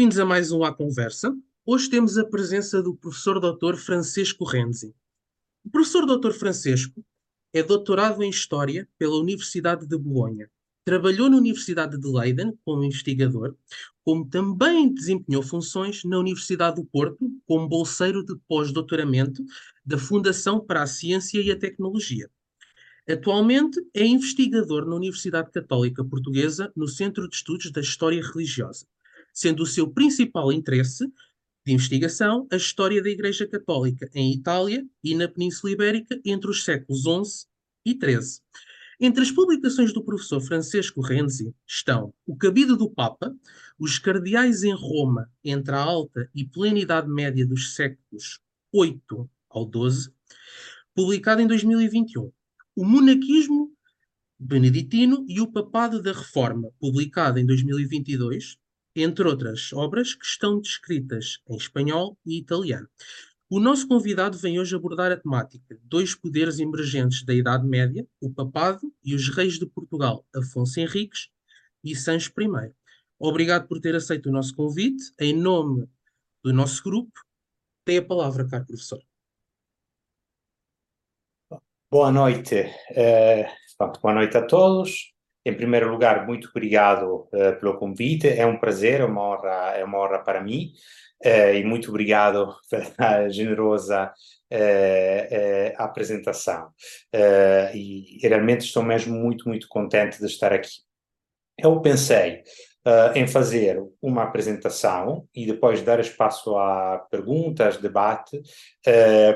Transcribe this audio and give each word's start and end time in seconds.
Bem-vindos 0.00 0.18
a 0.18 0.24
mais 0.24 0.50
um 0.50 0.64
À 0.64 0.72
Conversa. 0.72 1.36
Hoje 1.62 1.90
temos 1.90 2.16
a 2.16 2.24
presença 2.24 2.82
do 2.82 2.94
professor 2.94 3.38
Dr. 3.38 3.76
Francisco 3.76 4.46
Renzi. 4.46 4.94
O 5.62 5.68
professor 5.70 6.06
Dr. 6.06 6.32
Francisco 6.32 7.04
é 7.52 7.62
doutorado 7.62 8.22
em 8.22 8.30
História 8.30 8.88
pela 8.98 9.18
Universidade 9.18 9.86
de 9.86 9.98
Bolonha. 9.98 10.50
Trabalhou 10.86 11.28
na 11.28 11.36
Universidade 11.36 12.00
de 12.00 12.08
Leiden 12.08 12.58
como 12.64 12.82
investigador, 12.82 13.54
como 14.02 14.26
também 14.26 14.90
desempenhou 14.90 15.42
funções 15.42 16.02
na 16.02 16.18
Universidade 16.18 16.76
do 16.76 16.86
Porto 16.86 17.30
como 17.44 17.68
bolseiro 17.68 18.24
de 18.24 18.34
pós-doutoramento 18.48 19.44
da 19.84 19.98
Fundação 19.98 20.64
para 20.64 20.82
a 20.82 20.86
Ciência 20.86 21.42
e 21.42 21.50
a 21.50 21.58
Tecnologia. 21.58 22.30
Atualmente 23.06 23.78
é 23.92 24.06
investigador 24.06 24.86
na 24.86 24.96
Universidade 24.96 25.50
Católica 25.50 26.02
Portuguesa 26.02 26.72
no 26.74 26.88
Centro 26.88 27.28
de 27.28 27.36
Estudos 27.36 27.70
da 27.70 27.82
História 27.82 28.22
Religiosa, 28.22 28.86
sendo 29.32 29.62
o 29.62 29.66
seu 29.66 29.90
principal 29.90 30.52
interesse 30.52 31.06
de 31.64 31.72
investigação 31.72 32.46
a 32.50 32.56
história 32.56 33.02
da 33.02 33.10
Igreja 33.10 33.46
Católica 33.46 34.08
em 34.14 34.32
Itália 34.32 34.86
e 35.04 35.14
na 35.14 35.28
Península 35.28 35.72
Ibérica 35.72 36.20
entre 36.24 36.50
os 36.50 36.64
séculos 36.64 37.02
XI 37.02 37.46
e 37.84 37.92
XIII. 37.92 38.40
Entre 39.02 39.22
as 39.22 39.30
publicações 39.30 39.94
do 39.94 40.04
professor 40.04 40.40
Francisco 40.40 41.00
Renzi 41.00 41.54
estão 41.66 42.12
O 42.26 42.36
Cabido 42.36 42.76
do 42.76 42.90
Papa, 42.90 43.34
Os 43.78 43.98
Cardeais 43.98 44.62
em 44.62 44.74
Roma 44.74 45.30
entre 45.42 45.74
a 45.74 45.78
Alta 45.78 46.28
e 46.34 46.44
Plena 46.44 46.78
Idade 46.78 47.08
Média 47.08 47.46
dos 47.46 47.74
séculos 47.74 48.40
8 48.72 49.28
ao 49.48 49.64
12, 49.64 50.12
publicado 50.94 51.40
em 51.40 51.46
2021, 51.46 52.30
o 52.76 52.84
Monaquismo 52.84 53.72
Beneditino 54.38 55.24
e 55.28 55.40
o 55.40 55.50
Papado 55.50 56.02
da 56.02 56.12
Reforma, 56.12 56.70
publicado 56.78 57.38
em 57.38 57.44
2022, 57.44 58.56
entre 58.94 59.26
outras 59.26 59.72
obras 59.72 60.14
que 60.14 60.24
estão 60.24 60.60
descritas 60.60 61.38
em 61.48 61.56
espanhol 61.56 62.18
e 62.26 62.38
italiano. 62.38 62.88
O 63.48 63.58
nosso 63.58 63.88
convidado 63.88 64.38
vem 64.38 64.60
hoje 64.60 64.76
abordar 64.76 65.10
a 65.10 65.16
temática 65.16 65.76
Dois 65.82 66.14
poderes 66.14 66.60
emergentes 66.60 67.24
da 67.24 67.34
Idade 67.34 67.66
Média, 67.66 68.06
o 68.20 68.32
Papado 68.32 68.92
e 69.02 69.14
os 69.14 69.28
reis 69.28 69.58
de 69.58 69.66
Portugal, 69.66 70.24
Afonso 70.34 70.78
Henriques 70.78 71.28
e 71.82 71.96
Sancho 71.96 72.32
I. 72.38 72.72
Obrigado 73.18 73.66
por 73.66 73.80
ter 73.80 73.94
aceito 73.96 74.28
o 74.28 74.32
nosso 74.32 74.54
convite. 74.54 75.12
Em 75.18 75.36
nome 75.36 75.88
do 76.44 76.52
nosso 76.52 76.82
grupo, 76.82 77.12
tem 77.84 77.98
a 77.98 78.04
palavra, 78.04 78.46
caro 78.48 78.66
professor. 78.66 79.02
Boa 81.90 82.12
noite, 82.12 82.54
uh, 82.92 84.00
boa 84.00 84.14
noite 84.14 84.36
a 84.36 84.46
todos. 84.46 85.12
Em 85.44 85.54
primeiro 85.54 85.90
lugar, 85.90 86.26
muito 86.26 86.48
obrigado 86.50 87.28
uh, 87.32 87.58
pelo 87.58 87.78
convite. 87.78 88.28
É 88.28 88.44
um 88.44 88.58
prazer, 88.58 89.00
é 89.00 89.04
uma 89.04 89.22
honra, 89.22 89.74
é 89.74 89.84
uma 89.84 89.98
honra 89.98 90.18
para 90.18 90.42
mim. 90.42 90.72
Uh, 91.24 91.54
e 91.54 91.64
muito 91.64 91.88
obrigado 91.88 92.54
pela 92.68 93.28
generosa 93.28 94.12
apresentação. 95.76 96.70
e 97.72 98.18
realmente 98.20 98.62
estou 98.62 98.82
mesmo 98.82 99.16
muito, 99.16 99.48
muito 99.48 99.68
contente 99.68 100.18
de 100.18 100.26
estar 100.26 100.52
aqui. 100.52 100.80
Eu 101.56 101.80
pensei 101.80 102.42
em 103.14 103.28
fazer 103.28 103.80
uma 104.02 104.24
apresentação 104.24 105.24
e 105.32 105.46
depois 105.46 105.82
dar 105.82 106.00
espaço 106.00 106.58
a 106.58 107.06
perguntas, 107.08 107.76
debate, 107.76 108.42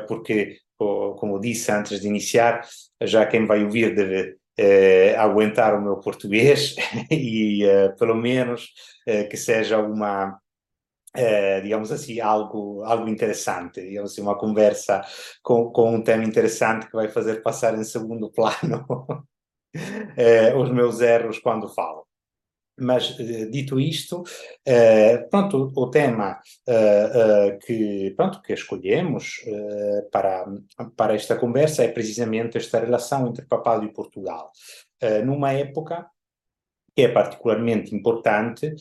porque 0.09 0.59
como 0.77 1.39
disse 1.39 1.71
antes 1.71 2.01
de 2.01 2.09
iniciar, 2.09 2.67
já 3.01 3.25
quem 3.25 3.47
vai 3.47 3.63
ouvir 3.63 3.95
deve 3.95 4.37
eh, 4.57 5.17
aguentar 5.17 5.75
o 5.75 5.83
meu 5.83 5.97
português 5.99 6.77
e 7.11 7.65
eh, 7.65 7.89
pelo 7.99 8.15
menos 8.15 8.73
eh, 9.07 9.25
que 9.25 9.37
seja 9.37 9.79
uma 9.79 10.39
digamos 11.63 11.93
assim 11.93 12.19
algo 12.19 12.83
algo 12.83 13.09
interessante 13.09 13.81
digamos 13.81 14.11
assim, 14.11 14.21
uma 14.21 14.37
conversa 14.37 15.01
com, 15.45 15.71
com 15.71 15.95
um 15.95 16.03
tema 16.03 16.25
interessante 16.25 16.89
que 16.89 16.97
vai 16.97 17.09
fazer 17.09 17.41
passar 17.41 17.79
em 17.79 17.85
segundo 17.85 18.31
plano 18.35 18.85
os 20.57 20.71
meus 20.73 21.01
erros 21.01 21.39
quando 21.39 21.73
falo 21.73 22.04
mas, 22.77 23.17
eh, 23.19 23.47
dito 23.47 23.79
isto, 23.79 24.25
eh, 24.65 25.19
pronto, 25.31 25.73
o 25.77 25.91
tema 25.91 26.41
eh, 26.67 27.59
que, 27.65 28.13
pronto, 28.17 28.43
que 28.43 28.53
escolhemos 28.53 29.45
para, 30.11 30.47
para 30.97 31.15
esta 31.15 31.37
conversa 31.37 31.85
é 31.85 31.89
precisamente 31.89 32.59
esta 32.59 32.81
relação 32.81 33.29
entre 33.29 33.47
Papado 33.47 33.85
e 33.85 33.93
Portugal, 33.93 34.51
numa 35.25 35.53
época 35.53 36.07
que 36.97 37.03
é 37.03 37.09
particularmente 37.09 37.95
importante 37.95 38.75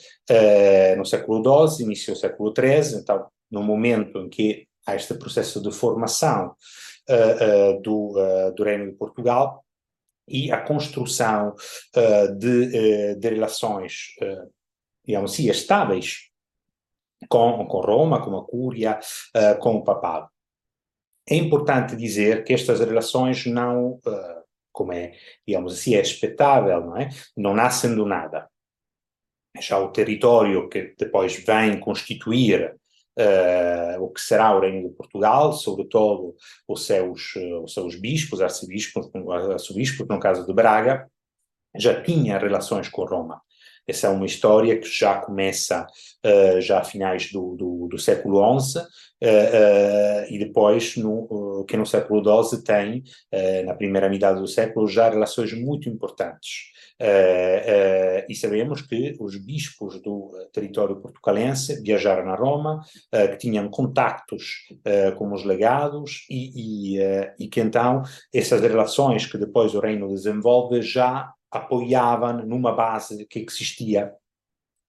no 0.97 1.05
século 1.05 1.67
XII, 1.67 1.85
início 1.85 2.13
do 2.13 2.19
século 2.19 2.53
XIII, 2.55 3.01
então, 3.01 3.27
no 3.51 3.63
momento 3.63 4.19
em 4.19 4.29
que 4.29 4.67
há 4.85 4.95
este 4.95 5.15
processo 5.15 5.61
de 5.61 5.71
formação 5.71 6.55
do, 7.81 8.13
do 8.55 8.63
Reino 8.63 8.91
de 8.91 8.97
Portugal, 8.97 9.62
e 10.27 10.51
a 10.51 10.61
construção 10.61 11.55
uh, 11.95 12.35
de, 12.35 12.47
uh, 12.47 13.19
de, 13.19 13.29
relações, 13.29 14.15
uh, 14.21 14.51
digamos 15.05 15.33
assim, 15.33 15.49
estáveis 15.49 16.29
com, 17.29 17.65
com 17.65 17.79
Roma, 17.79 18.23
com 18.23 18.37
a 18.37 18.45
Cúria, 18.45 18.99
com 19.61 19.75
o 19.75 19.83
Papado. 19.83 20.27
É 21.27 21.35
importante 21.35 21.95
dizer 21.95 22.43
que 22.43 22.53
estas 22.53 22.81
relações 22.81 23.45
não, 23.45 23.97
como 24.73 24.91
é, 24.91 25.13
digamos 25.47 25.73
assim, 25.73 25.95
é 25.95 26.01
expectável, 26.01 26.81
não 26.81 26.97
é? 26.97 27.07
Não 27.37 27.53
nascem 27.53 27.95
do 27.95 28.05
nada. 28.05 28.49
Já 29.57 29.79
o 29.79 29.91
território 29.93 30.67
que 30.67 30.93
depois 30.99 31.33
vem 31.45 31.79
constituir 31.79 32.75
uh, 33.19 34.03
o 34.03 34.09
que 34.09 34.21
será 34.21 34.55
o 34.55 34.59
Reino 34.59 34.89
de 34.89 34.95
Portugal, 34.95 35.53
sobretudo 35.53 36.35
os 36.67 36.85
seus, 36.85 37.35
os 37.63 37.73
seus 37.73 37.95
bispos, 37.95 38.41
arcebispos, 38.41 39.09
arcebispos, 39.51 40.07
no 40.07 40.19
caso 40.19 40.45
de 40.45 40.53
Braga, 40.53 41.09
já 41.75 42.01
tinha 42.01 42.37
relações 42.37 42.87
com 42.87 43.03
Roma. 43.03 43.41
Essa 43.87 44.07
é 44.07 44.09
uma 44.09 44.25
história 44.25 44.79
que 44.79 44.87
já 44.87 45.15
começa 45.15 45.85
uh, 46.25 46.61
já 46.61 46.79
a 46.79 46.83
finais 46.83 47.31
do, 47.31 47.55
do, 47.55 47.87
do 47.91 47.97
século 47.97 48.59
XI 48.59 48.79
uh, 48.79 48.83
uh, 48.83 50.33
e 50.33 50.39
depois 50.39 50.95
no, 50.95 51.65
que 51.67 51.75
no 51.75 51.85
século 51.85 52.23
XII 52.43 52.63
tem, 52.63 53.03
na 53.65 53.73
primeira 53.73 54.09
metade 54.09 54.39
do 54.39 54.47
século, 54.47 54.87
já 54.87 55.09
relações 55.09 55.53
muito 55.53 55.89
importantes. 55.89 56.71
E 58.29 58.35
sabemos 58.35 58.81
que 58.81 59.15
os 59.19 59.37
bispos 59.37 60.01
do 60.01 60.31
território 60.53 61.01
portucalense 61.01 61.81
viajaram 61.81 62.29
a 62.31 62.35
Roma, 62.35 62.81
que 63.11 63.37
tinham 63.37 63.69
contactos 63.69 64.67
com 65.17 65.33
os 65.33 65.43
legados 65.43 66.25
e, 66.29 66.97
e, 66.97 66.99
e, 67.39 67.47
que 67.47 67.61
então 67.61 68.03
essas 68.33 68.61
relações 68.61 69.25
que 69.25 69.37
depois 69.37 69.73
o 69.73 69.79
reino 69.79 70.07
desenvolve 70.07 70.81
já 70.81 71.33
apoiavam 71.57 72.45
numa 72.45 72.71
base 72.71 73.25
que 73.25 73.39
existia 73.39 74.13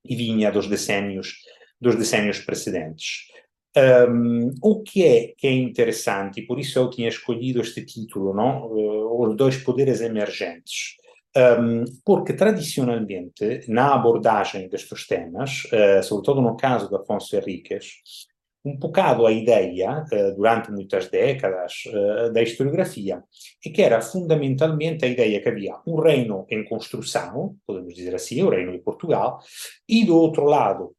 e 0.04 0.14
vinha 0.14 0.50
dos 0.50 0.68
decénios 0.68 1.38
dos 1.80 1.96
decénios 1.96 2.40
precedentes. 2.40 3.28
Um, 3.76 4.54
o 4.62 4.82
que 4.82 5.04
é 5.04 5.34
que 5.36 5.46
é 5.46 5.52
interessante, 5.52 6.40
e 6.40 6.46
por 6.46 6.58
isso 6.58 6.78
eu 6.78 6.88
tinha 6.88 7.08
escolhido 7.08 7.60
este 7.60 7.84
título, 7.84 8.32
não? 8.32 8.70
os 8.72 9.36
dois 9.36 9.56
poderes 9.56 10.00
emergentes. 10.00 10.96
Um, 11.36 11.84
porque 12.04 12.32
tradicionalmente, 12.32 13.64
na 13.68 13.92
abordagem 13.92 14.68
destes 14.68 15.06
temas, 15.06 15.64
uh, 15.64 16.02
sobretudo 16.02 16.40
no 16.40 16.56
caso 16.56 16.88
de 16.88 16.94
Afonso 16.94 17.36
Henriques, 17.36 18.28
um 18.64 18.76
bocado 18.76 19.26
a 19.26 19.32
ideia, 19.32 20.04
durante 20.34 20.72
muitas 20.72 21.08
décadas 21.08 21.84
uh, 21.86 22.32
da 22.32 22.42
historiografia, 22.42 23.22
é 23.64 23.70
que 23.70 23.82
era 23.82 24.00
fundamentalmente 24.00 25.04
a 25.04 25.08
ideia 25.08 25.40
que 25.40 25.48
havia 25.48 25.76
um 25.86 26.00
reino 26.00 26.46
em 26.48 26.64
construção, 26.64 27.56
podemos 27.66 27.94
dizer 27.94 28.14
assim, 28.14 28.42
o 28.42 28.48
reino 28.48 28.72
de 28.72 28.78
Portugal, 28.78 29.38
e 29.86 30.04
do 30.04 30.16
outro 30.16 30.44
lado 30.44 30.96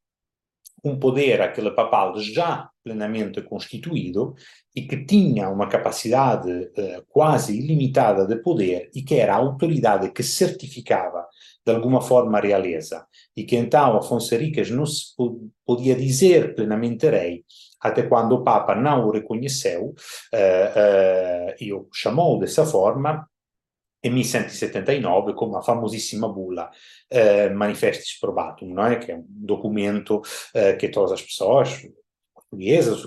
um 0.86 1.00
poder, 1.00 1.42
aquele 1.42 1.72
papal, 1.72 2.18
já 2.20 2.70
plenamente 2.84 3.42
constituído 3.42 4.36
e 4.76 4.84
que 4.84 5.06
tinha 5.06 5.50
uma 5.50 5.68
capacidade 5.68 6.50
uh, 6.52 7.04
quase 7.08 7.58
ilimitada 7.58 8.28
de 8.28 8.36
poder 8.36 8.90
e 8.94 9.02
que 9.02 9.16
era 9.16 9.34
a 9.34 9.38
autoridade 9.38 10.12
que 10.12 10.22
certificava 10.22 11.26
de 11.66 11.74
alguma 11.74 12.02
forma 12.02 12.38
a 12.38 12.42
realeza. 12.42 13.08
E 13.36 13.44
que 13.44 13.56
então 13.56 13.98
Afonso 13.98 14.36
Henriques 14.36 14.70
não 14.70 14.86
se 14.86 15.16
podia 15.66 15.96
dizer 15.96 16.54
plenamente 16.54 17.10
rei 17.10 17.44
até 17.82 18.04
quando 18.04 18.34
o 18.34 18.44
Papa 18.44 18.76
não 18.76 19.08
o 19.08 19.12
reconheceu 19.12 19.84
uh, 19.84 19.94
uh, 19.94 21.56
e 21.60 21.74
o 21.74 21.88
chamou 21.94 22.40
dessa 22.40 22.66
forma 22.66 23.28
em 24.06 24.12
1179 24.12 25.34
com 25.34 25.56
a 25.58 25.64
famosissima 25.64 26.32
bula 26.32 26.70
eh, 27.10 27.50
Manifestis 27.50 28.20
Probatum, 28.20 28.68
não 28.68 28.86
é? 28.86 28.98
que 28.98 29.12
é 29.12 29.16
um 29.16 29.26
documento 29.28 30.22
eh, 30.54 30.74
que 30.74 30.90
todas 30.90 31.12
as 31.12 31.22
pessoas, 31.24 31.82
portuguesas, 32.36 33.02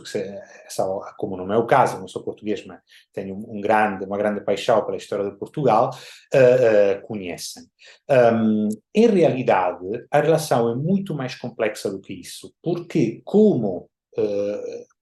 como 1.17 1.37
no 1.37 1.47
meu 1.47 1.65
caso, 1.67 2.01
não 2.01 2.09
sou 2.09 2.25
português, 2.25 2.67
mas 2.67 2.81
tenho 3.13 3.37
grande, 3.61 4.05
uma 4.05 4.19
grande 4.19 4.41
paixão 4.41 4.85
pela 4.85 4.97
história 4.97 5.31
de 5.31 5.39
Portugal, 5.39 5.91
uh, 6.35 7.07
conhecem. 7.07 7.63
Um, 8.11 8.69
em 8.93 9.07
realidade, 9.07 9.87
a 10.11 10.21
relação 10.21 10.69
é 10.71 10.75
muito 10.75 11.15
mais 11.15 11.37
complexa 11.37 11.89
do 11.91 12.01
que 12.01 12.13
isso, 12.13 12.53
porque 12.61 13.23
como 13.25 13.89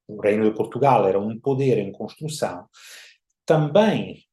o 0.07 0.21
Reino 0.21 0.45
de 0.45 0.55
Portugal 0.55 1.09
era 1.09 1.19
um 1.19 1.41
poder 1.41 1.79
em 1.79 1.91
construção, 1.91 2.67
também 3.47 4.25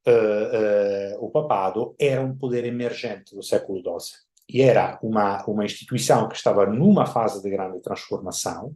o 1.20 1.30
papado 1.30 1.96
era 1.98 2.22
um 2.22 2.36
poder 2.36 2.66
emergente 2.66 3.34
do 3.36 3.42
século 3.42 3.80
XII 3.80 4.18
e 4.50 4.62
era 4.62 5.00
uma, 5.02 5.44
uma 5.46 5.66
instituição 5.66 6.28
que 6.28 6.36
estava 6.36 6.66
numa 6.66 7.06
fase 7.06 7.42
de 7.42 7.50
grande 7.50 7.82
transformação 7.82 8.68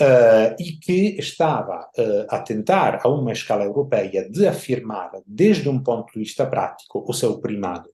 uh, 0.00 0.54
e 0.58 0.72
que 0.72 1.16
estava 1.18 1.88
uh, 1.98 2.26
a 2.28 2.38
tentar, 2.40 3.00
a 3.02 3.08
uma 3.08 3.32
escala 3.32 3.64
europeia, 3.64 4.28
de 4.30 4.46
afirmar, 4.46 5.10
desde 5.26 5.68
um 5.68 5.82
ponto 5.82 6.12
de 6.12 6.20
vista 6.20 6.46
prático, 6.46 7.04
o 7.06 7.12
seu 7.12 7.40
primado. 7.40 7.90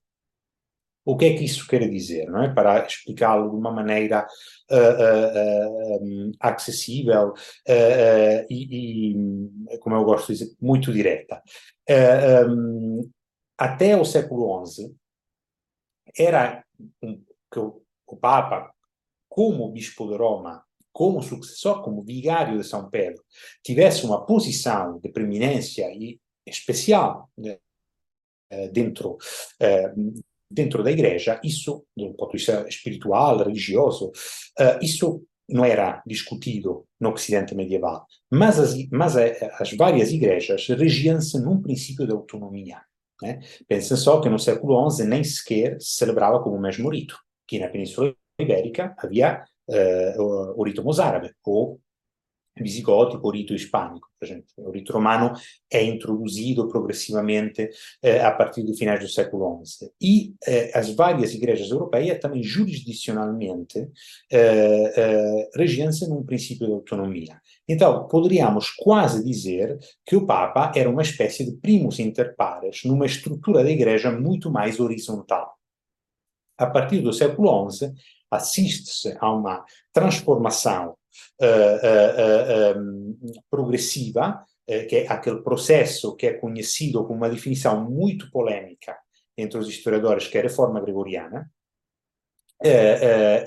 O 1.05 1.17
que 1.17 1.27
é 1.27 1.37
que 1.37 1.45
isso 1.45 1.67
quer 1.67 1.89
dizer? 1.89 2.27
Não 2.27 2.43
é? 2.43 2.53
Para 2.53 2.87
explicá-lo 2.87 3.51
de 3.51 3.57
uma 3.57 3.71
maneira 3.71 4.27
uh, 4.71 6.03
um, 6.03 6.33
acessível 6.41 7.35
e, 8.49 9.15
e, 9.71 9.79
como 9.79 9.97
eu 9.97 10.05
gosto 10.05 10.33
de 10.33 10.39
dizer, 10.39 10.57
muito 10.61 10.93
direta. 10.93 11.43
Um, 12.49 13.11
até 13.59 13.97
o 13.97 14.05
século 14.05 14.65
XI, 14.67 14.95
era 16.17 16.65
que 17.53 17.59
o, 17.59 17.83
o 18.07 18.17
Papa, 18.17 18.73
como 19.29 19.71
bispo 19.71 20.09
de 20.09 20.17
Roma, 20.17 20.65
como 20.93 21.23
sucessor, 21.23 21.83
como 21.83 22.05
vigário 22.05 22.57
de 22.57 22.65
São 22.65 22.89
Pedro, 22.89 23.23
tivesse 23.63 24.07
uma 24.07 24.25
posição 24.25 24.99
de 25.01 25.11
preeminência 25.11 25.91
e 25.93 26.21
especial 26.47 27.29
né, 27.37 27.59
dentro 28.73 29.19
eh, 29.59 29.93
dentro 30.55 30.83
da 30.83 30.91
igreja, 30.91 31.41
isso, 31.43 31.85
do 31.97 32.15
ponto 32.15 32.33
de 32.33 32.39
vista 32.39 32.67
espiritual, 32.69 33.39
religioso, 33.39 34.09
uh, 34.09 34.79
isso 34.83 35.23
não 35.49 35.65
era 35.65 36.03
discutido 36.07 36.87
no 36.99 37.13
Ocidente 37.13 37.55
medieval. 37.55 38.07
Mas 38.31 38.59
as, 38.59 38.75
mas 38.91 39.17
as 39.17 39.73
várias 39.77 40.11
igrejas 40.11 40.67
regiam-se 40.69 41.39
num 41.39 41.61
princípio 41.61 42.07
de 42.07 42.13
autonomia. 42.13 42.81
Né? 43.23 43.41
Pensa 43.69 43.97
só 43.97 44.21
que 44.21 44.29
no 44.29 44.39
século 44.39 44.91
XI 44.91 45.05
nem 45.05 45.23
sequer 45.23 45.81
se 45.81 45.97
celebrava 45.97 46.43
como 46.43 46.57
o 46.57 46.61
mesmo 46.61 46.89
rito, 46.89 47.19
que 47.47 47.59
na 47.59 47.69
Península 47.69 48.15
Ibérica 48.41 48.95
havia 48.99 49.45
uh, 49.69 50.23
o, 50.23 50.61
o 50.61 50.65
rito 50.65 50.83
mozárabe, 50.83 51.33
ou 51.45 51.81
visigótico, 52.57 53.27
o 53.27 53.31
rito 53.31 53.55
hispânico, 53.55 54.09
por 54.19 54.27
exemplo. 54.27 54.47
O 54.59 54.71
rito 54.71 54.93
romano 54.93 55.33
é 55.71 55.83
introduzido 55.83 56.69
progressivamente 56.69 57.69
eh, 58.03 58.21
a 58.21 58.31
partir 58.31 58.63
do 58.63 58.75
finais 58.75 59.01
do 59.01 59.09
século 59.09 59.61
XI. 59.65 59.91
E 60.01 60.35
eh, 60.47 60.71
as 60.75 60.95
várias 60.95 61.35
igrejas 61.35 61.71
europeias 61.71 62.21
também 62.21 62.43
jurisdicionalmente 62.43 63.89
eh, 64.31 64.93
eh, 64.97 65.51
regiam-se 65.57 66.09
num 66.09 66.23
princípio 66.23 66.67
de 66.67 66.73
autonomia. 66.73 67.41
Então, 67.69 68.07
poderíamos 68.07 68.71
quase 68.71 69.25
dizer 69.25 69.79
que 70.07 70.15
o 70.15 70.27
Papa 70.27 70.73
era 70.77 70.89
uma 70.89 71.03
espécie 71.03 71.45
de 71.45 71.57
primus 71.57 71.99
inter 71.99 72.37
pares 72.37 72.83
numa 72.85 73.07
estrutura 73.07 73.65
da 73.65 73.71
igreja 73.71 74.13
muito 74.13 74.51
mais 74.51 74.79
horizontal. 74.79 75.55
A 76.57 76.67
partir 76.67 77.01
do 77.01 77.13
século 77.13 77.69
XI, 77.69 77.93
assiste-se 78.31 79.17
a 79.19 79.33
uma 79.33 79.65
transformação 79.93 80.97
progressiva, 83.51 84.45
que 84.89 84.97
é 84.97 85.09
aquele 85.09 85.43
processo 85.43 86.17
que 86.17 86.27
é 86.27 86.35
conhecido 86.35 87.07
com 87.07 87.15
uma 87.15 87.29
definição 87.29 87.89
muito 87.89 88.31
polêmica 88.31 88.97
entre 89.37 89.59
os 89.59 89.69
historiadores, 89.69 90.29
que 90.29 90.39
é 90.39 90.41
a 90.41 90.45
reforma 90.45 90.81
gregoriana, 90.81 91.51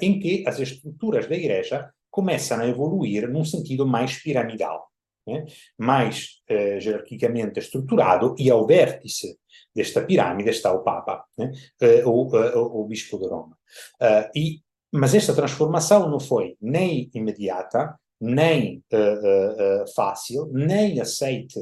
em 0.01 0.19
que 0.19 0.43
as 0.47 0.59
estruturas 0.59 1.27
da 1.27 1.35
igreja 1.35 1.91
começam 2.17 2.59
a 2.59 2.67
evoluir 2.67 3.29
num 3.29 3.45
sentido 3.45 3.85
mais 3.85 4.17
piramidal, 4.17 4.87
né? 5.27 5.45
mais 5.77 6.41
eh, 6.47 6.79
jerarquicamente 6.79 7.59
estruturado, 7.59 8.33
e 8.39 8.49
ao 8.49 8.65
vértice 8.65 9.37
desta 9.75 10.01
pirâmide 10.01 10.49
está 10.49 10.71
o 10.73 10.83
Papa, 10.83 11.25
né? 11.37 11.51
eh, 11.81 12.03
o, 12.05 12.27
o, 12.27 12.81
o, 12.81 12.87
Bispo 12.87 13.19
de 13.19 13.27
Roma. 13.27 13.55
Uh, 14.01 14.31
e, 14.35 14.61
mas 14.91 15.13
esta 15.13 15.33
transformação 15.33 16.09
não 16.09 16.19
foi 16.19 16.55
nem 16.61 17.09
imediata, 17.13 17.95
nem 18.19 18.83
uh, 18.91 19.83
uh, 19.83 19.93
fácil, 19.95 20.49
nem 20.51 20.99
aceite 20.99 21.59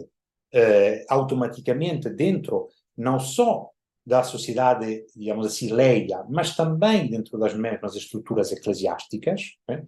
automaticamente 1.09 2.09
dentro 2.09 2.69
não 2.97 3.19
só 3.19 3.71
da 4.05 4.23
sociedade, 4.23 5.03
digamos 5.15 5.47
assim, 5.47 5.71
leia, 5.71 6.23
mas 6.29 6.55
também 6.55 7.09
dentro 7.09 7.39
das 7.39 7.55
mesmas 7.55 7.95
estruturas 7.95 8.51
eclesiásticas. 8.51 9.55
Né? 9.67 9.83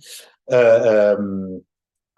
Uh, 0.50 1.22
um, 1.22 1.64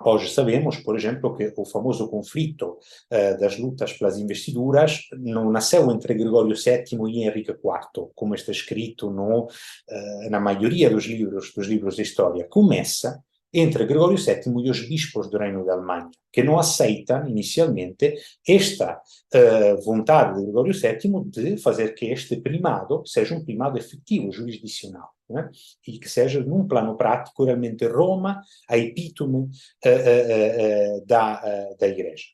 hoje 0.04 0.30
sabemos, 0.30 0.78
por 0.78 0.96
exemplo, 0.96 1.36
que 1.36 1.54
o 1.58 1.66
famoso 1.66 2.08
conflito 2.10 2.78
uh, 3.12 3.40
das 3.40 3.58
lutas 3.58 3.94
pelas 3.94 4.18
investiduras 4.18 5.08
não 5.18 5.52
nasceu 5.52 5.90
entre 5.92 6.14
Gregório 6.14 6.56
VII 6.56 7.10
e 7.10 7.24
Henrique 7.24 7.52
IV, 7.52 8.12
como 8.16 8.36
está 8.36 8.52
escrito 8.52 9.10
no, 9.10 9.46
uh, 9.46 10.30
na 10.30 10.40
maioria 10.40 10.90
dos 10.90 11.06
livros, 11.06 11.54
dos 11.54 11.68
livros 11.68 11.96
de 11.96 12.04
história. 12.04 12.48
Começa 12.50 13.24
entre 13.54 13.86
Gregório 13.86 14.18
VII 14.18 14.66
e 14.66 14.70
os 14.70 14.88
bispos 14.88 15.30
do 15.30 15.38
Reino 15.38 15.66
da 15.66 15.74
Alemanha, 15.74 16.10
que 16.32 16.44
não 16.44 16.60
aceitam 16.60 17.28
inicialmente 17.28 18.16
esta 18.48 19.02
uh, 19.34 19.82
vontade 19.84 20.38
de 20.38 20.44
Gregório 20.44 20.74
VII 20.74 21.24
de 21.26 21.58
fazer 21.58 21.94
que 21.96 22.06
este 22.06 22.40
primado 22.40 23.04
seja 23.06 23.36
um 23.36 23.44
primado 23.44 23.78
efetivo, 23.78 24.32
jurisdicional, 24.32 25.10
né? 25.30 25.50
e 25.88 25.98
que 25.98 26.08
seja, 26.08 26.42
num 26.42 26.68
plano 26.68 26.96
prático, 26.96 27.46
realmente 27.46 27.88
Roma 27.88 28.42
a 28.70 28.78
epítome 28.78 29.38
uh, 29.38 29.46
uh, 29.46 31.06
da, 31.06 31.42
da 31.80 31.88
Igreja. 31.88 32.26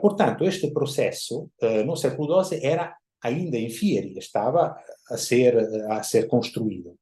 portanto, 0.00 0.44
este 0.44 0.70
processo, 0.72 1.50
no 1.86 1.96
século 1.96 2.44
XII, 2.44 2.60
era 2.62 2.96
ainda 3.22 3.56
em 3.56 3.70
fieri, 3.70 4.18
estava 4.18 4.76
a 5.10 5.16
ser, 5.16 5.56
a 5.90 6.02
ser 6.02 6.26
construído. 6.26 6.98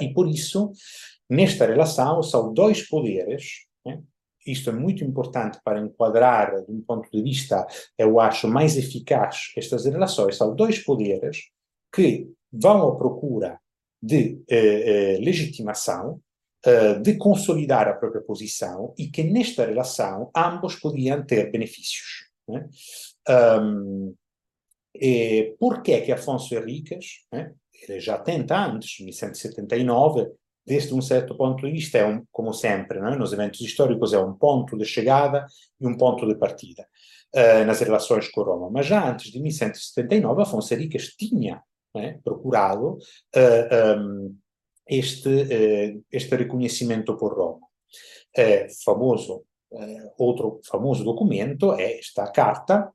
E 0.00 0.12
por 0.12 0.28
isso, 0.28 0.72
Nesta 1.28 1.66
relação, 1.66 2.22
são 2.22 2.52
dois 2.52 2.86
poderes, 2.86 3.66
né? 3.84 4.02
isto 4.46 4.68
é 4.68 4.72
muito 4.72 5.02
importante 5.02 5.58
para 5.64 5.80
enquadrar, 5.80 6.62
de 6.64 6.70
um 6.70 6.82
ponto 6.82 7.10
de 7.10 7.22
vista, 7.22 7.66
eu 7.96 8.20
acho, 8.20 8.46
mais 8.46 8.76
eficaz 8.76 9.52
estas 9.56 9.86
relações, 9.86 10.36
são 10.36 10.54
dois 10.54 10.78
poderes 10.80 11.48
que 11.92 12.28
vão 12.52 12.88
à 12.88 12.96
procura 12.96 13.58
de 14.02 14.42
eh, 14.50 15.14
eh, 15.14 15.18
legitimação, 15.18 16.20
eh, 16.64 16.98
de 16.98 17.16
consolidar 17.16 17.88
a 17.88 17.94
própria 17.94 18.20
posição 18.20 18.94
e 18.98 19.08
que 19.08 19.22
nesta 19.22 19.64
relação 19.64 20.30
ambos 20.36 20.76
podiam 20.76 21.24
ter 21.24 21.50
benefícios. 21.50 22.28
Né? 22.46 22.68
Um, 23.60 24.14
e 24.94 25.56
por 25.58 25.82
que 25.82 25.92
é 25.92 26.00
que 26.02 26.12
Afonso 26.12 26.54
Henriques, 26.54 27.24
né? 27.32 27.54
Já 27.98 28.18
tenta 28.18 28.66
antes, 28.66 29.00
em 29.00 29.04
1179, 29.04 30.30
desde 30.66 30.94
um 30.94 31.02
certo 31.02 31.36
ponto 31.36 31.64
de 31.64 31.72
vista, 31.72 31.98
é 31.98 32.06
um, 32.06 32.24
como 32.32 32.52
sempre, 32.52 32.98
é? 32.98 33.16
nos 33.16 33.32
eventos 33.32 33.60
históricos, 33.60 34.12
é 34.12 34.18
um 34.18 34.32
ponto 34.32 34.76
de 34.76 34.84
chegada 34.84 35.46
e 35.80 35.86
um 35.86 35.96
ponto 35.96 36.26
de 36.26 36.34
partida 36.36 36.86
uh, 37.34 37.64
nas 37.66 37.80
relações 37.80 38.28
com 38.28 38.42
Roma. 38.42 38.70
Mas 38.70 38.86
já 38.86 39.10
antes 39.10 39.30
de 39.30 39.40
1179, 39.40 40.42
Afonso 40.42 40.72
Henriques 40.72 41.14
tinha 41.16 41.62
é? 41.96 42.18
procurado 42.24 42.94
uh, 42.94 42.98
eh, 43.34 43.96
um, 43.96 44.26
ehm, 44.26 44.34
este, 44.88 45.28
uh, 45.28 46.04
este 46.10 46.36
reconhecimento 46.36 47.16
por 47.16 47.34
Roma. 47.34 47.66
famoso, 48.84 49.44
outro 50.18 50.60
famoso 50.64 51.04
documento 51.04 51.72
é 51.74 51.98
esta 51.98 52.30
carta 52.30 52.92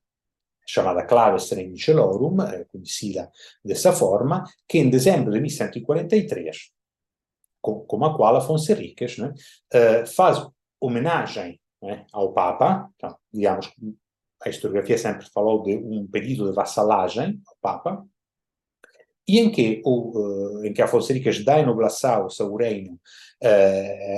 chamada 0.71 1.03
Claves 1.05 1.49
Regicelorum, 1.49 2.37
conhecida 2.71 3.31
dessa 3.63 3.91
forma, 3.91 4.43
que 4.67 4.77
em 4.77 4.89
dezembro 4.89 5.31
de 5.31 5.41
1143 5.41 6.71
com, 7.61 7.81
com 7.81 8.05
a 8.05 8.15
qual 8.15 8.35
Afonso 8.35 8.71
Henriques 8.71 9.17
né, 9.17 9.33
uh, 9.73 10.07
faz 10.07 10.45
homenagem 10.79 11.59
né, 11.81 12.05
ao 12.11 12.33
Papa, 12.33 12.89
então, 12.95 13.15
digamos, 13.31 13.71
a 14.41 14.49
historiografia 14.49 14.97
sempre 14.97 15.29
falou 15.29 15.63
de 15.63 15.75
um 15.75 16.07
pedido 16.07 16.47
de 16.47 16.55
vassalagem 16.55 17.41
ao 17.45 17.55
Papa, 17.61 18.05
e 19.27 19.39
em 19.39 19.51
que, 19.51 19.81
o, 19.85 20.17
uh, 20.17 20.65
em 20.65 20.73
que 20.73 20.81
Afonso 20.81 21.11
Henriques 21.11 21.43
dá 21.43 21.59
enoblação 21.59 22.23
ao 22.23 22.29
seu 22.29 22.53
reino 22.55 22.99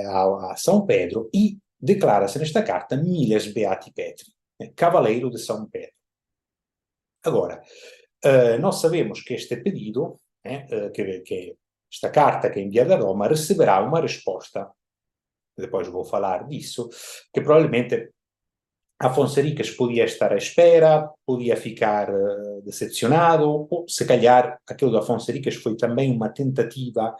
a, 0.08 0.52
a, 0.52 0.56
São 0.56 0.84
Pedro 0.84 1.30
e 1.32 1.56
declara-se 1.80 2.38
nesta 2.38 2.62
carta 2.62 2.96
Miles 2.96 3.52
Beati 3.52 3.92
Petri, 3.92 4.26
né, 4.58 4.72
cavaleiro 4.74 5.30
de 5.30 5.38
São 5.38 5.68
Pedro. 5.68 6.01
Agora, 7.24 7.62
uh, 8.24 8.60
nós 8.60 8.80
sabemos 8.80 9.22
que 9.22 9.34
este 9.34 9.56
pedido, 9.56 10.20
né, 10.44 10.66
que, 10.92 11.20
que 11.20 11.56
esta 11.92 12.10
carta 12.10 12.50
que 12.50 12.58
é 12.58 12.62
enviada 12.62 12.94
a 12.94 12.98
Roma 12.98 13.28
receberá 13.28 13.80
uma 13.80 14.00
resposta 14.00 14.70
depois 15.58 15.88
vou 15.88 16.04
falar 16.04 16.46
disso, 16.48 16.88
que 17.32 17.40
provavelmente 17.40 18.10
Afonso 18.98 19.40
Henriques 19.40 19.70
podia 19.70 20.04
estar 20.04 20.32
à 20.32 20.36
espera, 20.36 21.10
podia 21.26 21.56
ficar 21.56 22.08
uh, 22.08 22.62
decepcionado, 22.62 23.66
ou 23.68 23.84
se 23.88 24.04
calhar 24.06 24.58
aquilo 24.66 24.92
do 24.92 24.98
Afonso 24.98 25.30
Henriques 25.30 25.56
foi 25.56 25.76
também 25.76 26.12
uma 26.12 26.28
tentativa 26.28 27.14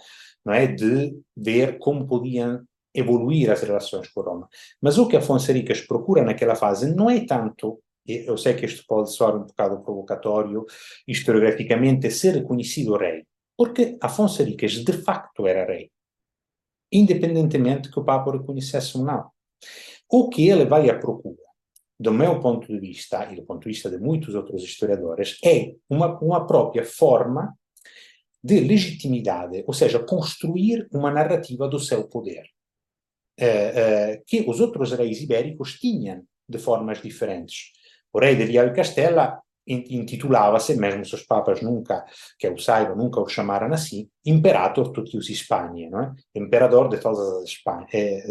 não 0.44 0.52
é, 0.54 0.66
de 0.66 1.16
ver 1.36 1.78
como 1.78 2.06
podiam 2.06 2.62
evoluir 2.94 3.50
as 3.50 3.62
relações 3.62 4.08
com 4.08 4.20
Roma. 4.20 4.48
Mas 4.80 4.98
o 4.98 5.08
que 5.08 5.16
Afonso 5.16 5.50
Henriques 5.50 5.80
procura 5.80 6.22
naquela 6.22 6.54
fase 6.54 6.94
não 6.94 7.10
é 7.10 7.24
tanto, 7.24 7.80
eu 8.06 8.36
sei 8.36 8.54
que 8.54 8.66
isto 8.66 8.84
pode 8.86 9.12
soar 9.12 9.36
um 9.36 9.44
bocado 9.44 9.80
provocatório, 9.80 10.64
historiograficamente, 11.06 12.10
ser 12.10 12.34
reconhecido 12.34 12.96
rei, 12.96 13.24
porque 13.56 13.96
Afonso 14.00 14.42
Henriques 14.42 14.84
de 14.84 14.92
facto 14.92 15.46
era 15.46 15.64
rei, 15.64 15.90
independentemente 16.90 17.90
que 17.90 17.98
o 17.98 18.04
Papa 18.04 18.30
o 18.30 18.38
reconhecesse 18.38 18.96
ou 18.98 19.04
não. 19.04 19.30
O 20.10 20.28
que 20.28 20.48
ele 20.48 20.64
vai 20.64 20.90
à 20.90 20.98
procura, 20.98 21.42
do 21.98 22.12
meu 22.12 22.40
ponto 22.40 22.66
de 22.66 22.78
vista 22.78 23.32
e 23.32 23.36
do 23.36 23.44
ponto 23.44 23.62
de 23.62 23.68
vista 23.68 23.88
de 23.88 23.98
muitos 23.98 24.34
outros 24.34 24.62
historiadores, 24.62 25.38
é 25.44 25.74
uma, 25.88 26.18
uma 26.18 26.46
própria 26.46 26.84
forma 26.84 27.56
de 28.42 28.58
legitimidade, 28.58 29.62
ou 29.66 29.72
seja, 29.72 30.00
construir 30.00 30.88
uma 30.92 31.12
narrativa 31.12 31.68
do 31.68 31.78
seu 31.78 32.08
poder. 32.08 32.44
Uh, 33.40 34.18
uh, 34.18 34.24
que 34.26 34.44
os 34.46 34.60
outros 34.60 34.92
reis 34.92 35.22
ibéricos 35.22 35.78
tinham 35.78 36.22
de 36.46 36.58
formas 36.58 37.00
diferentes. 37.00 37.72
O 38.12 38.20
rei 38.20 38.36
de 38.36 38.44
Via 38.44 38.70
Castella 38.72 39.42
intitulava-se, 39.66 40.76
mesmo 40.76 41.04
se 41.04 41.14
os 41.14 41.22
papas 41.22 41.62
nunca, 41.62 42.04
que 42.38 42.46
eu 42.46 42.58
saiba, 42.58 42.94
nunca 42.94 43.20
o 43.20 43.28
chamaram 43.28 43.72
assim, 43.72 44.08
Imperator 44.26 44.90
tutti 44.90 45.16
os 45.16 45.30
Hispania, 45.30 45.88
não 45.88 46.00
é? 46.00 46.12
Imperador 46.34 46.88
de 46.88 46.98
todas 46.98 47.20
as, 47.20 47.44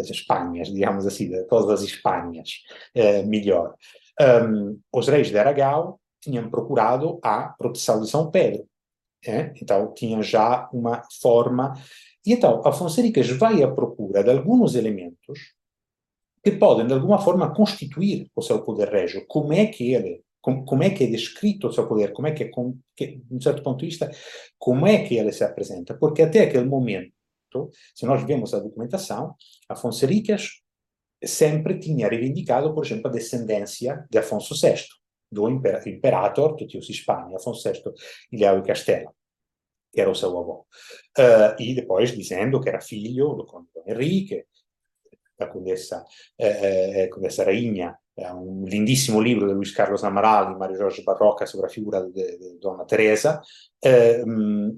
Espanhas, 0.10 0.68
eh, 0.68 0.72
digamos 0.72 1.08
assim, 1.08 1.30
de 1.30 1.44
todas 1.46 1.82
as 1.82 1.88
Espanhas, 1.88 2.50
eh, 2.94 3.24
melhor. 3.24 3.76
Um, 4.20 4.80
os 4.94 5.08
reis 5.08 5.30
de 5.30 5.38
Aragão 5.38 5.98
tinham 6.22 6.50
procurado 6.50 7.18
a 7.24 7.56
proteção 7.58 8.02
de 8.02 8.10
São 8.10 8.30
Pedro, 8.30 8.66
é? 9.26 9.54
então 9.62 9.94
tinham 9.94 10.22
já 10.22 10.70
uma 10.74 11.02
forma. 11.22 11.74
E 12.26 12.34
então, 12.34 12.62
Afonso 12.66 13.00
Henriques 13.00 13.30
vai 13.30 13.64
à 13.64 13.72
procura 13.72 14.24
de 14.24 14.30
alguns 14.30 14.76
elementos 14.76 15.54
que 16.44 16.52
podem, 16.52 16.88
de 16.88 16.94
alguma 16.94 17.20
forma, 17.20 17.54
constituir 17.54 18.30
o 18.36 18.42
seu 18.42 18.62
poder 18.64 18.90
régio. 18.90 19.26
Como 19.28 19.54
é 19.54 19.68
que 19.68 19.94
ele 19.94 20.24
com, 20.42 20.66
como 20.66 20.84
é 20.84 20.90
que 20.90 21.04
é 21.04 21.08
descrito 21.08 21.68
o 21.68 21.72
seu 21.72 21.88
poder, 21.88 22.12
como 22.14 22.28
é 22.28 22.32
que, 22.32 22.44
é, 22.44 22.48
com, 22.50 22.78
que, 22.96 23.18
de 23.18 23.36
um 23.36 23.40
certo 23.40 23.62
ponto 23.62 23.80
de 23.80 23.86
vista, 23.86 24.10
como 24.58 24.88
é 24.88 25.04
que 25.04 25.16
ele 25.16 25.32
se 25.32 25.44
apresenta. 25.44 25.94
Porque 25.94 26.24
até 26.24 26.42
aquele 26.42 26.66
momento, 26.66 27.14
se 27.94 28.06
nós 28.06 28.24
vemos 28.24 28.54
a 28.54 28.60
documentação, 28.60 29.36
Afonso 29.70 30.04
Henriques 30.04 30.62
sempre 31.24 31.78
tinha 31.78 32.10
reivindicado, 32.10 32.74
por 32.74 32.84
exemplo, 32.84 33.08
a 33.08 33.14
descendência 33.14 34.06
de 34.10 34.18
Afonso 34.18 34.56
VI, 34.60 34.84
do 35.32 35.48
imper 35.48 35.88
Imperator 35.88 36.58
Hispani, 36.60 37.36
Afonso 37.36 37.70
VI 37.70 37.80
Ilhéu 38.32 38.60
e 38.60 38.64
Castela, 38.64 39.14
que 39.94 40.02
era 40.02 40.10
o 40.10 40.16
seu 40.16 40.30
avô. 40.30 40.66
Uh, 41.18 41.62
e 41.62 41.76
depois 41.76 42.16
dizendo 42.16 42.60
que 42.60 42.68
era 42.68 42.82
filho 42.82 43.36
do 43.36 43.46
conde 43.46 43.68
Henrique, 43.86 44.46
da 45.46 45.52
condessa, 45.52 46.06
eh, 46.40 47.04
eh, 47.04 47.08
condessa 47.08 47.44
rainha 47.44 47.98
é 48.18 48.34
um 48.34 48.66
lindíssimo 48.66 49.22
livro 49.22 49.48
de 49.48 49.54
Luís 49.54 49.72
Carlos 49.72 50.04
Amaral 50.04 50.52
e 50.52 50.58
Mário 50.58 50.78
Jorge 50.78 51.04
Barroca 51.04 51.46
sobre 51.46 51.68
a 51.68 51.70
figura 51.70 52.10
de 52.10 52.60
Dona 52.60 52.86
Teresa, 52.86 53.42
eh, 53.84 54.24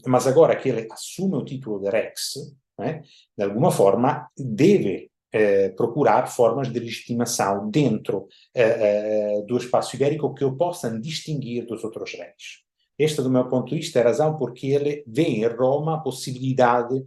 mas 0.05 0.27
agora 0.27 0.55
que 0.55 0.69
ele 0.69 0.87
assume 0.91 1.37
o 1.37 1.45
título 1.45 1.79
de 1.79 1.89
Rex, 1.89 2.35
né, 2.77 3.01
de 3.37 3.43
alguma 3.43 3.71
forma 3.71 4.29
deve 4.37 5.11
eh, 5.31 5.69
procurar 5.69 6.27
formas 6.27 6.71
de 6.71 6.79
legitimação 6.79 7.69
dentro 7.69 8.27
eh, 8.53 9.41
do 9.47 9.57
espaço 9.57 9.95
ibérico 9.95 10.33
que 10.33 10.45
o 10.45 10.55
possam 10.55 10.99
distinguir 10.99 11.65
dos 11.65 11.83
outros 11.83 12.13
reis. 12.13 12.63
Esta, 12.99 13.23
do 13.23 13.31
meu 13.31 13.49
ponto 13.49 13.69
de 13.69 13.77
vista, 13.77 13.97
é 13.97 14.03
a 14.03 14.05
razão 14.05 14.37
porque 14.37 14.67
ele 14.67 15.03
vê 15.07 15.23
em 15.23 15.47
Roma 15.47 15.95
a 15.95 15.99
possibilidade, 15.99 17.03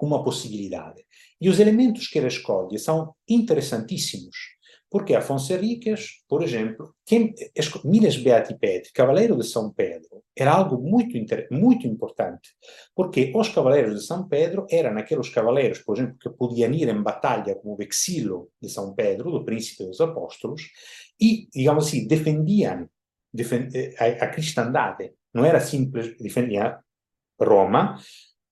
uma 0.00 0.24
possibilidade. 0.24 1.04
E 1.40 1.48
os 1.48 1.60
elementos 1.60 2.08
que 2.08 2.18
ele 2.18 2.28
escolhe 2.28 2.78
são 2.78 3.14
interessantíssimos, 3.28 4.36
porque 4.90 5.14
Afonso 5.14 5.52
Henriques, 5.52 6.22
por 6.28 6.42
exemplo, 6.42 6.94
quem, 7.04 7.34
Miles 7.84 8.16
Beatipede, 8.16 8.90
Cavaleiro 8.92 9.36
de 9.36 9.46
São 9.46 9.70
Pedro, 9.70 10.22
era 10.36 10.52
algo 10.52 10.78
muito, 10.78 11.16
muito 11.50 11.86
importante, 11.86 12.50
porque 12.94 13.32
os 13.34 13.48
Cavaleiros 13.48 13.94
de 13.94 14.06
São 14.06 14.26
Pedro 14.26 14.66
eram 14.70 14.96
aqueles 14.96 15.28
cavaleiros, 15.28 15.80
por 15.80 15.96
exemplo, 15.96 16.16
que 16.18 16.30
podiam 16.30 16.72
ir 16.72 16.88
em 16.88 17.02
batalha 17.02 17.54
como 17.56 17.74
o 17.74 17.76
Vexilo 17.76 18.50
de 18.60 18.68
São 18.68 18.94
Pedro, 18.94 19.30
do 19.30 19.44
Príncipe 19.44 19.84
dos 19.84 20.00
Apóstolos, 20.00 20.62
e, 21.20 21.48
digamos 21.52 21.86
assim, 21.86 22.06
defendiam 22.06 22.88
defend, 23.32 23.74
eh, 23.74 23.94
a, 23.98 24.24
a 24.24 24.28
cristandade. 24.28 25.12
Não 25.32 25.44
era 25.44 25.60
simples, 25.60 26.16
defendia 26.18 26.78
Roma, 27.40 27.96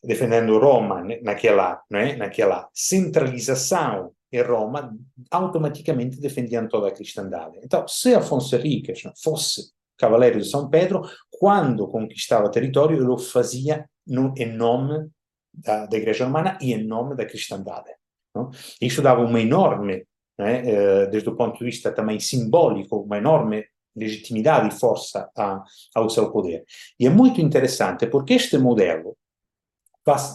defendendo 0.02 0.58
Roma 0.58 1.04
naquela, 1.22 1.82
né, 1.90 2.16
naquela 2.16 2.68
centralização 2.72 4.12
em 4.32 4.42
Roma, 4.42 4.94
automaticamente 5.30 6.20
defendiam 6.20 6.68
toda 6.68 6.88
a 6.88 6.92
cristandade. 6.92 7.58
Então, 7.62 7.86
se 7.86 8.14
Afonso 8.14 8.54
Henriques 8.56 9.02
fosse 9.22 9.70
cavaleiro 9.96 10.40
de 10.40 10.48
São 10.48 10.68
Pedro, 10.68 11.02
quando 11.30 11.88
conquistava 11.88 12.50
território, 12.50 12.96
ele 12.96 13.08
o 13.08 13.18
fazia 13.18 13.88
no, 14.06 14.34
em 14.36 14.52
nome 14.52 15.08
da, 15.52 15.86
da 15.86 15.96
Igreja 15.96 16.24
Romana 16.24 16.58
e 16.60 16.72
em 16.72 16.84
nome 16.84 17.16
da 17.16 17.24
cristandade. 17.24 17.90
Não? 18.34 18.50
Isso 18.80 19.00
dava 19.00 19.22
uma 19.22 19.40
enorme, 19.40 20.06
né, 20.38 21.06
desde 21.06 21.28
o 21.28 21.36
ponto 21.36 21.58
de 21.58 21.64
vista 21.64 21.90
também 21.90 22.20
simbólico, 22.20 23.00
uma 23.00 23.16
enorme 23.16 23.64
legitimidade 23.96 24.68
e 24.68 24.78
força 24.78 25.30
a, 25.34 25.64
ao 25.94 26.10
seu 26.10 26.30
poder. 26.30 26.64
E 27.00 27.06
é 27.06 27.10
muito 27.10 27.40
interessante 27.40 28.06
porque 28.06 28.34
este 28.34 28.58
modelo 28.58 29.16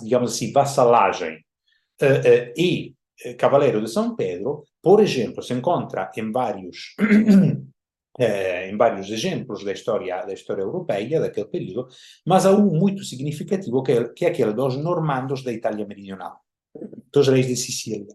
digamos 0.04 0.34
assim, 0.34 0.52
vassalagem 0.52 1.38
uh, 2.02 2.06
uh, 2.06 2.54
e 2.58 2.94
uh, 3.26 3.38
Cavaleiro 3.38 3.82
de 3.82 3.90
São 3.90 4.16
Pedro, 4.16 4.64
por 4.82 5.00
exemplo, 5.00 5.42
se 5.42 5.54
encontra 5.54 6.12
em 6.16 6.32
vários 6.32 6.96
em 8.20 8.76
vários 8.76 9.10
exemplos 9.10 9.64
da 9.64 9.72
história 9.72 10.26
da 10.26 10.34
história 10.34 10.62
europeia 10.62 11.22
daquele 11.22 11.48
período, 11.48 11.88
mas 12.26 12.46
há 12.46 12.52
um 12.52 12.78
muito 12.78 13.04
significativo 13.06 13.82
que 13.82 13.94
é, 13.94 14.10
que 14.10 14.26
é 14.26 14.28
aquele 14.28 14.54
dos 14.54 14.76
normandos 14.76 15.44
da 15.44 15.52
Itália 15.52 15.88
meridional, 15.88 16.38
dos 17.12 17.30
reis 17.30 17.48
de 17.48 17.56
Sicília. 17.56 18.14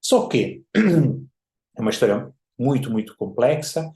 Só 0.00 0.26
que 0.26 0.64
é 1.76 1.80
uma 1.80 1.90
história 1.90 2.32
muito, 2.58 2.90
muito 2.90 3.14
complexa, 3.14 3.92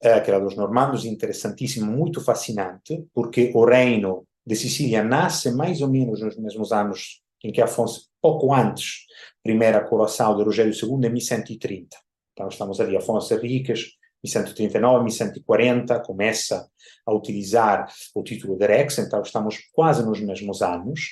aquela 0.00 0.38
dos 0.38 0.56
normandos, 0.56 1.04
interessantíssima, 1.04 1.86
muito 1.86 2.20
fascinante, 2.20 3.04
porque 3.12 3.50
o 3.52 3.64
reino 3.64 4.26
de 4.46 4.56
Sicília 4.56 5.02
nasce 5.02 5.50
mais 5.52 5.80
ou 5.80 5.88
menos 5.88 6.20
nos 6.20 6.36
mesmos 6.36 6.72
anos 6.72 7.22
em 7.42 7.52
que 7.52 7.60
Afonso, 7.60 8.08
pouco 8.22 8.52
antes, 8.52 9.04
primeira 9.42 9.84
coroação 9.84 10.36
de 10.36 10.42
Rogério 10.42 10.72
II, 10.72 11.06
em 11.06 11.12
1130. 11.12 11.96
Então 12.32 12.48
estamos 12.48 12.80
ali, 12.80 12.96
Afonso 12.96 13.34
Henriques, 13.34 13.90
1139, 14.24 15.04
1140, 15.04 16.00
começa 16.00 16.66
a 17.06 17.12
utilizar 17.12 17.86
o 18.14 18.22
título 18.22 18.56
de 18.56 18.66
Rex, 18.66 18.98
então 18.98 19.20
estamos 19.20 19.58
quase 19.72 20.04
nos 20.04 20.20
mesmos 20.20 20.62
anos. 20.62 21.10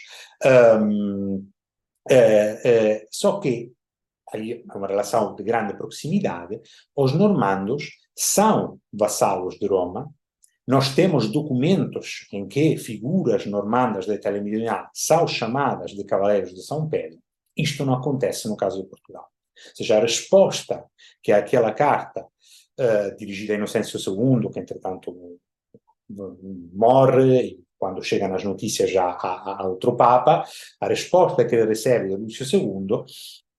Um, 0.81 1.47
é, 2.09 2.61
é, 2.65 3.07
só 3.11 3.39
que 3.39 3.71
aí 4.33 4.65
é 4.69 4.77
uma 4.77 4.89
relação 4.89 5.35
de 5.35 5.43
grande 5.43 5.77
proximidade, 5.77 6.59
os 6.97 7.13
normandos 7.13 7.91
são 8.17 8.81
vassalos 8.91 9.59
de 9.59 9.67
Roma, 9.67 10.11
nós 10.67 10.95
temos 10.95 11.31
documentos 11.31 12.27
em 12.33 12.47
que 12.47 12.77
figuras 12.77 13.47
normandas 13.47 14.07
da 14.07 14.15
Itália 14.15 14.41
Meridional 14.41 14.89
são 14.95 15.27
chamadas 15.27 15.91
de 15.91 16.05
cavaleiros 16.05 16.55
de 16.55 16.63
São 16.63 16.89
Pedro. 16.89 17.19
Isto 17.57 17.85
não 17.85 17.95
acontece 17.95 18.49
no 18.49 18.57
caso 18.57 18.81
de 18.83 18.89
Portugal. 18.89 19.29
Ou 19.71 19.77
seja, 19.77 19.97
a 19.97 20.01
resposta 20.01 20.85
que 21.23 21.33
é 21.33 21.35
aquela 21.35 21.73
carta 21.73 22.25
uh, 22.25 23.17
dirigida 23.17 23.53
a 23.53 23.57
Inocêncio 23.57 23.99
II, 23.99 24.51
que 24.51 24.61
entretanto 24.61 25.39
morre, 26.73 27.43
e 27.43 27.61
quando 27.79 28.03
chegam 28.03 28.35
as 28.35 28.45
notícias 28.45 28.91
já 28.91 29.11
a, 29.11 29.63
a 29.63 29.67
outro 29.67 29.97
Papa, 29.97 30.45
a 30.81 30.87
resposta 30.87 31.45
que 31.45 31.55
ele 31.55 31.67
recebe 31.67 32.09
de 32.09 32.17
Lúcio 32.17 32.47
II 32.47 33.05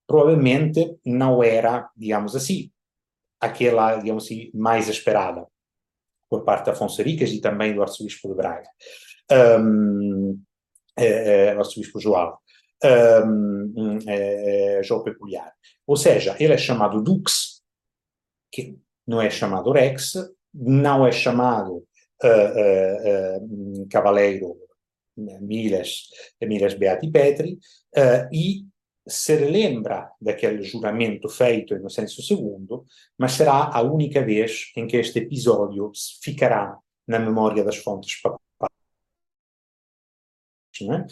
provavelmente 0.06 0.98
não 1.04 1.42
era, 1.42 1.90
digamos 1.96 2.34
assim, 2.36 2.70
aquela, 3.40 3.96
digamos 3.96 4.24
assim, 4.24 4.50
mais 4.54 4.88
esperada 4.88 5.46
por 6.28 6.44
parte 6.44 6.64
de 6.64 6.70
Afonso 6.70 7.00
Henriques 7.00 7.32
e 7.32 7.40
também 7.40 7.74
do 7.74 7.82
arcebispo 7.82 8.28
de 8.28 8.34
Braga, 8.34 8.68
um, 9.60 10.40
é, 10.96 11.06
é, 11.06 11.50
arcebispo 11.52 12.00
João, 12.00 12.36
um, 12.84 13.98
é, 14.06 14.80
João 14.82 15.02
Peculiar. 15.02 15.52
Ou 15.86 15.96
seja, 15.96 16.36
ele 16.38 16.52
é 16.52 16.58
chamado 16.58 17.02
Dux, 17.02 17.62
que 18.50 18.78
não 19.06 19.20
é 19.20 19.30
chamado 19.30 19.72
Rex, 19.72 20.14
não 20.54 21.06
é 21.06 21.12
chamado 21.12 21.84
uh, 22.22 23.40
uh, 23.42 23.82
uh, 23.82 23.88
Cavaleiro 23.90 24.56
Miles, 25.16 26.08
Miles 26.40 26.74
Beati 26.74 27.10
Petri, 27.10 27.58
e 28.32 28.64
se 29.06 29.36
relembra 29.36 30.10
daquele 30.20 30.62
juramento 30.62 31.28
feito 31.28 31.78
no 31.78 31.90
senso 31.90 32.22
segundo, 32.22 32.86
mas 33.18 33.32
será 33.32 33.70
a 33.72 33.82
única 33.82 34.24
vez 34.24 34.72
em 34.76 34.86
que 34.86 34.96
este 34.96 35.18
episódio 35.20 35.92
ficará 36.22 36.76
na 37.06 37.18
memória 37.18 37.62
das 37.62 37.76
fontes 37.76 38.20
papais. 38.20 38.40
É? 40.82 41.06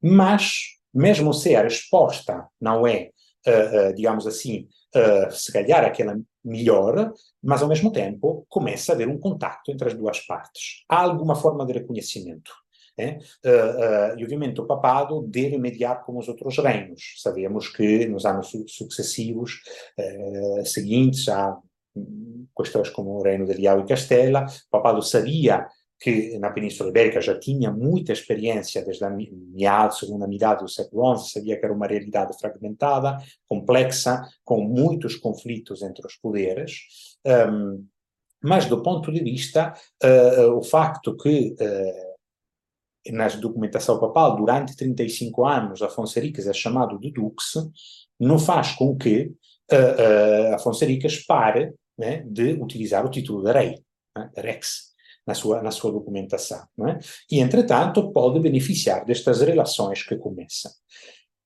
Mas, 0.00 0.78
mesmo 0.94 1.34
se 1.34 1.54
a 1.54 1.62
resposta 1.62 2.48
não 2.60 2.86
é, 2.86 3.10
uh, 3.46 3.90
uh, 3.90 3.94
digamos 3.94 4.26
assim, 4.26 4.68
uh, 4.94 5.30
se 5.30 5.52
calhar 5.52 5.84
aquela 5.84 6.18
melhor, 6.44 7.12
mas 7.42 7.62
ao 7.62 7.68
mesmo 7.68 7.92
tempo 7.92 8.46
começa 8.48 8.92
a 8.92 8.94
haver 8.94 9.08
um 9.08 9.18
contato 9.18 9.70
entre 9.70 9.88
as 9.88 9.94
duas 9.94 10.20
partes. 10.20 10.84
Há 10.88 11.02
alguma 11.02 11.34
forma 11.34 11.66
de 11.66 11.74
reconhecimento. 11.74 12.61
Uh, 12.98 13.04
uh, 13.48 14.18
e 14.18 14.24
obviamente 14.24 14.60
o 14.60 14.66
papado 14.66 15.22
deve 15.22 15.56
mediar 15.56 16.04
com 16.04 16.18
os 16.18 16.28
outros 16.28 16.58
reinos. 16.58 17.14
Sabemos 17.22 17.68
que 17.68 18.06
nos 18.06 18.26
anos 18.26 18.48
su 18.48 18.64
sucessivos 18.68 19.62
uh, 19.98 20.66
seguintes 20.66 21.28
há 21.28 21.56
questões 22.56 22.90
como 22.90 23.12
o 23.12 23.22
reino 23.22 23.46
de 23.46 23.54
Liao 23.54 23.80
e 23.80 23.86
Castela, 23.86 24.44
o 24.44 24.70
papado 24.70 25.02
sabia 25.02 25.66
que 25.98 26.36
na 26.38 26.50
Península 26.50 26.90
Ibérica 26.90 27.20
já 27.20 27.38
tinha 27.38 27.70
muita 27.70 28.12
experiência 28.12 28.84
desde 28.84 29.04
a 29.04 29.10
meada, 29.10 29.92
segunda 29.92 30.26
metade 30.26 30.62
do 30.62 30.68
século 30.68 31.16
XI, 31.16 31.30
sabia 31.32 31.58
que 31.58 31.64
era 31.64 31.72
uma 31.72 31.86
realidade 31.86 32.36
fragmentada, 32.38 33.18
complexa, 33.46 34.20
com 34.44 34.62
muitos 34.62 35.14
conflitos 35.14 35.80
entre 35.80 36.04
os 36.04 36.16
poderes, 36.16 37.16
um, 37.24 37.86
mas 38.42 38.66
do 38.66 38.82
ponto 38.82 39.12
de 39.12 39.22
vista, 39.22 39.72
o 40.56 40.62
facto 40.64 41.16
que 41.16 41.54
na 43.10 43.28
documentação 43.28 43.98
papal, 43.98 44.36
durante 44.36 44.76
35 44.76 45.44
anos, 45.44 45.82
Afonso 45.82 46.18
Henriques 46.18 46.46
é 46.46 46.52
chamado 46.52 46.98
de 46.98 47.10
Dux, 47.10 47.54
não 48.18 48.38
faz 48.38 48.72
com 48.72 48.96
que 48.96 49.32
uh, 49.72 50.50
uh, 50.50 50.54
Afonso 50.54 50.84
Henriques 50.84 51.24
pare 51.26 51.72
né, 51.98 52.22
de 52.26 52.52
utilizar 52.52 53.04
o 53.04 53.10
título 53.10 53.42
de 53.44 53.52
rei, 53.52 53.82
né, 54.16 54.30
Rex, 54.36 54.92
na 55.26 55.34
sua, 55.34 55.62
na 55.62 55.70
sua 55.70 55.92
documentação. 55.92 56.64
Né? 56.78 56.98
E, 57.30 57.40
entretanto, 57.40 58.12
pode 58.12 58.40
beneficiar 58.40 59.04
destas 59.04 59.40
relações 59.40 60.02
que 60.02 60.16
começam. 60.16 60.70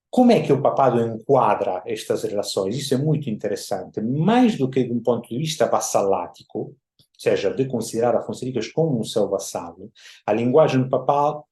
Como 0.09 0.31
é 0.31 0.41
que 0.41 0.53
o 0.53 0.61
papado 0.61 1.01
enquadra 1.01 1.83
estas 1.85 2.23
relações? 2.23 2.77
Isso 2.77 2.93
é 2.93 2.97
muito 2.97 3.29
interessante. 3.29 4.01
Mais 4.01 4.57
do 4.57 4.69
que 4.69 4.83
de 4.83 4.91
um 4.91 5.01
ponto 5.01 5.27
de 5.29 5.37
vista 5.37 5.67
vassalático, 5.67 6.75
seja, 7.17 7.53
de 7.53 7.65
considerar 7.65 8.15
Afonso 8.15 8.43
Henriques 8.43 8.71
como 8.71 8.99
um 8.99 9.03
seu 9.03 9.27
vassalo, 9.29 9.91
a 10.25 10.33
linguagem 10.33 10.89
papal 10.89 11.47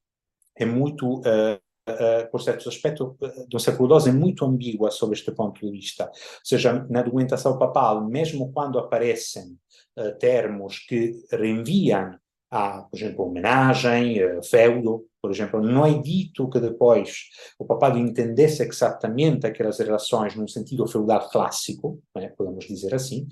é 0.58 0.66
muito, 0.66 1.20
uh, 1.20 1.60
uh, 1.90 2.32
por 2.32 2.42
certos 2.42 2.68
aspectos, 2.68 3.14
do 3.50 3.60
século 3.60 4.00
XII, 4.00 4.10
é 4.10 4.14
muito 4.14 4.46
ambígua 4.46 4.92
sobre 4.92 5.16
este 5.16 5.32
ponto 5.32 5.60
de 5.60 5.72
vista. 5.72 6.06
Ou 6.06 6.12
seja, 6.44 6.86
na 6.90 7.02
documentação 7.02 7.58
papal, 7.58 8.06
mesmo 8.06 8.52
quando 8.54 8.80
aparecem 8.80 9.58
uh, 9.98 10.18
termos 10.18 10.80
que 10.80 11.14
reenviam 11.32 12.18
a, 12.50 12.84
por 12.84 12.98
exemplo, 12.98 13.26
homenagem, 13.26 14.42
feudo, 14.44 15.06
por 15.22 15.32
exemplo, 15.32 15.60
não 15.60 15.86
é 15.86 16.00
dito 16.00 16.48
que 16.50 16.60
depois 16.60 17.30
o 17.58 17.66
papado 17.66 17.98
entendesse 17.98 18.62
exatamente 18.62 19.48
aquelas 19.48 19.80
relações 19.80 20.36
num 20.36 20.48
sentido 20.48 20.88
feudal 20.88 21.28
clássico, 21.30 22.00
né, 22.16 22.32
podemos 22.38 22.66
dizer 22.66 22.94
assim, 22.94 23.28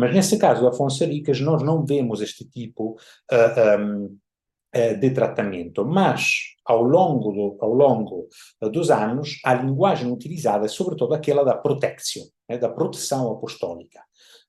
mas 0.00 0.14
nesse 0.14 0.38
caso, 0.38 0.66
Afonso 0.66 1.04
Henriques, 1.04 1.40
nós 1.40 1.62
não 1.62 1.84
vemos 1.84 2.22
este 2.22 2.48
tipo 2.48 2.96
uh, 3.30 3.78
um, 3.78 4.18
eh, 4.72 4.94
de 4.94 5.10
tratamento, 5.10 5.84
mas 5.84 6.54
ao 6.64 6.82
longo, 6.82 7.30
do, 7.32 7.58
ao 7.60 7.74
longo 7.74 8.28
dos 8.72 8.90
anos 8.90 9.38
a 9.44 9.52
linguagem 9.52 10.10
utilizada 10.10 10.64
é 10.64 10.68
sobretudo 10.68 11.12
aquela 11.12 11.44
da 11.44 11.54
proteção, 11.54 12.22
né, 12.48 12.56
da 12.56 12.70
proteção 12.70 13.30
apostólica, 13.30 14.00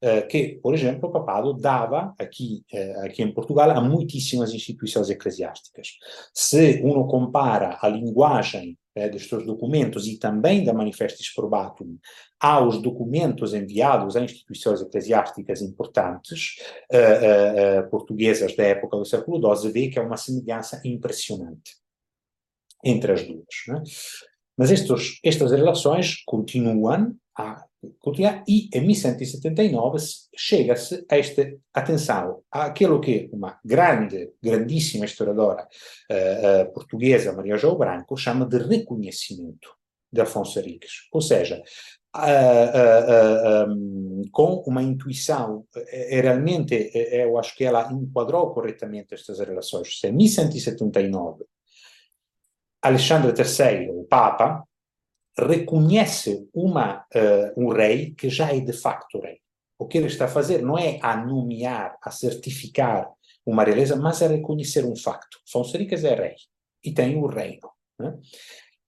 uh, 0.01 0.25
que, 0.29 0.57
por 0.63 0.73
exemplo, 0.73 1.09
o 1.09 1.11
papado 1.11 1.53
dava 1.53 2.13
aqui, 2.17 2.63
aqui 3.03 3.21
em 3.21 3.33
Portugal 3.33 3.71
a 3.71 3.81
muitíssimas 3.81 4.53
instituições 4.53 5.09
eclesiásticas. 5.09 5.97
Se 6.33 6.81
uno 6.81 7.05
compara 7.07 7.77
a 7.81 7.89
linguagem 7.89 8.77
eh, 8.95 9.09
destes 9.09 9.45
documentos 9.45 10.07
e 10.07 10.17
também 10.17 10.63
da 10.63 10.73
Manifestis 10.73 11.33
Probatum 11.33 11.97
aos 12.39 12.81
documentos 12.81 13.53
enviados 13.53 14.15
a 14.15 14.21
instituições 14.21 14.81
eclesiásticas 14.81 15.61
importantes 15.61 16.55
uh, 16.91 17.85
uh, 17.85 17.89
portuguesas 17.91 18.55
da 18.55 18.63
época 18.63 18.97
do 18.97 19.05
século 19.05 19.55
XII, 19.55 19.71
vê 19.71 19.89
que 19.89 19.99
há 19.99 20.03
uma 20.03 20.17
semelhança 20.17 20.81
impressionante 20.83 21.75
entre 22.83 23.11
as 23.11 23.21
duas. 23.21 23.45
Né? 23.67 23.83
Mas 24.57 24.71
estes, 24.71 25.19
estas 25.23 25.51
relações 25.51 26.23
continuam 26.25 27.15
a 27.37 27.63
continuar 27.99 28.43
e 28.47 28.69
em 28.73 28.81
1179 28.81 29.97
chega-se 30.35 31.05
a 31.09 31.17
esta 31.17 31.51
atenção 31.73 32.41
àquilo 32.51 33.01
que 33.01 33.29
uma 33.31 33.59
grande, 33.63 34.31
grandíssima 34.41 35.05
historiadora 35.05 35.67
uh, 36.09 36.63
uh, 36.69 36.73
portuguesa, 36.73 37.33
Maria 37.33 37.57
João 37.57 37.77
Branco, 37.77 38.17
chama 38.17 38.45
de 38.45 38.57
reconhecimento 38.57 39.69
de 40.11 40.21
Afonso 40.21 40.59
Henriques. 40.59 41.07
Ou 41.11 41.21
seja, 41.21 41.61
uh, 42.15 43.71
um, 43.71 44.21
com 44.31 44.63
uma 44.67 44.83
intuição, 44.83 45.65
é, 45.75 46.21
realmente, 46.21 46.91
eu 46.93 47.37
acho 47.37 47.55
que 47.55 47.63
ela 47.63 47.91
enquadrou 47.91 48.53
corretamente 48.53 49.13
estas 49.13 49.39
relações. 49.39 49.99
Em 50.03 50.11
1179, 50.11 51.45
Alexandre 52.81 53.31
III, 53.31 53.89
o 53.91 54.03
Papa, 54.05 54.67
reconhece 55.47 56.47
uma, 56.53 57.05
uh, 57.15 57.53
um 57.57 57.69
rei 57.69 58.11
que 58.11 58.29
já 58.29 58.53
é 58.53 58.59
de 58.59 58.73
facto 58.73 59.19
rei. 59.19 59.39
O 59.77 59.87
que 59.87 59.97
ele 59.97 60.07
está 60.07 60.25
a 60.25 60.29
fazer 60.29 60.61
não 60.61 60.77
é 60.77 60.99
a 61.01 61.17
nomear, 61.17 61.97
a 62.01 62.11
certificar 62.11 63.09
uma 63.45 63.63
realeza, 63.63 63.95
mas 63.95 64.21
a 64.21 64.27
reconhecer 64.27 64.85
um 64.85 64.95
facto. 64.95 65.39
Afonso 65.47 65.75
Henriques 65.75 66.03
é 66.03 66.13
rei 66.13 66.35
e 66.83 66.93
tem 66.93 67.17
o 67.17 67.25
reino. 67.25 67.69
Né? 67.99 68.17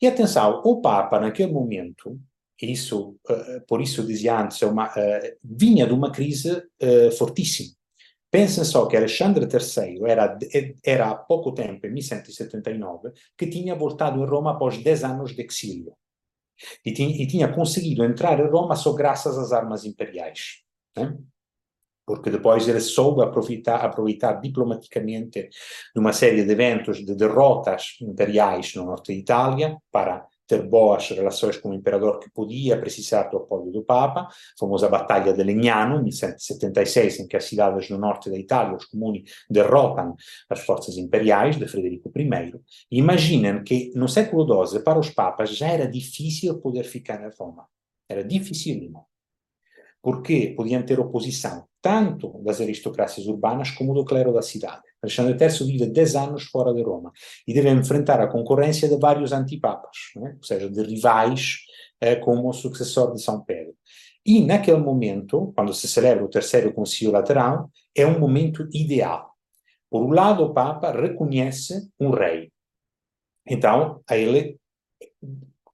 E 0.02 0.08
atenção, 0.08 0.62
o 0.64 0.82
Papa, 0.82 1.20
naquele 1.20 1.52
momento, 1.52 2.20
isso, 2.62 3.18
uh, 3.30 3.66
por 3.68 3.82
isso 3.82 4.06
dizia 4.06 4.40
antes, 4.40 4.62
é 4.62 4.66
uma, 4.68 4.90
uh, 4.90 5.38
vinha 5.44 5.88
de 5.88 5.94
uma 5.94 6.12
crise 6.12 6.64
fortíssima. 7.18 7.74
Pensem 8.34 8.64
só 8.64 8.88
que 8.88 8.98
Alexandre 8.98 9.46
III 9.46 10.10
era, 10.10 10.40
era 10.84 11.12
há 11.12 11.16
pouco 11.16 11.52
tempo, 11.52 11.86
em 11.86 11.92
1179, 11.92 13.12
que 13.38 13.46
tinha 13.46 13.76
voltado 13.76 14.20
em 14.20 14.26
Roma 14.26 14.54
após 14.54 14.82
10 14.82 15.04
anos 15.04 15.36
de 15.36 15.44
exílio. 15.44 15.94
E 16.86 16.94
tinha, 16.94 17.10
e 17.22 17.28
tinha 17.28 17.52
conseguido 17.52 18.04
entrar 18.04 18.40
em 18.40 18.50
Roma 18.50 18.76
só 18.76 18.94
graças 18.94 19.38
às 19.38 19.52
armas 19.52 19.86
imperiais. 19.86 20.62
Né? 20.96 21.18
Porque 22.06 22.30
depois 22.30 22.68
ele 22.68 22.82
soube 22.82 23.24
aproveitar, 23.24 23.78
aproveitar 23.78 24.34
diplomaticamente 24.34 25.50
uma 25.96 26.12
série 26.12 26.44
de 26.44 26.52
eventos 26.52 26.98
de 26.98 27.16
derrotas 27.16 27.98
imperiais 28.02 28.76
no 28.76 28.86
norte 28.86 29.14
de 29.14 29.20
Itália 29.20 29.78
para 29.92 30.28
ter 30.54 30.62
boas 30.62 31.10
relações 31.10 31.58
com 31.58 31.70
o 31.70 31.74
imperador 31.74 32.20
que 32.20 32.30
podia 32.30 32.80
precisar 32.80 33.24
do 33.24 33.38
apoio 33.38 33.72
do 33.72 33.84
Papa, 33.84 34.28
famosa 34.60 34.88
Batalha 34.88 35.34
de 35.34 35.44
Legnano, 35.44 36.04
1176, 36.04 37.22
em 37.22 37.28
que 37.28 37.36
as 37.36 37.46
cidades 37.46 37.90
no 37.90 37.98
norte 37.98 38.30
da 38.30 38.38
Itália, 38.38 38.78
os 38.78 38.86
comuni, 38.86 39.24
derrotam 39.50 40.16
as 40.50 40.60
forças 40.60 40.98
imperiais 40.98 41.58
de 41.58 41.68
Frederico 41.68 42.12
I. 42.16 42.54
Imaginem 42.92 43.64
que 43.64 43.92
no 43.96 44.08
século 44.08 44.68
XII, 44.68 44.82
para 44.82 45.00
os 45.00 45.10
papas, 45.10 45.56
já 45.56 45.68
era 45.68 45.88
difícil 45.88 46.60
poder 46.60 46.84
ficar 46.84 47.20
em 47.26 47.32
Roma. 47.36 47.66
Era 48.08 48.24
dificílimo. 48.24 49.08
Porque 50.04 50.54
podiam 50.56 50.84
ter 50.84 51.00
oposição 51.00 51.66
tanto 51.84 52.42
das 52.44 52.62
aristocracias 52.62 53.28
urbanas 53.28 53.72
como 53.72 53.94
do 53.94 54.06
clero 54.06 54.32
da 54.32 54.42
cidade. 54.42 54.82
Alexandre 55.02 55.38
III 55.38 55.68
vive 55.68 55.86
10 55.88 56.16
anos 56.16 56.44
fora 56.46 56.74
de 56.74 56.82
Roma 56.82 57.12
e 57.46 57.54
deve 57.54 57.70
enfrentar 57.70 58.22
a 58.22 58.28
concorrência 58.28 58.88
de 58.88 58.96
vários 58.96 59.34
antipapas, 59.34 59.98
né? 60.16 60.36
ou 60.38 60.44
seja, 60.44 60.70
de 60.70 60.82
rivais 60.82 61.58
eh, 62.00 62.16
como 62.16 62.48
o 62.48 62.54
sucessor 62.54 63.14
de 63.14 63.22
São 63.22 63.44
Pedro. 63.44 63.74
E 64.26 64.40
naquele 64.46 64.78
momento, 64.78 65.52
quando 65.54 65.74
se 65.74 65.86
celebra 65.86 66.24
o 66.24 66.30
terceiro 66.30 66.74
concílio 66.74 67.12
lateral, 67.12 67.70
é 67.94 68.06
um 68.08 68.18
momento 68.18 68.66
ideal. 68.74 69.34
Por 69.90 70.04
um 70.04 70.12
lado, 70.12 70.44
o 70.44 70.54
Papa 70.54 70.92
reconhece 70.92 71.90
um 72.00 72.12
rei. 72.12 72.50
Então, 73.46 74.02
ele, 74.10 74.58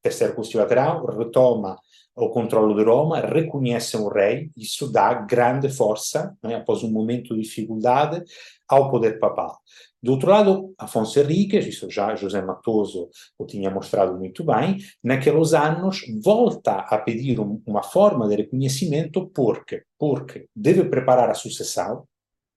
terceiro 0.01 0.35
concílio 0.35 0.61
lateral, 0.61 1.05
retoma 1.05 1.77
o 2.15 2.29
controle 2.29 2.75
de 2.75 2.83
Roma, 2.83 3.21
reconhece 3.21 3.95
um 3.95 4.09
rei, 4.09 4.51
isso 4.55 4.91
dá 4.91 5.13
grande 5.13 5.69
força, 5.69 6.35
né, 6.43 6.55
após 6.55 6.83
um 6.83 6.91
momento 6.91 7.33
de 7.33 7.41
dificuldade, 7.41 8.21
ao 8.67 8.91
poder 8.91 9.19
papal. 9.19 9.59
Do 10.01 10.13
outro 10.13 10.29
lado, 10.29 10.73
Afonso 10.77 11.19
Henriques, 11.19 11.65
isso 11.65 11.89
já 11.89 12.15
José 12.15 12.41
Matoso 12.41 13.09
o 13.37 13.45
tinha 13.45 13.69
mostrado 13.69 14.17
muito 14.17 14.43
bem, 14.43 14.77
naqueles 15.03 15.53
anos 15.53 16.01
volta 16.21 16.73
a 16.73 16.97
pedir 16.97 17.39
um, 17.39 17.61
uma 17.65 17.83
forma 17.83 18.27
de 18.27 18.35
reconhecimento 18.35 19.27
porque, 19.27 19.83
porque 19.97 20.47
deve 20.55 20.85
preparar 20.85 21.29
a 21.29 21.33
sucessão, 21.33 22.05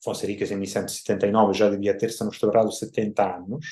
Afonso 0.01 0.25
Henriques 0.25 0.51
em 0.51 0.57
1179 0.57 1.55
já 1.55 1.71
devia 1.71 1.97
ter 1.97 2.11
se 2.11 2.25
mostrado 2.25 2.71
70 2.71 3.37
anos, 3.37 3.67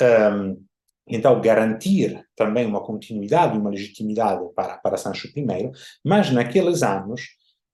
Um, 0.00 0.64
então, 1.06 1.40
garantir 1.40 2.24
também 2.36 2.66
uma 2.66 2.80
continuidade 2.80 3.56
e 3.56 3.58
uma 3.60 3.70
legitimidade 3.70 4.42
para, 4.54 4.78
para 4.78 4.96
Sancho 4.96 5.28
I, 5.36 5.70
mas 6.04 6.30
naqueles 6.30 6.82
anos, 6.82 7.22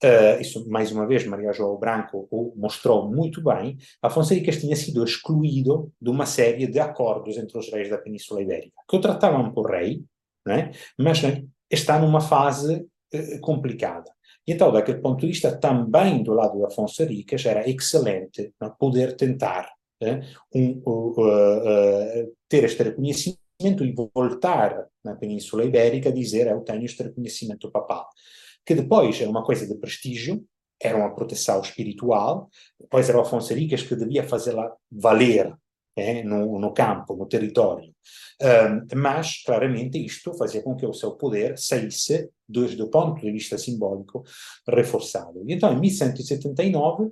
uh, 0.03 0.41
isso 0.41 0.69
mais 0.69 0.91
uma 0.91 1.07
vez 1.07 1.27
Maria 1.27 1.53
João 1.53 1.79
Branco 1.79 2.27
o 2.31 2.55
mostrou 2.57 3.11
muito 3.11 3.43
bem, 3.43 3.77
Afonso 4.03 4.33
Henriques 4.33 4.61
tinha 4.61 4.75
sido 4.75 5.05
excluído 5.05 5.93
de 6.01 6.11
uma 6.11 6.27
série 6.27 6.67
de 6.67 6.81
acordos 6.81 7.37
entre 7.37 7.59
os 7.59 7.71
reis 7.71 7.91
da 7.91 7.99
Península 7.99 8.43
Ibérica, 8.43 8.83
que 8.89 8.97
o 8.97 9.01
tratavam 9.01 9.53
por 9.53 9.71
rei, 9.71 10.03
né? 10.47 10.71
mas 10.99 11.23
né, 11.23 11.45
está 11.71 11.99
numa 11.99 12.21
fase 12.21 12.87
uh, 13.15 13.41
complicada. 13.41 14.11
Então, 14.47 14.73
daquele 14.73 15.01
ponto 15.01 15.21
de 15.21 15.27
vista, 15.27 15.55
também 15.55 16.23
do 16.23 16.33
lado 16.33 16.57
de 16.57 16.65
Afonso 16.65 17.03
Henriques 17.03 17.45
era 17.45 17.69
excelente 17.69 18.55
né, 18.59 18.73
poder 18.79 19.15
tentar 19.15 19.71
um, 20.55 20.83
uh, 20.87 22.37
ter 22.49 22.65
este 22.65 22.83
reconhecimento 22.83 23.85
e 23.85 23.93
voltar 23.93 24.87
na 25.05 25.17
Península 25.17 25.65
Ibérica 25.65 26.11
a 26.11 26.13
dizer 26.13 26.47
eu 26.47 26.61
tenho 26.61 26.85
este 26.85 27.03
reconhecimento 27.03 27.71
papal. 27.71 28.09
Que 28.65 28.75
depois 28.75 29.21
era 29.21 29.31
uma 29.31 29.45
coisa 29.45 29.67
de 29.67 29.75
prestígio, 29.75 30.45
era 30.81 30.97
uma 30.97 31.15
proteção 31.15 31.61
espiritual, 31.61 32.49
depois 32.79 33.09
era 33.09 33.19
o 33.19 33.23
Afonso 33.23 33.53
Henriques 33.53 33.83
que 33.83 33.97
devia 33.97 34.23
fazê-la 34.23 34.73
valer 34.91 35.57
é, 35.97 36.23
no, 36.23 36.61
no, 36.61 36.73
campo, 36.73 37.17
no 37.17 37.27
território. 37.27 37.93
Um, 38.41 38.97
mas, 38.97 39.43
claramente, 39.43 39.99
isto 39.99 40.33
fazia 40.35 40.63
com 40.63 40.77
que 40.77 40.87
o 40.87 40.93
seu 40.93 41.13
poder 41.17 41.59
saísse, 41.59 42.31
desde 42.49 42.81
o 42.81 42.89
ponto 42.89 43.21
de 43.21 43.33
vista 43.33 43.59
simbólico, 43.59 44.23
reforçado. 44.69 45.43
E 45.45 45.53
então, 45.53 45.73
em 45.73 45.81
1179, 45.81 47.11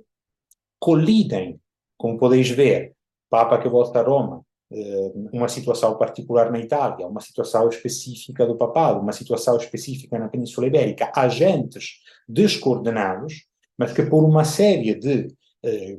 colidem 0.79 1.59
como 1.97 2.17
podeis 2.17 2.49
ver, 2.49 2.93
Papa 3.29 3.59
que 3.59 3.67
volta 3.67 3.99
a 3.99 4.03
Roma, 4.03 4.45
eh, 4.71 5.11
uma 5.33 5.47
situação 5.47 5.97
particular 5.97 6.51
na 6.51 6.59
Itália, 6.59 7.07
uma 7.07 7.21
situação 7.21 7.67
específica 7.69 8.45
do 8.45 8.57
papado, 8.57 8.99
uma 8.99 9.11
situação 9.11 9.57
específica 9.57 10.17
na 10.17 10.29
Península 10.29 10.67
Ibérica, 10.67 11.11
agentes 11.15 12.01
descoordenados, 12.27 13.45
mas 13.77 13.93
que 13.93 14.03
por 14.03 14.23
uma 14.23 14.43
série 14.45 14.95
de 14.95 15.27
eh, 15.63 15.97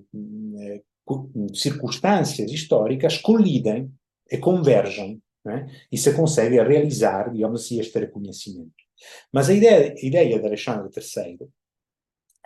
eh 0.58 0.82
circunstâncias 1.54 2.52
históricas 2.52 3.16
colidem 3.16 3.90
e 4.30 4.36
convergem, 4.36 5.22
né? 5.42 5.66
e 5.90 5.96
se 5.96 6.12
consegue 6.12 6.60
realizar, 6.60 7.32
digamos 7.32 7.64
assim, 7.64 7.80
este 7.80 7.98
reconhecimento. 7.98 8.74
Mas 9.32 9.48
a 9.48 9.54
ideia, 9.54 9.94
a 9.94 10.06
ideia 10.06 10.38
de 10.38 10.46
Alexandre 10.46 10.90
III 10.94 11.48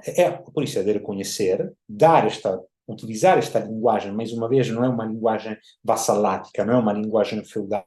é, 0.04 0.30
por 0.30 0.64
isso, 0.64 0.78
é 0.78 0.82
de 0.82 0.92
reconhecer, 0.92 1.72
dar 1.88 2.26
esta 2.26 2.60
utilizar 2.88 3.38
esta 3.38 3.58
linguagem, 3.58 4.12
mais 4.12 4.32
uma 4.32 4.48
vez, 4.48 4.68
não 4.68 4.84
é 4.84 4.88
uma 4.88 5.04
linguagem 5.04 5.56
vassalática, 5.82 6.64
não 6.64 6.74
é 6.74 6.78
uma 6.78 6.92
linguagem 6.92 7.44
feudal. 7.44 7.84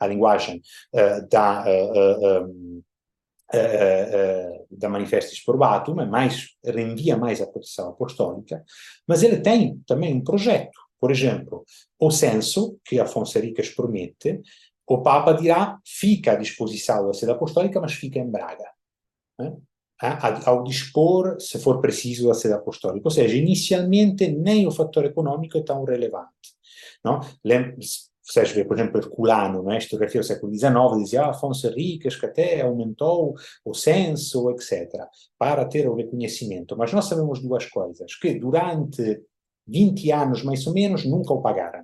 A 0.00 0.06
linguagem 0.06 0.60
uh, 0.92 1.28
da, 1.28 1.64
uh, 1.64 2.44
uh, 3.54 4.66
da 4.70 4.88
Manifestis 4.88 5.44
Probatum 5.44 6.00
é 6.00 6.06
mais, 6.06 6.56
reenvia 6.64 7.16
mais 7.16 7.40
à 7.40 7.46
proteção 7.46 7.90
apostólica, 7.90 8.64
mas 9.06 9.22
ele 9.22 9.40
tem 9.40 9.80
também 9.86 10.14
um 10.14 10.24
projeto. 10.24 10.78
Por 11.00 11.12
exemplo, 11.12 11.64
o 11.98 12.10
censo, 12.10 12.78
que 12.84 12.98
Afonso 12.98 13.38
Henriques 13.38 13.70
promete, 13.70 14.42
o 14.86 15.02
Papa 15.02 15.32
dirá, 15.32 15.78
fica 15.84 16.32
à 16.32 16.34
disposição 16.34 17.06
da 17.06 17.12
sede 17.12 17.30
apostólica, 17.30 17.80
mas 17.80 17.92
fica 17.92 18.18
em 18.18 18.28
Braga. 18.28 18.68
Né? 19.38 19.54
Ao 20.00 20.62
dispor, 20.62 21.40
se 21.40 21.58
for 21.58 21.80
preciso, 21.80 22.28
da 22.28 22.34
sede 22.34 22.54
apostólica. 22.54 23.06
Ou 23.06 23.10
seja, 23.10 23.36
inicialmente 23.36 24.28
nem 24.28 24.66
o 24.66 24.70
fator 24.70 25.04
econômico 25.04 25.58
é 25.58 25.62
tão 25.62 25.84
relevante. 25.84 26.28
Não? 27.04 27.20
Vocês 28.28 28.50
vê, 28.50 28.62
por 28.62 28.76
exemplo, 28.76 29.00
Herculano, 29.00 29.62
não 29.62 29.72
é? 29.72 29.78
historiografia 29.78 30.20
do 30.20 30.26
século 30.26 30.52
XIX, 30.52 31.02
dizia 31.02 31.22
ah, 31.22 31.30
Afonso 31.30 31.66
Henriques 31.66 32.14
que 32.14 32.26
até 32.26 32.60
aumentou 32.60 33.34
o 33.64 33.72
censo, 33.72 34.50
etc., 34.50 34.92
para 35.38 35.64
ter 35.64 35.88
o 35.88 35.94
reconhecimento. 35.94 36.76
Mas 36.76 36.92
nós 36.92 37.06
sabemos 37.06 37.40
duas 37.40 37.64
coisas, 37.64 38.14
que 38.16 38.38
durante 38.38 39.22
20 39.66 40.12
anos, 40.12 40.42
mais 40.42 40.66
ou 40.66 40.74
menos, 40.74 41.06
nunca 41.06 41.32
o 41.32 41.40
pagaram. 41.40 41.82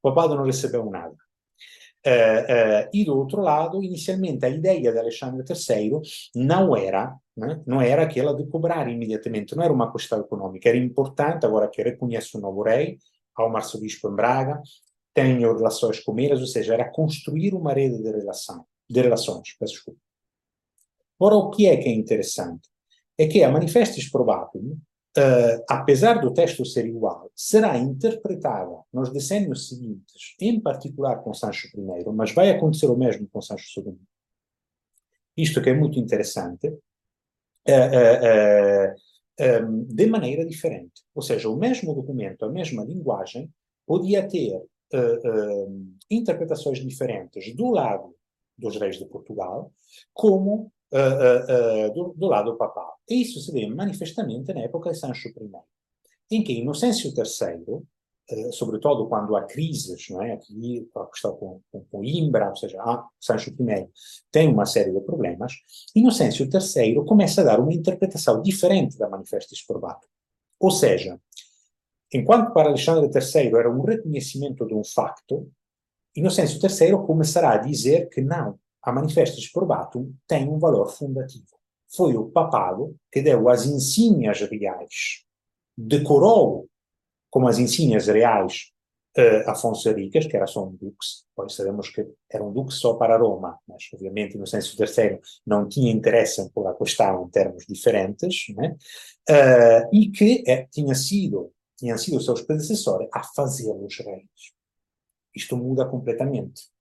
O 0.00 0.10
papado 0.10 0.36
não 0.36 0.44
recebeu 0.44 0.88
nada. 0.88 1.16
Uh, 2.06 2.84
uh, 2.84 2.90
e 2.92 3.04
lado, 3.40 3.82
inicialmente 3.82 4.44
a 4.44 4.48
ideia 4.50 4.92
de 4.92 4.98
Alexandre 4.98 5.42
III 5.48 6.02
não 6.34 6.76
era, 6.76 7.16
né, 7.34 7.62
era 7.82 8.02
aquela 8.02 8.34
de 8.34 8.46
cobrar 8.46 8.86
imediatamente, 8.90 9.56
não 9.56 9.64
era 9.64 9.72
uma 9.72 9.90
questão 9.90 10.20
econômica, 10.20 10.68
era 10.68 10.76
importante, 10.76 11.46
agora 11.46 11.68
que 11.68 11.82
reconhece 11.82 12.36
o 12.36 12.40
novo 12.40 12.62
rei, 12.62 12.98
ao 13.34 13.56
arcebispo 13.56 14.10
em 14.10 14.14
Braga, 14.14 14.60
tenho 15.14 15.56
relações 15.56 16.00
com 16.00 16.18
eles, 16.18 16.40
ou 16.40 16.46
seja, 16.46 16.74
era 16.74 16.90
construir 16.90 17.54
uma 17.54 17.72
rede 17.72 18.02
de, 18.02 18.10
relação, 18.10 18.66
de 18.90 19.00
relações. 19.00 19.56
Peço. 19.58 19.96
Ora, 21.18 21.36
o 21.36 21.50
que 21.50 21.66
é 21.66 21.76
que 21.76 21.88
é 21.88 21.92
interessante? 21.92 22.68
É 23.16 23.26
que 23.26 23.42
a 23.42 23.50
Manifestis 23.50 24.10
Probatum 24.10 24.76
uh, 25.18 25.64
apesar 25.68 26.20
do 26.20 26.32
texto 26.32 26.64
ser 26.64 26.86
igual, 26.86 27.30
será 27.34 27.76
interpretada 27.78 28.82
nos 28.92 29.12
decênios 29.12 29.68
seguintes, 29.68 30.34
em 30.40 30.60
particular 30.60 31.22
com 31.22 31.32
Sancho 31.32 31.68
I, 31.68 32.04
mas 32.12 32.32
vai 32.32 32.50
acontecer 32.50 32.86
o 32.86 32.96
mesmo 32.96 33.28
com 33.28 33.40
Sancho 33.40 33.80
II. 33.80 33.96
Isto 35.36 35.62
que 35.62 35.70
é 35.70 35.74
muito 35.74 35.98
interessante, 35.98 36.68
uh, 36.68 36.78
uh, 37.70 38.94
um, 39.68 39.84
de 39.84 40.06
maneira 40.06 40.44
diferente. 40.44 41.02
Ou 41.14 41.22
seja, 41.22 41.48
o 41.48 41.56
mesmo 41.56 41.94
documento, 41.94 42.44
a 42.44 42.50
mesma 42.50 42.84
linguagem, 42.84 43.50
podia 43.86 44.26
ter 44.28 44.62
interpretações 46.08 46.78
diferentes 46.78 47.52
do 47.56 47.68
lado 47.70 48.14
dos 48.56 48.76
reis 48.76 48.96
de 48.96 49.06
Portugal, 49.06 49.72
como 50.12 50.72
uh, 50.94 51.92
do, 51.92 52.14
do, 52.16 52.26
lado 52.26 52.56
papal. 52.56 52.98
E 53.08 53.22
isso 53.22 53.40
se 53.40 53.52
vê 53.52 53.66
manifestamente 53.66 54.52
na 54.54 54.60
época 54.60 54.90
de 54.90 54.98
Sancho 54.98 55.28
I, 55.28 56.36
em 56.36 56.42
que 56.42 56.52
Inocêncio 56.52 57.12
III, 57.16 58.52
sobretudo 58.52 59.06
quando 59.08 59.36
há 59.36 59.42
crises, 59.42 60.08
não 60.08 60.22
é? 60.22 60.32
aqui 60.32 60.88
a 60.96 61.06
questão 61.06 61.36
com, 61.36 61.60
com, 61.70 61.84
com 61.84 62.04
Imbra, 62.04 62.48
ou 62.48 62.56
seja, 62.56 62.80
ah, 62.80 63.06
Sancho 63.20 63.50
I 63.50 63.88
tem 64.30 64.48
uma 64.48 64.64
série 64.64 64.92
de 64.92 65.00
problemas, 65.00 65.52
Inocêncio 65.94 66.46
III 66.46 67.04
começa 67.04 67.42
a 67.42 67.44
dar 67.44 67.60
uma 67.60 67.72
interpretação 67.72 68.40
diferente 68.40 68.96
da 68.96 69.08
Manifestis 69.08 69.64
Probatum. 69.66 70.08
Ou 70.58 70.70
seja, 70.70 71.20
enquanto 72.12 72.52
para 72.54 72.68
Alexandre 72.68 73.10
III 73.12 73.54
era 73.54 73.70
um 73.70 73.82
reconhecimento 73.82 74.66
de 74.66 74.74
um 74.74 74.82
facto, 74.84 75.50
Inocêncio 76.16 76.58
III 76.62 77.04
começará 77.06 77.54
a 77.54 77.58
dizer 77.58 78.08
que 78.08 78.22
não, 78.22 78.58
a 78.84 78.92
Manifestus 78.92 79.48
Probatum 79.48 80.14
tem 80.26 80.48
um 80.48 80.58
valor 80.58 80.88
fundativo. 80.88 81.46
Foi 81.96 82.16
o 82.16 82.30
papado 82.30 82.94
que 83.10 83.22
deu 83.22 83.48
as 83.48 83.64
insígnias 83.64 84.40
reais, 84.40 85.24
decorou 85.76 86.68
como 87.30 87.48
as 87.48 87.58
insígnias 87.58 88.06
reais 88.06 88.72
uh, 89.16 89.50
Afonso 89.50 89.88
Henriques, 89.88 90.26
que 90.26 90.36
era 90.36 90.46
só 90.46 90.66
um 90.66 90.72
duque, 90.72 91.06
pois 91.34 91.54
sabemos 91.54 91.88
que 91.88 92.06
era 92.30 92.44
um 92.44 92.52
duque 92.52 92.74
só 92.74 92.94
para 92.94 93.16
Roma, 93.16 93.58
mas 93.66 93.88
obviamente 93.94 94.36
no 94.36 94.46
senso 94.46 94.76
terceiro 94.76 95.20
não 95.46 95.66
tinha 95.66 95.90
interesse 95.90 96.40
em 96.40 96.48
pôr 96.48 96.66
a 96.66 96.74
questão 96.74 97.24
em 97.24 97.30
termos 97.30 97.64
diferentes, 97.66 98.44
né? 98.54 98.76
uh, 99.30 99.88
e 99.96 100.10
que 100.10 100.44
é, 100.46 100.66
tinha 100.66 100.94
sido, 100.94 101.52
tinham 101.76 101.96
sido 101.96 102.20
seus 102.20 102.42
predecessores 102.42 103.08
a 103.12 103.22
fazê-los 103.22 103.98
reis. 103.98 104.52
Isto 105.34 105.56
muda 105.56 105.86
completamente. 105.86 106.73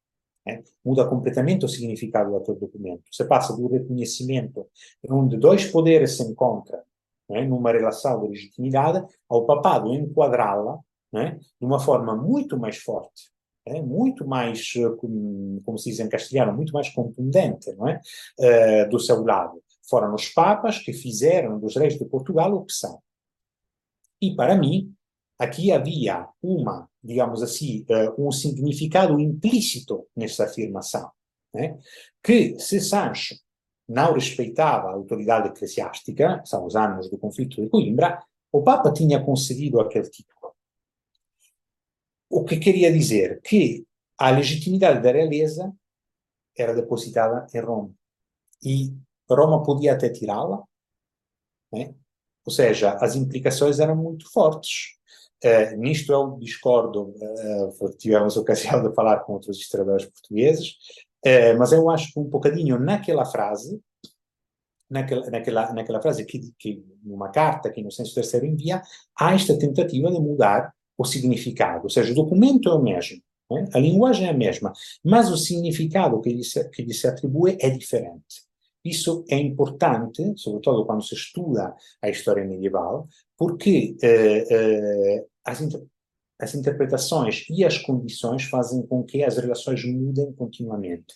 É? 0.45 0.61
Muda 0.83 1.07
completamente 1.07 1.63
o 1.63 1.69
significado 1.69 2.33
daquele 2.33 2.59
documento. 2.59 3.03
Você 3.09 3.23
passa 3.23 3.55
do 3.55 3.67
reconhecimento 3.67 4.67
onde 5.09 5.37
dois 5.37 5.65
poderes 5.65 6.17
se 6.17 6.23
encontram 6.23 6.79
é? 7.29 7.45
numa 7.45 7.71
relação 7.71 8.21
de 8.21 8.27
legitimidade 8.27 9.05
ao 9.29 9.45
papado 9.45 9.93
enquadrá-la 9.93 10.79
é? 11.15 11.31
de 11.31 11.65
uma 11.65 11.79
forma 11.79 12.15
muito 12.15 12.57
mais 12.57 12.77
forte, 12.77 13.31
é? 13.65 13.81
muito 13.81 14.27
mais, 14.27 14.73
como 15.63 15.77
se 15.77 15.91
diz 15.91 15.99
em 15.99 16.09
castelhano, 16.09 16.53
muito 16.53 16.73
mais 16.73 16.89
contundente 16.89 17.71
não 17.73 17.87
é? 17.87 18.01
Uh, 18.39 18.89
do 18.89 18.99
seu 18.99 19.23
lado. 19.23 19.61
Foram 19.89 20.13
os 20.13 20.29
papas 20.29 20.79
que 20.79 20.93
fizeram 20.93 21.59
dos 21.59 21.75
reis 21.75 21.97
de 21.97 22.05
Portugal 22.05 22.53
o 22.53 22.65
que 22.65 22.73
são. 22.73 22.99
E 24.21 24.35
para 24.35 24.55
mim, 24.55 24.93
aqui 25.39 25.71
havia 25.71 26.27
uma 26.41 26.89
digamos 27.03 27.43
assim, 27.43 27.85
uh, 27.89 28.27
um 28.27 28.31
significado 28.31 29.19
implícito 29.19 30.07
nessa 30.15 30.45
afirmação, 30.45 31.11
né? 31.53 31.77
que 32.23 32.57
se 32.59 32.79
Sancho 32.79 33.35
não 33.87 34.13
respeitava 34.13 34.87
a 34.87 34.93
autoridade 34.93 35.49
eclesiástica, 35.49 36.41
são 36.45 36.65
os 36.65 36.75
anos 36.75 37.09
do 37.09 37.17
conflito 37.17 37.61
de 37.61 37.69
Coimbra, 37.69 38.23
o 38.51 38.63
Papa 38.63 38.93
tinha 38.93 39.23
concedido 39.23 39.81
aquele 39.81 40.09
título. 40.09 40.55
O 42.29 42.45
que 42.45 42.57
queria 42.57 42.91
dizer 42.91 43.41
que 43.41 43.85
a 44.17 44.29
legitimidade 44.29 45.03
da 45.03 45.11
realeza 45.11 45.73
era 46.57 46.73
depositada 46.73 47.45
em 47.53 47.59
Roma. 47.59 47.91
E 48.63 48.93
Roma 49.29 49.61
podia 49.63 49.93
até 49.93 50.09
tirá-la, 50.09 50.63
né? 51.71 51.93
ou 52.45 52.51
seja, 52.51 52.93
as 52.93 53.15
implicações 53.15 53.79
eram 53.79 53.95
muito 53.95 54.31
fortes 54.31 54.97
Uh, 55.43 55.75
nisto 55.77 56.13
eu 56.13 56.37
discordo, 56.39 57.13
uh, 57.17 57.97
tivemos 57.97 58.37
ocasião 58.37 58.81
de 58.87 58.95
falar 58.95 59.19
com 59.19 59.33
outros 59.33 59.57
historiadores 59.57 60.05
portugueses, 60.05 60.77
uh, 61.25 61.57
mas 61.59 61.73
eu 61.73 61.89
acho 61.89 62.13
que 62.13 62.19
um 62.19 62.23
bocadinho 62.23 62.79
naquela 62.79 63.25
frase, 63.25 63.81
naquela, 64.89 65.29
naquela, 65.29 65.73
naquela 65.73 66.01
frase 66.01 66.23
que, 66.25 66.53
que 66.57 66.85
numa 67.03 67.29
carta 67.29 67.69
que 67.69 67.83
no 67.83 67.91
senso 67.91 68.15
terceiro 68.15 68.45
envia, 68.45 68.81
há 69.19 69.33
esta 69.33 69.57
tentativa 69.57 70.09
de 70.09 70.19
mudar 70.19 70.73
o 70.97 71.03
significado, 71.03 71.83
ou 71.83 71.89
seja, 71.89 72.13
o 72.13 72.15
documento 72.15 72.69
é 72.69 72.73
o 72.73 72.81
mesmo, 72.81 73.21
né? 73.51 73.67
a 73.73 73.79
linguagem 73.79 74.27
é 74.27 74.29
a 74.29 74.37
mesma, 74.37 74.71
mas 75.03 75.29
o 75.29 75.35
significado 75.35 76.21
que 76.21 76.29
lhe, 76.29 76.43
se, 76.43 76.69
que 76.69 76.83
lhe 76.83 76.93
se 76.93 77.07
atribui 77.07 77.57
é 77.59 77.69
diferente. 77.69 78.43
Isso 78.83 79.23
é 79.29 79.37
importante, 79.37 80.33
sobretudo 80.35 80.85
quando 80.85 81.03
se 81.03 81.15
estuda 81.15 81.73
a 82.01 82.09
história 82.09 82.43
medieval, 82.43 83.07
porque 83.37 83.95
eh, 84.01 84.45
eh, 84.49 85.25
as, 85.45 85.61
inter 85.61 85.81
as 86.39 86.55
interpretações 86.55 87.45
e 87.49 87.63
as 87.63 87.77
condições 87.77 88.43
fazem 88.43 88.85
com 88.85 89.03
que 89.03 89.23
as 89.23 89.37
relações 89.37 89.83
mudem 89.85 90.33
continuamente 90.33 91.15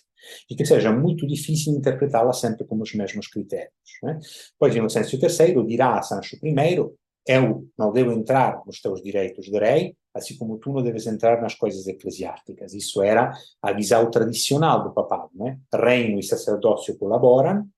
e 0.50 0.54
que 0.54 0.64
seja 0.64 0.92
muito 0.92 1.26
difícil 1.26 1.74
interpretá-las 1.74 2.40
sempre 2.40 2.64
com 2.64 2.80
os 2.80 2.94
mesmos 2.94 3.28
critérios. 3.28 3.72
Né? 4.02 4.18
Pois, 4.58 4.74
Inocêncio 4.74 5.18
III 5.20 5.64
dirá 5.66 5.98
a 5.98 6.02
Sancho 6.02 6.36
I 6.42 6.54
eu 7.28 7.68
não 7.76 7.92
devo 7.92 8.10
entrar 8.10 8.62
nos 8.64 8.80
teus 8.80 9.02
direitos 9.02 9.44
de 9.44 9.58
rei, 9.58 9.94
assim 10.14 10.36
como 10.38 10.56
tu 10.56 10.72
não 10.72 10.82
deves 10.82 11.06
entrar 11.06 11.42
nas 11.42 11.54
coisas 11.54 11.86
eclesiásticas. 11.86 12.72
Isso 12.72 13.02
era 13.02 13.30
a 13.60 13.70
visão 13.70 14.10
tradicional 14.10 14.82
do 14.82 14.94
papado. 14.94 15.30
Né? 15.34 15.58
Reino 15.74 16.18
e 16.18 16.22
sacerdócio 16.22 16.96
colaboram, 16.96 17.68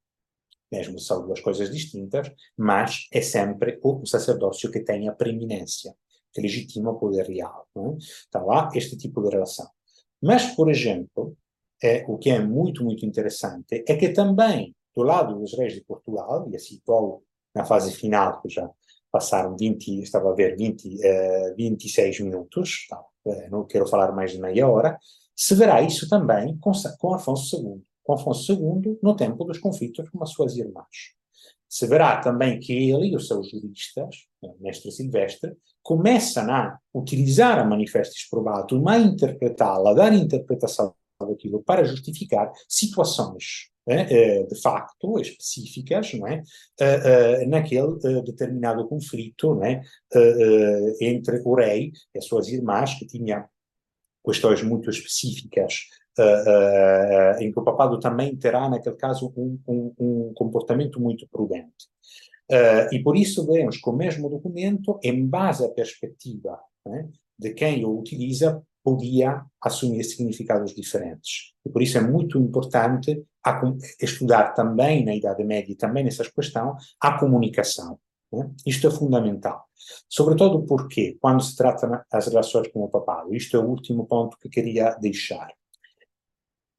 mesmo 0.70 1.00
são 1.00 1.26
duas 1.26 1.40
coisas 1.40 1.68
distintas, 1.68 2.30
mas 2.56 3.08
é 3.12 3.20
sempre 3.20 3.80
o 3.82 4.06
sacerdócio 4.06 4.70
que 4.70 4.80
tem 4.80 5.08
a 5.08 5.12
preeminência, 5.12 5.92
que 6.32 6.40
legitima 6.40 6.90
o 6.90 6.98
poder 6.98 7.26
real. 7.26 7.66
Né? 7.74 7.96
Então 8.28 8.50
há 8.50 8.70
este 8.74 8.96
tipo 8.96 9.22
de 9.22 9.30
relação. 9.30 9.68
Mas, 10.22 10.54
por 10.54 10.70
exemplo, 10.70 11.36
é, 11.82 12.04
o 12.06 12.18
que 12.18 12.30
é 12.30 12.38
muito, 12.40 12.84
muito 12.84 13.06
interessante 13.06 13.82
é 13.86 13.96
que 13.96 14.10
também, 14.10 14.74
do 14.94 15.02
lado 15.02 15.38
dos 15.38 15.56
reis 15.56 15.72
de 15.72 15.80
Portugal, 15.82 16.48
e 16.50 16.56
assim 16.56 16.80
vou 16.86 17.22
na 17.54 17.64
fase 17.64 17.92
final, 17.92 18.40
que 18.40 18.48
já 18.48 18.70
passaram 19.10 19.56
20, 19.56 20.02
estava 20.02 20.30
a 20.30 20.34
ver 20.34 20.56
20, 20.56 20.86
uh, 20.86 21.56
26 21.56 22.20
minutos, 22.20 22.86
tá, 22.88 23.00
uh, 23.24 23.50
não 23.50 23.64
quero 23.64 23.86
falar 23.88 24.12
mais 24.12 24.32
de 24.32 24.40
meia 24.40 24.68
hora, 24.68 24.98
se 25.34 25.54
verá 25.54 25.82
isso 25.82 26.08
também 26.08 26.56
com, 26.58 26.70
com 26.98 27.14
Afonso 27.14 27.56
II. 27.56 27.82
Com 28.04 28.12
Afonso 28.12 28.52
II, 28.52 28.98
no 29.02 29.16
tempo 29.16 29.44
dos 29.44 29.58
conflitos 29.58 30.08
com 30.10 30.22
as 30.22 30.30
suas 30.30 30.56
irmãs. 30.56 31.14
Se 31.68 31.86
verá 31.86 32.20
também 32.20 32.58
que 32.58 32.72
ele 32.72 33.08
e 33.08 33.16
os 33.16 33.26
seus 33.26 33.48
juristas, 33.48 34.26
mestre 34.60 34.90
Silvestre, 34.90 35.56
começam 35.82 36.50
a 36.50 36.78
utilizar 36.94 37.58
a 37.58 37.64
Manifestis 37.64 38.28
Probatum, 38.28 38.88
a 38.88 38.98
interpretá-la, 38.98 39.90
a 39.90 39.94
dar 39.94 40.12
interpretação 40.14 40.94
daquilo 41.20 41.62
para 41.62 41.84
justificar 41.84 42.50
situações 42.68 43.70
né, 43.86 44.44
de 44.44 44.60
facto 44.60 45.18
específicas 45.20 46.14
não 46.14 46.26
é? 46.26 46.42
naquele 47.46 47.98
determinado 48.24 48.86
conflito 48.88 49.54
não 49.54 49.64
é? 49.64 49.82
entre 51.00 51.42
o 51.44 51.54
rei 51.54 51.92
e 52.14 52.18
as 52.18 52.24
suas 52.26 52.48
irmãs, 52.48 52.94
que 52.94 53.06
tinha 53.06 53.48
questões 54.24 54.62
muito 54.62 54.90
específicas 54.90 55.88
em 57.40 57.50
que 57.50 57.58
o 57.58 57.64
papado 57.64 57.98
também 57.98 58.36
terá, 58.36 58.68
naquele 58.68 58.96
caso, 58.96 59.32
um, 59.36 59.58
um, 59.66 59.94
um 59.98 60.32
comportamento 60.34 61.00
muito 61.00 61.26
prudente. 61.28 61.88
E 62.92 63.02
por 63.02 63.16
isso 63.16 63.46
vemos 63.46 63.76
que 63.76 63.88
o 63.88 63.92
mesmo 63.92 64.28
documento, 64.28 64.98
em 65.02 65.26
base 65.26 65.64
à 65.64 65.68
perspectiva 65.68 66.58
né, 66.86 67.08
de 67.38 67.54
quem 67.54 67.84
o 67.84 67.98
utiliza, 67.98 68.62
podia 68.82 69.44
assumir 69.60 70.02
significados 70.04 70.74
diferentes. 70.74 71.52
E 71.64 71.70
por 71.70 71.82
isso 71.82 71.98
é 71.98 72.00
muito 72.00 72.38
importante 72.38 73.22
a, 73.44 73.60
estudar 74.00 74.54
também 74.54 75.04
na 75.04 75.14
Idade 75.14 75.44
Média 75.44 75.72
e 75.72 75.76
também 75.76 76.04
nessas 76.04 76.28
questões 76.28 76.76
a 77.00 77.18
comunicação. 77.18 77.98
Né? 78.32 78.50
Isto 78.66 78.88
é 78.88 78.90
fundamental. 78.90 79.64
Sobretudo 80.08 80.64
porque, 80.66 81.16
quando 81.20 81.42
se 81.42 81.56
trata 81.56 82.04
as 82.10 82.26
relações 82.26 82.68
com 82.68 82.80
o 82.80 82.88
papado, 82.88 83.34
isto 83.34 83.56
é 83.56 83.60
o 83.60 83.68
último 83.68 84.06
ponto 84.06 84.38
que 84.38 84.48
queria 84.48 84.94
deixar. 84.94 85.52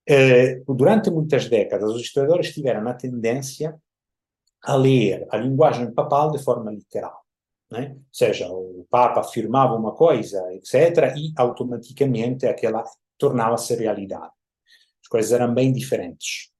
Eh, 0.07 0.62
durante 0.67 1.12
muitas 1.12 1.47
décadas, 1.47 1.91
os 1.91 2.01
historiadores 2.01 2.53
tiveram 2.53 2.88
a 2.88 2.93
tendência 2.93 3.75
a 4.63 4.76
ler 4.76 5.28
a 5.30 5.38
linguagem 5.38 5.91
papal 5.93 6.32
de 6.32 6.43
forma 6.43 6.71
literal. 6.71 7.21
Né? 7.71 7.93
Ou 7.95 8.04
seja, 8.12 8.47
o 8.52 8.86
Papa 8.89 9.21
afirmava 9.21 9.76
uma 9.76 9.93
coisa, 9.93 10.41
etc., 10.54 11.15
e 11.15 11.32
automaticamente 11.38 12.45
aquela 12.45 12.84
tornava-se 13.17 13.76
realidade. 13.76 14.32
As 15.02 15.08
coisas 15.08 15.32
eram 15.32 15.54
bem 15.54 15.71
diferentes. 15.71 16.52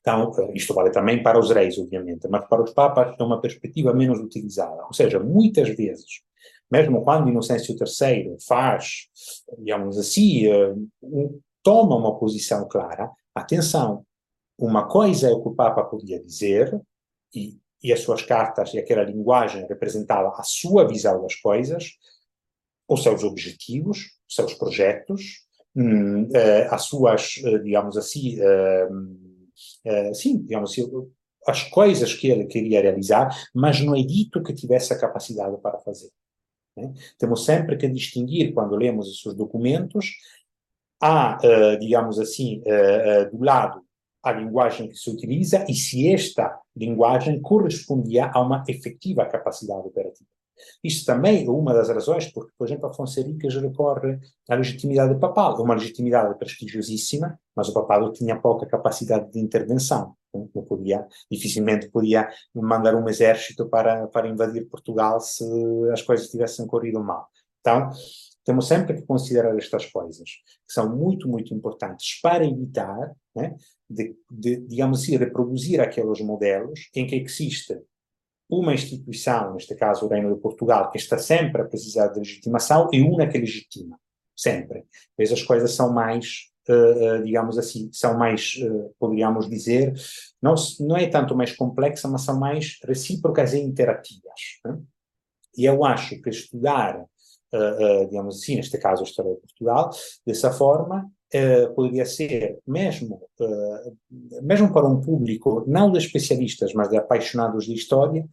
Então, 0.00 0.32
isto 0.54 0.72
vale 0.72 0.90
também 0.90 1.22
para 1.22 1.38
os 1.38 1.50
reis, 1.50 1.78
obviamente, 1.78 2.28
mas 2.28 2.46
para 2.48 2.62
os 2.62 2.72
papas 2.72 3.14
é 3.18 3.22
uma 3.22 3.40
perspectiva 3.40 3.92
menos 3.92 4.20
utilizada. 4.20 4.86
Ou 4.86 4.92
seja, 4.92 5.18
muitas 5.18 5.68
vezes, 5.70 6.22
mesmo 6.70 7.02
quando 7.02 7.28
Inocêncio 7.28 7.74
III 7.74 8.36
faz, 8.46 9.08
digamos 9.58 9.98
assim, 9.98 10.46
eh, 10.46 10.74
toma 11.62 11.96
uma 11.96 12.18
posição 12.18 12.66
clara, 12.68 13.10
atenção, 13.34 14.04
uma 14.58 14.88
coisa 14.88 15.28
é 15.28 15.32
o 15.32 15.42
que 15.42 15.48
o 15.48 15.54
Papa 15.54 15.84
podia 15.84 16.20
dizer, 16.20 16.80
e 17.34 17.58
e 17.82 17.92
as 17.92 18.00
suas 18.00 18.22
cartas 18.22 18.74
e 18.74 18.78
aquela 18.78 19.04
linguagem 19.04 19.66
representava 19.66 20.32
a 20.36 20.42
sua 20.42 20.86
visão 20.86 21.22
das 21.22 21.36
coisas, 21.36 21.92
os 22.88 23.02
seus 23.02 23.22
objetivos, 23.22 23.98
os 24.28 24.34
seus 24.34 24.54
projetos, 24.54 25.46
hum, 25.76 26.24
uh, 26.24 26.68
as 26.70 26.84
suas, 26.84 27.36
uh, 27.36 27.62
digamos 27.62 27.96
assim, 27.96 28.38
uh, 28.40 30.14
sim, 30.14 30.42
digamos 30.42 30.72
assim, 30.72 30.90
as 31.46 31.62
coisas 31.64 32.14
que 32.14 32.28
ele 32.28 32.46
queria 32.46 32.82
realizar, 32.82 33.28
mas 33.54 33.80
não 33.80 33.94
é 33.94 34.02
dito 34.02 34.42
que 34.42 34.52
tivesse 34.52 34.92
a 34.92 34.98
capacidade 34.98 35.56
para 35.58 35.78
fazer. 35.78 36.10
Né? 36.76 36.92
Temos 37.16 37.44
sempre 37.44 37.76
que 37.76 37.88
distinguir, 37.88 38.52
quando 38.52 38.76
lemos 38.76 39.08
esses 39.08 39.34
documentos, 39.34 40.12
há, 41.00 41.38
digamos 41.80 42.18
assim, 42.18 42.60
do 43.32 43.42
lado 43.42 43.82
a 44.22 44.32
linguagem 44.32 44.88
que 44.88 44.96
se 44.96 45.08
utiliza 45.10 45.64
e 45.68 45.74
se 45.74 46.12
esta 46.12 46.60
linguagem 46.78 47.40
correspondia 47.40 48.30
a 48.32 48.40
uma 48.40 48.64
efetiva 48.68 49.26
capacidade 49.26 49.86
operativa. 49.86 50.28
Isso 50.82 51.04
também 51.04 51.46
é 51.46 51.50
uma 51.50 51.72
das 51.72 51.88
razões 51.88 52.26
porque, 52.32 52.52
por 52.58 52.66
exemplo, 52.66 52.86
Afonso 52.88 53.20
Henriques 53.20 53.54
recorre 53.56 54.18
à 54.48 54.54
legitimidade 54.54 55.18
papal. 55.18 55.60
Uma 55.62 55.74
legitimidade 55.74 56.36
prestigiosíssima, 56.38 57.38
mas 57.54 57.68
o 57.68 57.72
papado 57.74 58.12
tinha 58.12 58.40
pouca 58.40 58.66
capacidade 58.66 59.30
de 59.30 59.38
intervenção. 59.38 60.14
Não 60.34 60.46
podia, 60.46 61.06
dificilmente 61.30 61.88
podia 61.88 62.28
mandar 62.54 62.94
um 62.94 63.08
exército 63.08 63.68
para, 63.68 64.06
para 64.08 64.28
invadir 64.28 64.68
Portugal 64.68 65.20
se 65.20 65.44
as 65.92 66.02
coisas 66.02 66.28
tivessem 66.28 66.66
corrido 66.66 67.02
mal. 67.02 67.28
Então, 67.60 67.90
temos 68.44 68.66
sempre 68.66 68.94
que 68.94 69.02
considerar 69.02 69.56
estas 69.56 69.86
coisas, 69.86 70.30
que 70.66 70.72
são 70.72 70.94
muito, 70.94 71.28
muito 71.28 71.52
importantes 71.54 72.20
para 72.20 72.46
evitar 72.46 73.12
né, 73.34 73.54
de, 73.88 74.16
de, 74.30 74.56
digamos 74.66 75.02
assim, 75.02 75.16
reproduzir 75.16 75.80
aqueles 75.80 76.20
modelos 76.20 76.88
em 76.94 77.06
que 77.06 77.16
existe 77.16 77.80
uma 78.48 78.72
instituição, 78.72 79.54
neste 79.54 79.74
caso 79.74 80.06
o 80.06 80.08
Reino 80.08 80.34
de 80.34 80.40
Portugal, 80.40 80.90
que 80.90 80.96
está 80.96 81.18
sempre 81.18 81.62
a 81.62 81.66
precisar 81.66 82.08
de 82.08 82.18
legitimação 82.18 82.88
e 82.92 83.02
uma 83.02 83.26
que 83.26 83.38
legitima, 83.38 83.98
sempre. 84.34 84.84
Pois 85.16 85.30
as 85.30 85.42
coisas 85.42 85.72
são 85.72 85.92
mais, 85.92 86.48
uh, 86.68 87.22
digamos 87.22 87.58
assim, 87.58 87.90
são 87.92 88.16
mais, 88.16 88.54
uh, 88.54 88.94
poderíamos 88.98 89.48
dizer, 89.48 89.92
não, 90.40 90.54
não 90.80 90.96
é 90.96 91.06
tanto 91.08 91.36
mais 91.36 91.54
complexa, 91.54 92.08
mas 92.08 92.22
são 92.22 92.38
mais 92.38 92.78
recíprocas 92.84 93.52
e 93.52 93.60
interativas. 93.60 94.40
Né? 94.64 94.78
E 95.56 95.64
eu 95.66 95.84
acho 95.84 96.20
que 96.22 96.30
estudar, 96.30 96.98
uh, 97.02 98.06
digamos 98.08 98.36
assim, 98.36 98.56
neste 98.56 98.78
caso 98.78 99.02
a 99.02 99.06
história 99.06 99.34
de 99.34 99.40
Portugal, 99.40 99.90
dessa 100.26 100.50
forma, 100.50 101.10
Uh, 101.34 101.74
poderia 101.74 102.06
ser, 102.06 102.58
mesmo, 102.66 103.20
uh, 103.38 104.42
mesmo 104.42 104.72
para 104.72 104.88
um 104.88 104.98
público 104.98 105.62
não 105.66 105.92
de 105.92 105.98
especialistas, 105.98 106.72
mas 106.72 106.88
de 106.88 106.96
apaixonados 106.96 107.66
de 107.66 107.74
história, 107.74 108.26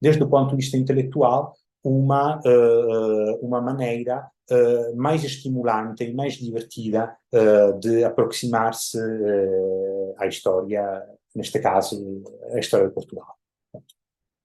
desde 0.00 0.22
o 0.22 0.28
ponto 0.28 0.50
de 0.50 0.56
vista 0.56 0.76
intelectual, 0.76 1.54
uma, 1.82 2.38
uh, 2.38 3.44
uma 3.44 3.60
maneira 3.60 4.30
mais 4.94 5.24
estimulante 5.24 6.04
e 6.04 6.14
mais 6.14 6.34
divertida 6.34 7.16
de 7.80 8.04
aproximar-se 8.04 8.96
à 10.18 10.28
história, 10.28 11.02
neste 11.34 11.58
caso, 11.58 12.22
à 12.52 12.60
história 12.60 12.86
de 12.86 12.94
Portugal. 12.94 13.26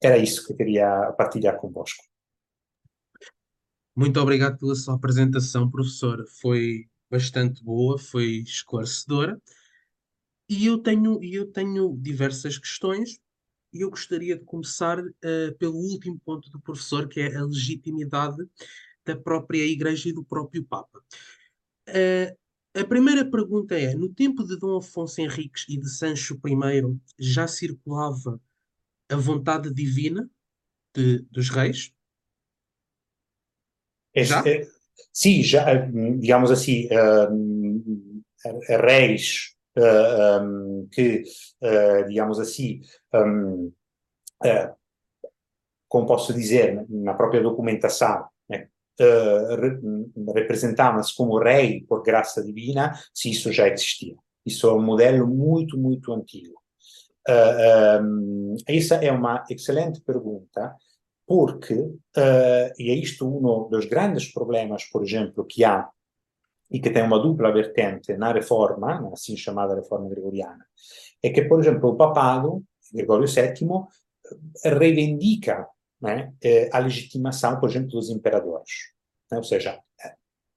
Era 0.01 0.17
isso 0.17 0.43
que 0.43 0.53
eu 0.53 0.57
queria 0.57 1.11
partilhar 1.11 1.59
convosco. 1.59 2.03
Muito 3.95 4.19
obrigado 4.19 4.57
pela 4.57 4.73
sua 4.73 4.95
apresentação, 4.95 5.69
professor. 5.69 6.25
Foi 6.41 6.87
bastante 7.11 7.61
boa, 7.63 7.99
foi 7.99 8.37
esclarecedora. 8.37 9.39
E 10.49 10.65
eu 10.65 10.77
tenho, 10.77 11.21
eu 11.23 11.51
tenho 11.51 11.95
diversas 11.97 12.57
questões 12.57 13.19
e 13.73 13.81
eu 13.81 13.89
gostaria 13.89 14.37
de 14.37 14.43
começar 14.43 14.99
uh, 14.99 15.57
pelo 15.59 15.75
último 15.75 16.19
ponto 16.25 16.49
do 16.49 16.59
professor, 16.59 17.07
que 17.07 17.19
é 17.19 17.35
a 17.35 17.43
legitimidade 17.43 18.37
da 19.05 19.15
própria 19.15 19.65
Igreja 19.65 20.09
e 20.09 20.13
do 20.13 20.23
próprio 20.23 20.63
Papa. 20.65 20.99
Uh, 21.89 22.37
a 22.73 22.85
primeira 22.85 23.29
pergunta 23.29 23.77
é: 23.77 23.93
no 23.93 24.13
tempo 24.13 24.43
de 24.45 24.57
Dom 24.57 24.77
Afonso 24.77 25.19
Henriques 25.21 25.65
e 25.67 25.77
de 25.77 25.89
Sancho 25.89 26.39
I, 26.45 26.99
já 27.19 27.47
circulava 27.47 28.41
a 29.09 29.15
vontade 29.15 29.73
divina 29.73 30.29
de, 30.95 31.19
dos 31.31 31.49
reis? 31.49 31.93
Já? 34.15 34.45
É, 34.47 34.67
sim, 35.13 35.41
já, 35.43 35.73
digamos 36.17 36.51
assim, 36.51 36.87
uh, 36.87 37.33
uh, 38.45 38.61
eh, 38.69 40.41
um, 40.41 40.87
que, 40.91 41.23
uh, 41.61 42.07
digamos 42.07 42.39
assim, 42.39 42.81
um, 43.13 43.71
como 45.87 46.07
posso 46.07 46.33
dizer, 46.33 46.85
na 46.89 47.13
própria 47.13 47.41
documentação, 47.41 48.25
né, 48.49 48.67
representavam-se 50.33 51.15
como 51.15 51.39
rei 51.39 51.85
por 51.87 52.01
graça 52.01 52.43
divina, 52.43 52.93
se 53.13 53.29
isso 53.29 53.51
já 53.51 53.67
existia. 53.67 54.15
Isso 54.45 54.67
é 54.67 54.73
um 54.73 54.81
modelo 54.81 55.27
muito, 55.27 55.77
muito 55.77 56.13
antigo. 56.13 56.61
Um, 57.29 58.55
essa 58.67 58.95
é 58.95 59.11
uma 59.11 59.43
excelente 59.49 60.01
pergunta, 60.01 60.75
porque, 61.31 61.75
uh, 61.75 62.73
e 62.77 62.89
é 62.89 62.93
isto 62.93 63.25
um 63.25 63.69
dos 63.69 63.85
grandes 63.85 64.29
problemas, 64.33 64.83
por 64.83 65.01
exemplo, 65.01 65.45
que 65.45 65.63
há 65.63 65.89
e 66.69 66.77
que 66.77 66.89
tem 66.89 67.03
uma 67.03 67.17
dupla 67.17 67.53
vertente 67.53 68.17
na 68.17 68.33
reforma, 68.33 68.99
na 68.99 69.13
assim 69.13 69.37
chamada 69.37 69.73
reforma 69.73 70.09
gregoriana, 70.09 70.65
é 71.23 71.29
que, 71.29 71.43
por 71.43 71.61
exemplo, 71.61 71.91
o 71.91 71.95
papado, 71.95 72.61
Gregorio 72.93 73.27
VII, 73.27 74.75
reivindica 74.77 75.65
né, 76.01 76.33
eh, 76.43 76.69
a 76.73 76.79
legitimação, 76.79 77.57
por 77.61 77.69
exemplo, 77.69 77.91
dos 77.91 78.09
imperadores. 78.09 78.71
Né? 79.31 79.37
Ou 79.37 79.43
seja, 79.45 79.79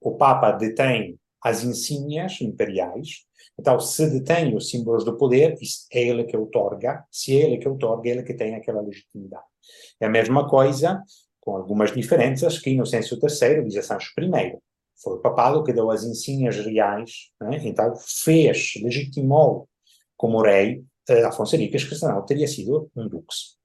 o 0.00 0.16
Papa 0.16 0.50
detém 0.50 1.16
as 1.40 1.62
insígnias 1.62 2.40
imperiais, 2.40 3.26
então, 3.56 3.78
se 3.78 4.10
detém 4.10 4.56
os 4.56 4.70
símbolos 4.70 5.04
do 5.04 5.16
poder, 5.16 5.56
é 5.92 6.02
ele 6.02 6.24
que 6.24 6.36
outorga, 6.36 7.04
se 7.12 7.38
é 7.38 7.44
ele 7.44 7.58
que 7.58 7.68
outorga, 7.68 8.08
é 8.08 8.12
ele 8.12 8.24
que 8.24 8.34
tem 8.34 8.56
aquela 8.56 8.80
legitimidade. 8.80 9.53
É 10.00 10.06
a 10.06 10.10
mesma 10.10 10.48
coisa, 10.48 11.02
com 11.40 11.56
algumas 11.56 11.92
diferenças, 11.92 12.58
que 12.58 12.70
Inocêncio 12.70 13.18
III 13.20 13.64
diz 13.64 13.76
a 13.76 13.82
Sancho 13.82 14.12
I. 14.18 14.58
Foi 15.02 15.14
o 15.14 15.20
papado 15.20 15.62
que 15.64 15.72
deu 15.72 15.90
as 15.90 16.04
insígnias 16.04 16.56
reais, 16.56 17.30
né? 17.40 17.60
então 17.64 17.94
fez, 17.96 18.74
legitimou 18.82 19.68
como 20.16 20.42
rei 20.42 20.84
uh, 21.10 21.26
Afonso 21.26 21.56
Henriques, 21.56 21.84
que 21.84 21.94
senão 21.94 22.24
teria 22.24 22.46
sido 22.46 22.90
um 22.96 23.08
dux. 23.08 23.58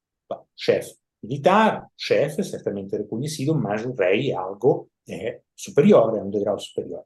chefe 0.57 0.99
militar, 1.21 1.87
chefe, 1.97 2.43
certamente 2.43 2.95
reconhecido, 2.95 3.53
mas 3.53 3.85
o 3.85 3.93
rei 3.93 4.31
é 4.31 4.35
algo 4.35 4.89
é 5.07 5.41
superior, 5.55 6.15
é 6.17 6.23
um 6.23 6.29
degrau 6.29 6.57
superior. 6.59 7.03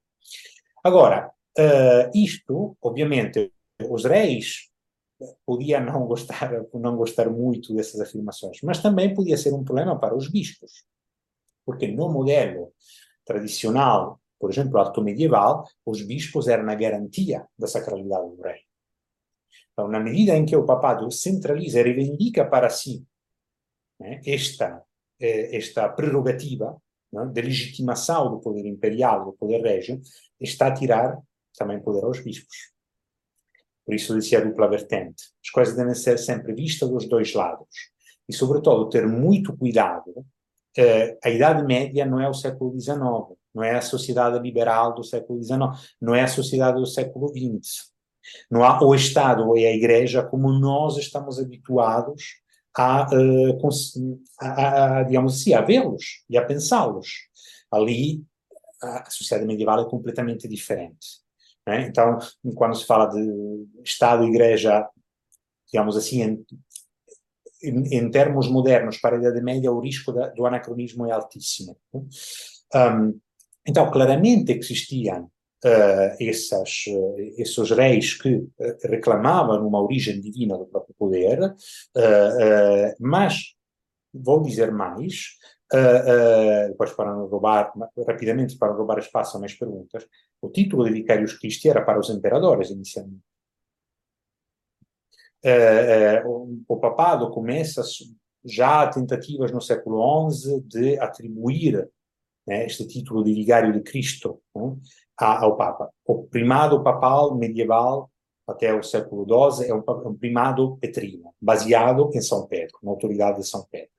Agora, 0.84 1.32
uh, 1.58 2.18
isto, 2.18 2.78
obviamente, 2.82 3.52
os 3.90 4.06
reis 4.06 4.70
podia 5.46 5.80
não 5.80 6.06
gostar, 6.06 6.52
não 6.74 6.96
gostar 6.96 7.30
muito 7.30 7.74
dessas 7.74 8.00
afirmações, 8.02 8.60
mas 8.64 8.82
também 8.82 9.14
podia 9.14 9.38
ser 9.38 9.54
um 9.54 9.64
problema 9.64 10.00
para 10.00 10.16
os 10.16 10.30
bispos, 10.30 10.86
porque 11.66 11.88
no 11.88 12.10
modelo 12.10 12.74
tradicional, 13.26 14.20
por 14.40 14.52
exemplo, 14.52 14.78
alto 14.78 15.02
medieval, 15.02 15.68
os 15.86 16.02
bispos 16.02 16.48
eram 16.48 16.70
a 16.70 16.76
garantia 16.76 17.48
da 17.58 17.68
sacralidade 17.68 18.36
do 18.36 18.42
rei. 18.42 18.62
Então, 19.72 19.88
na 19.88 20.00
medida 20.00 20.36
em 20.36 20.46
que 20.46 20.56
o 20.56 20.66
papado 20.66 21.10
centraliza 21.12 21.80
e 21.80 21.84
reivindica 21.84 22.46
para 22.46 22.70
si 22.70 23.06
né, 24.00 24.22
esta, 24.26 24.84
eh, 25.20 25.56
esta 25.56 25.90
prerrogativa 25.90 26.80
né, 27.12 27.26
de 27.26 27.42
legitimação 27.42 28.30
do 28.30 28.40
poder 28.40 28.66
imperial, 28.66 29.26
do 29.26 29.34
poder 29.34 29.62
régio, 29.62 30.02
está 30.40 30.68
a 30.68 30.74
tirar 30.74 31.20
também 31.58 31.82
poder 31.82 32.04
aos 32.04 32.20
bispos. 32.20 32.73
Por 33.86 33.94
isso 33.94 34.18
dizia 34.18 34.40
a 34.40 34.44
dupla 34.44 34.70
vertente. 34.70 35.24
As 35.44 35.50
coisas 35.50 35.76
devem 35.76 35.96
ser 35.96 36.18
sempre 36.18 36.54
vistas 36.54 36.90
dos 36.90 37.08
dois 37.08 37.34
lados. 37.34 37.92
E, 38.28 38.34
sobretudo, 38.34 38.90
ter 38.90 39.06
muito 39.06 39.56
cuidado. 39.58 40.12
Uh, 40.78 41.18
a 41.24 41.30
Idade 41.30 41.64
Média 41.64 42.06
não 42.06 42.20
é 42.20 42.28
o 42.28 42.34
século 42.34 42.80
XIX, 42.80 42.98
não 43.54 43.64
é 43.64 43.76
a 43.76 43.82
sociedade 43.82 44.40
liberal 44.40 44.96
do 44.96 45.04
século 45.04 45.42
XIX, 45.44 45.60
não 46.02 46.16
é 46.16 46.22
a 46.22 46.28
sociedade 46.28 46.80
do 46.80 46.86
século 46.86 47.30
XX. 47.30 47.92
Não 48.50 48.64
há 48.64 48.82
o 48.82 48.96
Estado 48.96 49.46
ou 49.46 49.56
a 49.56 49.60
Igreja 49.60 50.24
como 50.24 50.52
nós 50.52 50.98
estamos 50.98 51.40
habituados 51.40 52.42
a, 52.76 53.08
uh, 53.14 53.70
a, 54.40 55.00
a 55.00 55.04
digamos 55.04 55.40
assim, 55.40 55.54
a 55.54 55.62
vê-los 55.62 56.24
e 56.30 56.38
a 56.38 56.46
pensá-los. 56.46 57.28
Ali, 57.70 58.24
a 58.82 59.10
sociedade 59.10 59.48
medieval 59.48 59.82
é 59.82 59.90
completamente 59.90 60.48
diferente. 60.48 61.23
Né? 61.68 61.88
Então, 61.88 62.20
quando 62.56 62.76
se 62.76 62.86
fala 62.86 63.08
de 63.08 63.68
Estado 63.84 64.24
e 64.24 64.28
Igreja, 64.28 64.88
digamos 65.72 65.96
assim, 65.96 66.22
em, 66.22 66.46
em, 67.64 67.98
em, 67.98 68.12
termos 68.12 68.50
modernos 68.50 68.98
para 68.98 69.16
a 69.16 69.20
Idade 69.20 69.42
Média, 69.42 69.72
o 69.72 69.80
risco 69.80 70.12
da, 70.12 70.30
do 70.30 70.46
anacronismo 70.46 71.06
é 71.06 71.12
altíssimo. 71.12 71.78
Um, 71.94 73.20
então, 73.66 73.90
claramente 73.90 74.52
existiam 74.52 75.24
uh, 75.64 76.16
essas, 76.20 76.84
uh, 76.88 77.16
esses 77.38 77.72
reis 77.72 78.14
que 78.14 78.36
uh, 78.36 78.52
reclamavam 78.84 79.66
uma 79.66 79.82
origem 79.82 80.20
divina 80.20 80.58
do 80.58 80.66
próprio 80.66 80.96
poder, 80.98 81.56
mas, 83.00 83.54
vou 84.14 84.42
dizer 84.42 84.72
mais, 84.72 85.38
Uh, 85.72 85.78
uh, 85.78 86.70
depois 86.70 86.92
para 86.92 87.16
não 87.16 87.26
roubar, 87.26 87.74
rapidamente 88.08 88.58
para 88.58 88.74
roubar 88.74 89.00
espaço 89.00 89.38
a 89.38 89.40
mais 89.40 89.54
perguntas, 89.54 90.06
o 90.42 90.50
título 90.50 90.84
de 90.84 90.92
Vicarius 90.92 91.34
Christi 91.34 91.68
era 91.68 91.84
para 91.84 92.00
os 92.00 92.10
imperadores 92.10 92.70
inicialmente. 92.70 93.24
Uh, 95.44 96.64
o, 96.68 96.78
papado 96.78 97.30
começa 97.32 97.82
já 98.46 98.88
tentativas 98.88 99.52
no 99.52 99.62
século 99.62 100.30
XI 100.32 100.62
de 100.62 101.00
atribuir 101.00 101.90
né, 102.48 102.66
este 102.66 102.88
título 102.88 103.24
de 103.24 103.34
Vigário 103.34 103.74
de 103.74 103.82
Cristo 103.82 104.42
né, 104.56 104.78
ao 105.18 105.58
Papa. 105.58 105.90
O 106.06 106.24
primado 106.28 106.84
papal 106.84 107.36
medieval 107.36 108.10
até 108.48 108.74
o 108.74 108.84
século 108.84 109.26
XII 109.26 109.70
é 109.70 109.74
um, 109.74 109.84
um 110.06 110.16
primado 110.16 110.78
petrino, 110.78 111.34
baseado 111.42 112.10
em 112.14 112.22
São 112.22 112.46
Pedro, 112.48 112.78
na 112.84 112.92
autoridade 112.92 113.40
de 113.40 113.48
São 113.48 113.66
Pedro. 113.70 113.90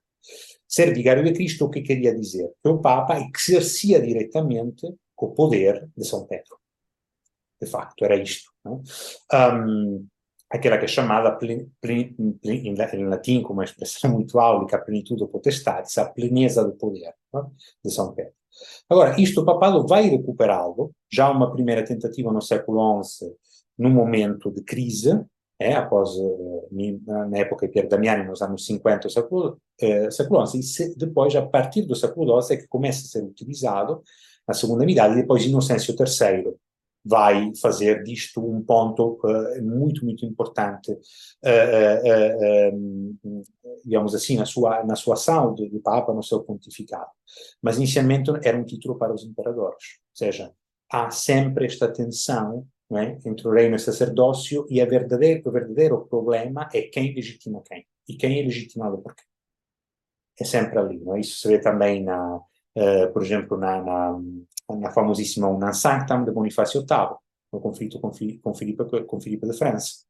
Ser 0.75 0.93
vigário 0.93 1.23
de 1.23 1.31
Cristo, 1.31 1.63
o 1.63 1.69
que 1.69 1.81
queria 1.81 2.13
dizer? 2.13 2.51
Que 2.61 2.67
o 2.67 2.79
Papa 2.79 3.17
exercia 3.17 4.01
diretamente 4.01 4.85
o 5.17 5.29
poder 5.29 5.89
de 5.95 6.05
São 6.05 6.25
Pedro. 6.27 6.57
De 7.61 7.65
facto, 7.65 8.03
era 8.03 8.17
isto. 8.17 8.51
Um, 8.65 10.05
aquela 10.49 10.77
que 10.77 10.83
é 10.83 10.87
chamada, 10.89 11.31
plen, 11.31 11.71
plen, 11.79 12.13
plen, 12.41 12.67
em 12.67 13.05
latim, 13.05 13.41
com 13.41 13.53
uma 13.53 13.63
expressão 13.63 14.11
muito 14.11 14.37
áulica, 14.37 14.77
plenitude 14.77 15.25
potestade, 15.27 15.87
a 15.97 16.03
pleneza 16.03 16.65
do 16.65 16.73
poder 16.73 17.13
não? 17.33 17.53
de 17.81 17.89
São 17.89 18.13
Pedro. 18.13 18.33
Agora, 18.89 19.15
isto 19.17 19.39
o 19.39 19.45
papado 19.45 19.87
vai 19.87 20.09
recuperá-lo, 20.09 20.91
já 21.09 21.31
uma 21.31 21.53
primeira 21.53 21.85
tentativa 21.85 22.33
no 22.33 22.41
século 22.41 23.01
XI, 23.01 23.33
num 23.77 23.91
momento 23.91 24.51
de 24.51 24.61
crise, 24.61 25.25
é, 25.57 25.73
após, 25.73 26.09
eh, 26.17 26.97
na 27.05 27.37
época 27.37 27.65
de 27.65 27.71
Pier 27.71 27.87
Damiani, 27.87 28.27
nos 28.27 28.41
anos 28.41 28.65
50 28.65 29.07
do 29.07 29.09
século, 29.09 29.57
eh, 29.79 30.09
século 30.11 30.45
XI, 30.45 30.91
e 30.91 30.95
depois, 30.95 31.35
a 31.35 31.45
partir 31.45 31.83
do 31.83 31.95
século 31.95 32.41
XII, 32.41 32.55
é 32.55 32.61
que 32.61 32.67
começa 32.67 33.01
a 33.01 33.09
ser 33.09 33.23
utilizado 33.23 34.01
na 34.47 34.53
segunda 34.53 34.85
metade, 34.85 35.13
e 35.13 35.21
depois 35.21 35.43
Inocêncio 35.43 35.95
III 35.97 36.55
vai 37.05 37.51
fazer 37.61 38.03
disto 38.03 38.43
um 38.43 38.63
ponto 38.63 39.19
uh, 39.23 39.63
muito, 39.63 40.03
muito 40.03 40.25
importante, 40.25 40.91
uh, 40.91 40.97
uh, 42.73 43.43
digamos 43.83 44.15
assim, 44.15 44.37
na 44.37 44.45
sua, 44.45 44.83
na 44.83 44.95
sua 44.95 45.13
ação 45.13 45.53
de, 45.53 45.69
de, 45.69 45.79
Papa, 45.79 46.11
no 46.13 46.23
seu 46.23 46.41
pontificado. 46.41 47.11
Mas, 47.61 47.77
inicialmente, 47.77 48.31
era 48.43 48.57
um 48.57 48.65
título 48.65 48.97
para 48.97 49.13
os 49.13 49.23
imperadores, 49.23 49.99
ou 50.09 50.15
seja, 50.15 50.51
há 50.91 51.11
sempre 51.11 51.67
esta 51.67 51.87
tensão 51.87 52.65
né, 52.89 53.19
entre 53.23 53.47
o 53.47 53.51
reino 53.51 53.75
e 53.75 53.77
o 53.77 53.79
sacerdócio, 53.79 54.65
e 54.67 54.83
verdadeiro, 54.83 55.47
o 55.47 55.51
verdadeiro 55.51 56.05
problema 56.07 56.67
é 56.73 56.81
quem 56.83 57.13
legitima 57.13 57.61
quem, 57.63 57.85
e 58.09 58.15
quem 58.15 58.39
é 58.39 58.43
legitimado 58.43 58.97
por 58.97 59.13
quem. 59.13 59.25
É 60.39 60.43
sempre 60.43 60.77
ali, 60.77 60.99
não 60.99 61.15
é? 61.15 61.21
Isso 61.21 61.39
se 61.39 61.47
vê 61.47 61.59
também, 61.59 62.03
na, 62.03 62.37
uh, 62.37 63.13
por 63.13 63.23
exemplo, 63.23 63.57
na, 63.57 63.81
na, 63.81 64.19
na 64.77 64.91
famosíssima 64.91 65.47
Unam 65.47 65.73
Sanctam 65.73 66.25
de 66.25 66.31
Bonifácio 66.31 66.81
VIII, 66.81 67.17
no 67.53 67.61
conflito 67.61 67.99
com, 67.99 68.09
com, 68.09 68.53
Filipe, 68.53 69.05
com 69.05 69.21
Filipe 69.21 69.47
de 69.47 69.57
França, 69.57 70.05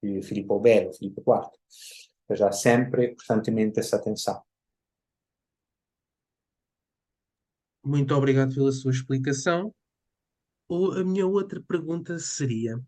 Filipe 0.00 0.52
o 0.52 0.58
Belo, 0.58 0.92
Filipe 0.92 1.20
IV. 1.20 2.36
Já 2.36 2.48
há 2.48 2.52
sempre, 2.52 3.14
constantemente, 3.14 3.80
essa 3.80 3.98
tensão. 3.98 4.42
Muito 7.84 8.14
obrigado 8.14 8.54
pela 8.54 8.70
sua 8.70 8.92
explicação. 8.92 9.74
A 10.70 11.04
minha 11.04 11.26
outra 11.26 11.60
pergunta 11.60 12.18
seria: 12.18 12.80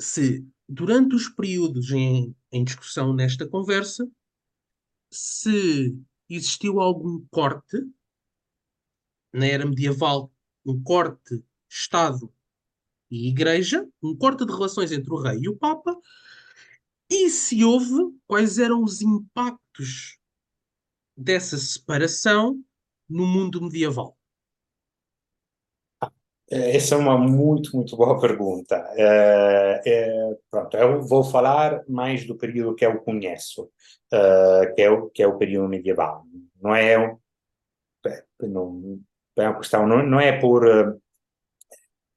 se 0.00 0.46
durante 0.68 1.14
os 1.14 1.28
períodos 1.28 1.90
em, 1.90 2.34
em 2.52 2.64
discussão 2.64 3.12
nesta 3.12 3.46
conversa, 3.48 4.08
se 5.10 5.96
existiu 6.28 6.80
algum 6.80 7.24
corte 7.30 7.78
na 9.32 9.46
era 9.46 9.66
medieval, 9.66 10.32
um 10.64 10.82
corte 10.82 11.42
Estado 11.68 12.32
e 13.10 13.28
Igreja, 13.28 13.88
um 14.02 14.16
corte 14.16 14.44
de 14.44 14.52
relações 14.52 14.92
entre 14.92 15.12
o 15.12 15.20
rei 15.20 15.38
e 15.42 15.48
o 15.48 15.56
Papa, 15.56 15.96
e 17.10 17.30
se 17.30 17.64
houve, 17.64 18.14
quais 18.26 18.58
eram 18.58 18.82
os 18.82 19.00
impactos 19.00 20.18
dessa 21.16 21.56
separação 21.56 22.62
no 23.08 23.26
mundo 23.26 23.62
medieval? 23.62 24.16
Eh, 26.50 26.76
essa 26.76 26.94
é 26.94 26.98
uma 26.98 27.16
muito, 27.16 27.74
muito 27.74 27.96
boa 27.96 28.20
pergunta. 28.20 28.76
É, 28.96 29.82
é, 29.84 30.36
pronto, 30.50 30.76
eu 30.76 31.02
vou 31.02 31.24
falar 31.24 31.82
mais 31.88 32.26
do 32.26 32.36
período 32.36 32.74
que 32.74 32.84
eu 32.84 32.98
conheço, 33.00 33.70
uh, 34.12 34.74
que, 34.74 34.82
é 34.82 34.90
o, 34.90 35.10
que 35.10 35.22
é 35.22 35.26
o 35.26 35.38
período 35.38 35.68
medieval. 35.68 36.24
Não 36.60 36.74
é, 36.74 36.96
não, 38.40 39.00
é 39.36 39.48
uma 39.48 39.58
questão, 39.58 39.86
não, 39.86 40.02
não 40.02 40.20
é 40.20 40.38
por 40.38 40.64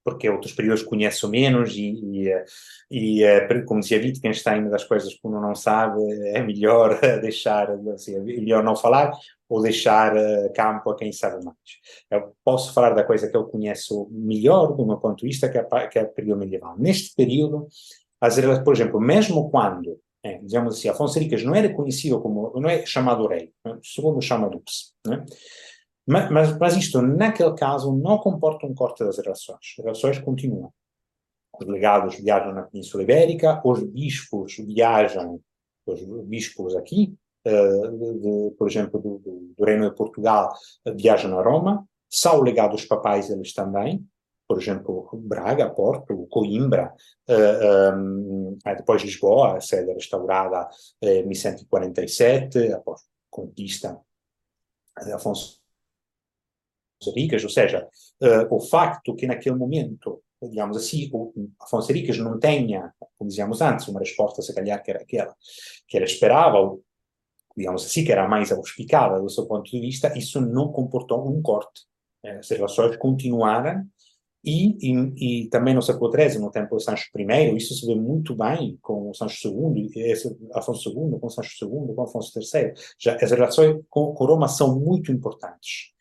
porque 0.04 0.30
outros 0.30 0.54
períodos 0.54 0.84
conheço 0.84 1.30
menos 1.30 1.76
e, 1.76 1.92
e, 1.92 2.44
e, 2.89 3.24
eh, 3.24 3.62
como 3.64 3.82
dizia 3.82 4.00
Wittgenstein, 4.00 4.70
das 4.70 4.84
coisas 4.84 5.14
que 5.14 5.20
uno 5.24 5.39
não 5.39 5.54
sabe 5.54 6.02
é 6.30 6.42
melhor 6.42 7.00
deixar, 7.22 7.70
assim, 7.94 8.16
é 8.16 8.20
melhor 8.20 8.64
não 8.64 8.76
falar 8.76 9.12
ou 9.48 9.62
deixar 9.62 10.16
eh, 10.16 10.50
campo 10.56 10.89
a 10.89 10.96
quem 10.96 11.12
sabe 11.12 11.44
mais. 11.44 11.58
Eu 12.10 12.36
posso 12.44 12.74
falar 12.74 12.92
da 12.92 13.04
coisa 13.04 13.30
que 13.30 13.38
eu 13.38 13.46
conheço 13.46 14.08
melhor, 14.12 14.76
do 14.76 14.86
meu 14.86 14.98
ponto 14.98 15.20
de 15.20 15.28
vista, 15.28 15.50
que 15.50 15.58
é, 15.58 15.88
que 15.88 16.00
é 16.00 16.04
o 16.04 16.10
período 16.10 16.39
medieval. 16.39 16.76
Neste 16.78 17.16
período, 17.16 17.68
as 18.20 18.39
por 18.64 18.74
exemplo, 18.74 19.00
mesmo 19.00 19.50
quando, 19.52 20.00
é, 20.24 20.38
digamos 20.38 20.78
assim, 20.78 20.88
Afonso 20.88 21.18
Henriques 21.18 21.44
não 21.44 21.56
era 21.56 21.74
conhecido 21.74 22.22
como, 22.22 22.52
não 22.60 22.70
é 22.70 22.86
chamado 22.86 23.28
rei, 23.28 23.52
segundo 23.84 24.22
chama 24.22 24.50
Dux, 24.50 24.94
né? 25.06 25.26
Mas, 26.08 26.32
mas, 26.32 26.58
mas, 26.58 26.76
isto, 26.76 27.02
naquele 27.02 27.54
caso, 27.54 27.96
não 27.96 28.18
comporta 28.18 28.66
um 28.66 28.74
corte 28.74 29.04
das 29.04 29.18
relações. 29.18 29.60
As 29.78 29.84
relações 29.84 30.20
continuam. 30.20 30.74
Os 31.60 31.68
legados 31.68 32.16
viajam 32.16 32.54
na 32.54 32.64
Península 32.64 33.04
Ibérica, 33.04 33.62
os 33.64 33.84
bispos 33.84 34.58
viajam, 34.58 35.40
os 35.86 36.02
bispos 36.26 36.76
aqui, 36.76 37.16
uh, 37.48 38.20
de, 38.20 38.56
por 38.58 38.68
exemplo, 38.68 39.00
do, 39.00 39.20
do, 39.20 39.54
do, 39.58 39.64
Reino 39.64 39.90
de 39.90 39.96
Portugal, 39.96 40.54
uh, 40.88 40.96
viajam 40.96 41.38
a 41.38 41.44
Roma. 41.44 41.88
São 42.10 42.42
legados 42.42 42.86
papais 42.86 43.30
eles 43.30 43.54
também, 43.54 44.06
por 44.52 44.62
exemplo, 44.62 45.10
Braga, 45.14 45.70
Porto, 45.70 46.28
Coimbra, 46.30 46.93
uh, 47.30 47.95
um, 47.95 48.58
depois 48.76 49.02
Lisboa, 49.02 49.56
a 49.56 49.62
sede 49.62 49.93
restaurada 49.93 50.68
em 51.02 51.26
1147, 51.26 52.74
após 52.74 52.99
conquista 53.30 53.97
de 55.06 55.14
Afonso 55.14 55.62
Henriques, 57.08 57.45
ou 57.45 57.49
seja, 57.49 57.88
o 58.49 58.60
facto 58.60 59.16
que 59.16 59.26
naquele 59.26 59.56
momento, 59.56 60.22
digamos 60.43 60.76
assim, 60.76 61.10
o 61.14 61.32
Afonso 61.58 61.89
Henriques 61.89 62.18
não 62.18 62.38
tenha, 62.38 62.93
como 63.18 63.30
dizíamos 63.30 63.62
antes, 63.62 63.88
uma 63.88 64.02
resposta 64.02 64.41
se 64.41 64.54
calhar 64.54 64.84
que 64.84 64.91
era 64.91 65.02
aquela 65.02 65.34
que 65.88 65.95
ele 65.95 66.04
esperava, 66.04 66.58
ou 66.58 66.84
digamos 67.56 67.86
assim, 67.86 68.04
que 68.04 68.12
era 68.12 68.28
mais 68.28 68.52
auspicada 68.52 69.18
do 69.22 69.30
seu 69.30 69.45
ponto 69.45 69.72
de 69.72 69.80
vista, 69.80 70.12
isso 70.18 70.41
não 70.41 70.74
comportou 70.74 71.26
um 71.26 71.41
corte. 71.41 71.84
Eh, 72.22 72.39
as 72.39 72.49
relações 72.49 72.97
continuaram 72.97 73.88
e, 74.44 74.76
e, 74.82 75.44
e, 75.44 75.50
também 75.50 75.74
no 75.74 75.82
século 75.82 76.12
XIII, 76.12 76.39
no 76.39 76.50
tempo 76.50 76.76
de 76.76 76.84
Sancho 76.84 77.10
I, 77.16 77.56
isso 77.56 77.76
se 77.76 77.86
vê 77.86 77.96
muito 77.96 78.36
bem 78.36 78.78
com 78.82 79.14
Sancho 79.14 79.50
II, 79.50 79.89
Afonso 80.54 80.89
II, 80.89 81.20
com 81.20 81.30
Sancho 81.30 81.66
II, 81.66 81.96
com 81.96 82.02
Afonso 82.02 82.32
III. 82.39 82.74
Já, 83.00 83.16
as 83.16 83.32
relações 83.32 83.80
com, 83.89 84.14
com 84.14 84.26
Roma 84.26 84.48
são 84.48 84.80
muito 84.80 85.12
importantes 85.12 85.92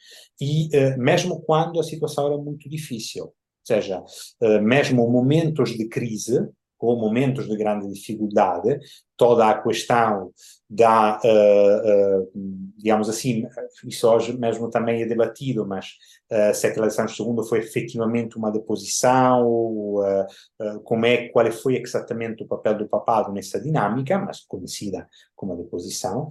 e 0.41 0.68
uh, 0.68 0.99
mesmo 0.99 1.41
quando 1.43 1.78
a 1.78 1.82
situação 1.82 2.26
era 2.26 2.38
muito 2.38 2.68
difícil, 2.68 3.24
ou 3.24 3.34
seja, 3.62 4.01
uh, 4.01 4.62
mesmo 4.62 5.09
momentos 5.09 5.70
de 5.76 5.86
crise 5.86 6.41
ou 6.87 6.99
momentos 6.99 7.49
de 7.49 7.57
grande 7.57 7.89
dificuldade, 7.93 8.78
toda 9.16 9.49
a 9.49 9.62
questão 9.62 10.33
da, 10.68 11.18
uh, 11.18 12.31
digamos 12.76 13.09
assim, 13.09 13.45
isso 13.85 14.09
hoje 14.09 14.37
mesmo 14.39 14.70
também 14.70 15.03
é 15.03 15.07
debatido, 15.07 15.66
mas 15.66 15.87
se 16.55 16.68
aquela 16.68 16.89
Santos 16.89 17.18
II 17.18 17.45
foi 17.49 17.59
efetivamente 17.59 18.39
uma 18.39 18.53
deposição, 18.53 19.97
como 20.85 21.05
é, 21.05 21.28
qual 21.28 21.51
foi 21.51 21.76
exatamente 21.83 22.45
o 22.45 22.47
papel 22.47 22.78
do 22.78 22.89
papado 22.89 23.33
nessa 23.33 23.61
dinâmica, 23.61 24.16
mas 24.16 24.41
conhecida 24.47 25.09
como 25.35 25.57
deposição, 25.57 26.28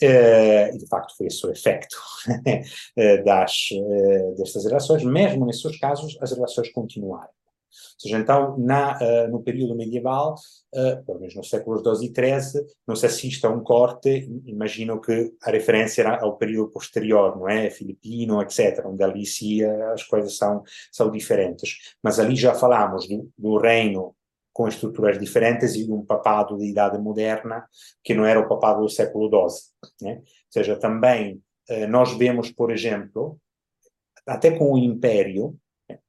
Uh, 0.00 0.72
e 0.72 0.78
de 0.78 0.86
facto 0.86 1.16
foi 1.16 1.26
esse 1.26 1.44
o 1.44 1.50
efeito 1.50 1.96
uh, 2.28 3.24
das, 3.24 3.68
uh, 3.72 4.34
destas 4.36 4.64
relações, 4.64 5.02
mesmo 5.02 5.44
nesses 5.44 5.76
casos 5.80 6.16
as 6.20 6.30
relações 6.30 6.70
continuaram. 6.70 7.37
Ou 7.70 8.00
seja, 8.00 8.18
então, 8.18 8.56
na, 8.58 8.98
no 9.28 9.42
período 9.42 9.76
medieval, 9.76 10.34
pelo 11.04 11.20
menos 11.20 11.34
nos 11.34 11.50
séculos 11.50 11.82
XII 11.82 12.10
e 12.10 12.14
XIII, 12.14 12.66
não 12.86 12.96
se 12.96 13.06
assiste 13.06 13.46
a 13.46 13.50
um 13.50 13.62
corte, 13.62 14.28
imagino 14.46 15.00
que 15.00 15.32
a 15.42 15.50
referência 15.50 16.02
era 16.02 16.20
ao 16.20 16.36
período 16.36 16.70
posterior, 16.70 17.36
não 17.36 17.48
é? 17.48 17.70
Filipino, 17.70 18.40
etc., 18.42 18.84
onde 18.86 19.02
ali 19.02 19.26
sim 19.26 19.62
as 19.92 20.02
coisas 20.02 20.36
são, 20.36 20.62
são 20.90 21.10
diferentes. 21.10 21.96
Mas 22.02 22.18
ali 22.18 22.36
já 22.36 22.54
falamos 22.54 23.06
do, 23.08 23.30
do 23.36 23.58
reino 23.58 24.14
com 24.58 24.66
estruturas 24.66 25.16
diferentes 25.20 25.76
e 25.76 25.88
um 25.88 26.04
papado 26.04 26.58
de 26.58 26.66
idade 26.66 26.98
moderna 26.98 27.64
que 28.02 28.12
não 28.12 28.26
era 28.26 28.40
o 28.40 28.48
papado 28.48 28.80
do 28.80 28.88
século 28.88 29.30
XII. 29.48 29.70
Né? 30.02 30.16
Ou 30.16 30.24
seja, 30.50 30.76
também 30.76 31.40
eh, 31.68 31.86
nós 31.86 32.18
vemos, 32.18 32.50
por 32.50 32.72
exemplo, 32.72 33.40
até 34.26 34.50
com 34.58 34.72
o 34.72 34.78
Império, 34.78 35.56
né, 35.88 36.00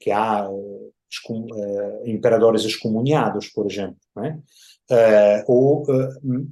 que 0.00 0.10
há 0.10 0.48
eh, 0.50 0.90
imperadores 2.04 2.64
excomunhados, 2.64 3.48
por 3.48 3.70
exemplo, 3.70 3.98
né? 4.16 4.38
Uh, 4.90 5.44
ou, 5.46 5.82
uh, 5.82 6.48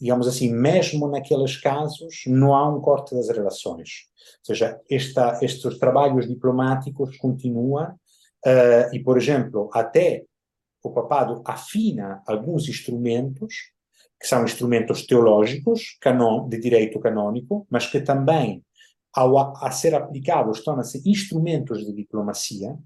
digamos 0.00 0.26
assim, 0.26 0.52
mesmo 0.52 1.06
naqueles 1.06 1.56
casos, 1.56 2.24
não 2.26 2.52
há 2.52 2.68
um 2.68 2.80
corte 2.80 3.14
das 3.14 3.28
relações. 3.28 4.08
Ou 4.40 4.46
seja, 4.46 4.80
esta, 4.90 5.38
estes 5.40 5.78
trabalhos 5.78 6.26
diplomáticos 6.26 7.16
continuam 7.16 7.92
uh, 7.92 8.92
e, 8.92 8.98
por 9.04 9.16
exemplo, 9.16 9.70
até 9.72 10.24
o 10.82 10.90
papado 10.90 11.42
afina 11.44 12.22
alguns 12.26 12.68
instrumentos, 12.68 13.54
que 14.20 14.26
são 14.26 14.44
instrumentos 14.44 15.06
teológicos, 15.06 15.96
de 16.48 16.58
direito 16.58 16.98
canônico, 16.98 17.68
mas 17.70 17.86
que 17.86 18.00
também, 18.00 18.64
ao 19.14 19.38
a, 19.38 19.52
a 19.62 19.70
ser 19.70 19.94
aplicados, 19.94 20.64
tornam-se 20.64 21.08
instrumentos 21.08 21.86
de 21.86 21.92
diplomacia, 21.92 22.76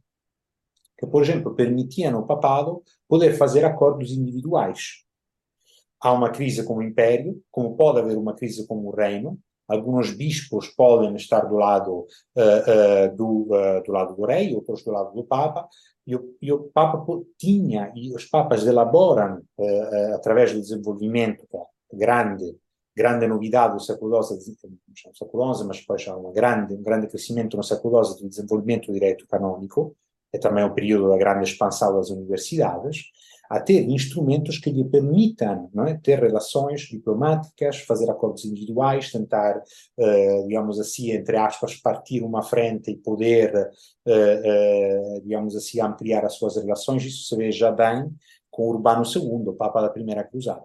que, 1.00 1.06
por 1.06 1.22
exemplo, 1.22 1.54
permitiam 1.54 2.14
ao 2.14 2.26
papado 2.26 2.82
poder 3.08 3.32
fazer 3.32 3.64
acordos 3.64 4.12
individuais. 4.12 5.02
Há 5.98 6.12
uma 6.12 6.30
crise 6.30 6.62
com 6.62 6.76
o 6.76 6.82
império, 6.82 7.42
como 7.50 7.74
pode 7.74 8.00
haver 8.00 8.18
uma 8.18 8.34
crise 8.34 8.66
com 8.66 8.86
o 8.86 8.90
reino, 8.90 9.38
alguns 9.66 10.12
bispos 10.12 10.68
podem 10.68 11.14
estar 11.16 11.40
do 11.46 11.56
lado 11.56 12.00
uh, 12.00 12.02
uh, 12.02 13.16
do, 13.16 13.44
uh, 13.44 13.82
do 13.82 13.92
lado 13.92 14.14
do 14.14 14.26
rei, 14.26 14.54
outros 14.54 14.84
do 14.84 14.90
lado 14.90 15.14
do 15.14 15.24
papa, 15.24 15.66
e 16.06 16.14
o, 16.14 16.36
e 16.42 16.52
o 16.52 16.64
Papa 16.74 17.04
tinha, 17.38 17.92
e 17.94 18.12
os 18.12 18.24
Papas 18.24 18.66
elaboram, 18.66 19.42
através 20.14 20.52
do 20.52 20.60
desenvolvimento, 20.60 21.46
que 21.46 21.56
é 21.56 21.96
grande, 21.96 22.56
grande 22.96 23.28
novidade 23.28 23.74
do 23.74 23.80
século 23.80 24.20
XII, 24.20 24.56
no 24.64 25.14
século 25.14 25.54
XI, 25.54 25.64
mas 25.66 26.08
há 26.08 26.16
uma 26.16 26.32
grande, 26.32 26.74
um 26.74 26.82
grande 26.82 27.06
crescimento 27.06 27.56
no 27.56 27.62
século 27.62 28.02
XII 28.02 28.22
do 28.22 28.28
desenvolvimento 28.28 28.86
do 28.86 28.94
direito 28.94 29.24
canônico, 29.28 29.94
é 30.32 30.38
também 30.38 30.64
o 30.64 30.74
período 30.74 31.08
da 31.08 31.16
grande 31.16 31.48
expansão 31.48 31.96
das 31.96 32.10
universidades, 32.10 33.04
a 33.50 33.58
ter 33.58 33.82
instrumentos 33.88 34.58
que 34.58 34.70
lhe 34.70 34.84
permitam 34.84 35.68
é, 35.84 35.94
ter 35.94 36.20
relações 36.20 36.82
diplomáticas, 36.82 37.80
fazer 37.80 38.08
acordos 38.08 38.44
individuais, 38.44 39.10
tentar, 39.10 39.58
uh, 39.58 40.46
digamos 40.46 40.78
assim, 40.78 41.10
entre 41.10 41.36
aspas, 41.36 41.74
partir 41.74 42.22
uma 42.22 42.44
frente 42.44 42.92
e 42.92 42.96
poder, 42.96 43.52
uh, 44.06 45.18
uh, 45.18 45.20
digamos 45.22 45.56
assim, 45.56 45.80
ampliar 45.80 46.24
as 46.24 46.34
suas 46.34 46.54
relações. 46.54 47.04
Isso 47.04 47.26
se 47.26 47.36
vê 47.36 47.50
já 47.50 47.72
bem 47.72 48.08
com 48.52 48.68
Urbano 48.68 49.02
II, 49.04 49.48
o 49.48 49.52
Papa 49.54 49.82
da 49.82 49.90
Primeira 49.90 50.22
Cruzada. 50.22 50.62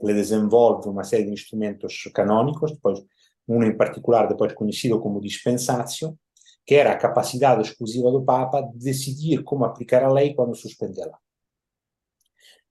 Ele 0.00 0.14
desenvolve 0.14 0.88
uma 0.88 1.02
série 1.02 1.24
de 1.24 1.32
instrumentos 1.32 2.08
canônicos, 2.14 2.70
depois 2.70 3.04
um 3.48 3.62
em 3.64 3.76
particular, 3.76 4.28
depois 4.28 4.52
conhecido 4.52 5.00
como 5.00 5.20
dispensatio, 5.20 6.16
que 6.66 6.74
era 6.74 6.92
a 6.92 6.98
capacidade 6.98 7.62
exclusiva 7.62 8.10
do 8.10 8.24
Papa 8.24 8.62
de 8.62 8.78
decidir 8.78 9.42
como 9.42 9.64
aplicar 9.64 10.02
a 10.02 10.12
lei 10.12 10.34
quando 10.34 10.54
suspendê-la. 10.54 11.18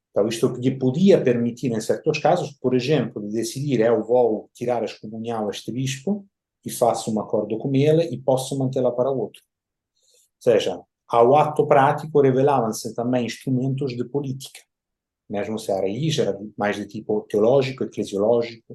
Então, 0.09 0.27
isto 0.27 0.47
lhe 0.47 0.77
podia 0.77 1.21
permitir, 1.21 1.71
em 1.71 1.81
certos 1.81 2.19
casos, 2.19 2.51
por 2.51 2.75
exemplo, 2.75 3.21
de 3.21 3.33
decidir 3.33 3.79
eu 3.79 4.03
vou 4.03 4.49
tirar 4.53 4.81
a 4.81 4.85
excomunhão 4.85 5.47
a 5.47 5.49
este 5.49 5.71
bispo 5.71 6.25
e 6.63 6.71
faço 6.71 7.13
um 7.13 7.19
acordo 7.19 7.57
com 7.57 7.73
ele 7.73 8.03
e 8.03 8.17
posso 8.21 8.57
mantê-la 8.57 8.91
para 8.91 9.09
outro. 9.09 9.41
Ou 9.41 10.51
seja, 10.51 10.79
ao 11.07 11.35
ato 11.35 11.65
prático 11.65 12.21
revelavam-se 12.21 12.93
também 12.93 13.25
instrumentos 13.25 13.95
de 13.95 14.05
política, 14.05 14.59
mesmo 15.27 15.57
se 15.57 15.71
a 15.71 15.77
raiz 15.77 16.17
era 16.19 16.39
mais 16.57 16.75
de 16.75 16.87
tipo 16.87 17.21
teológico, 17.21 17.83
eclesiológico, 17.83 18.73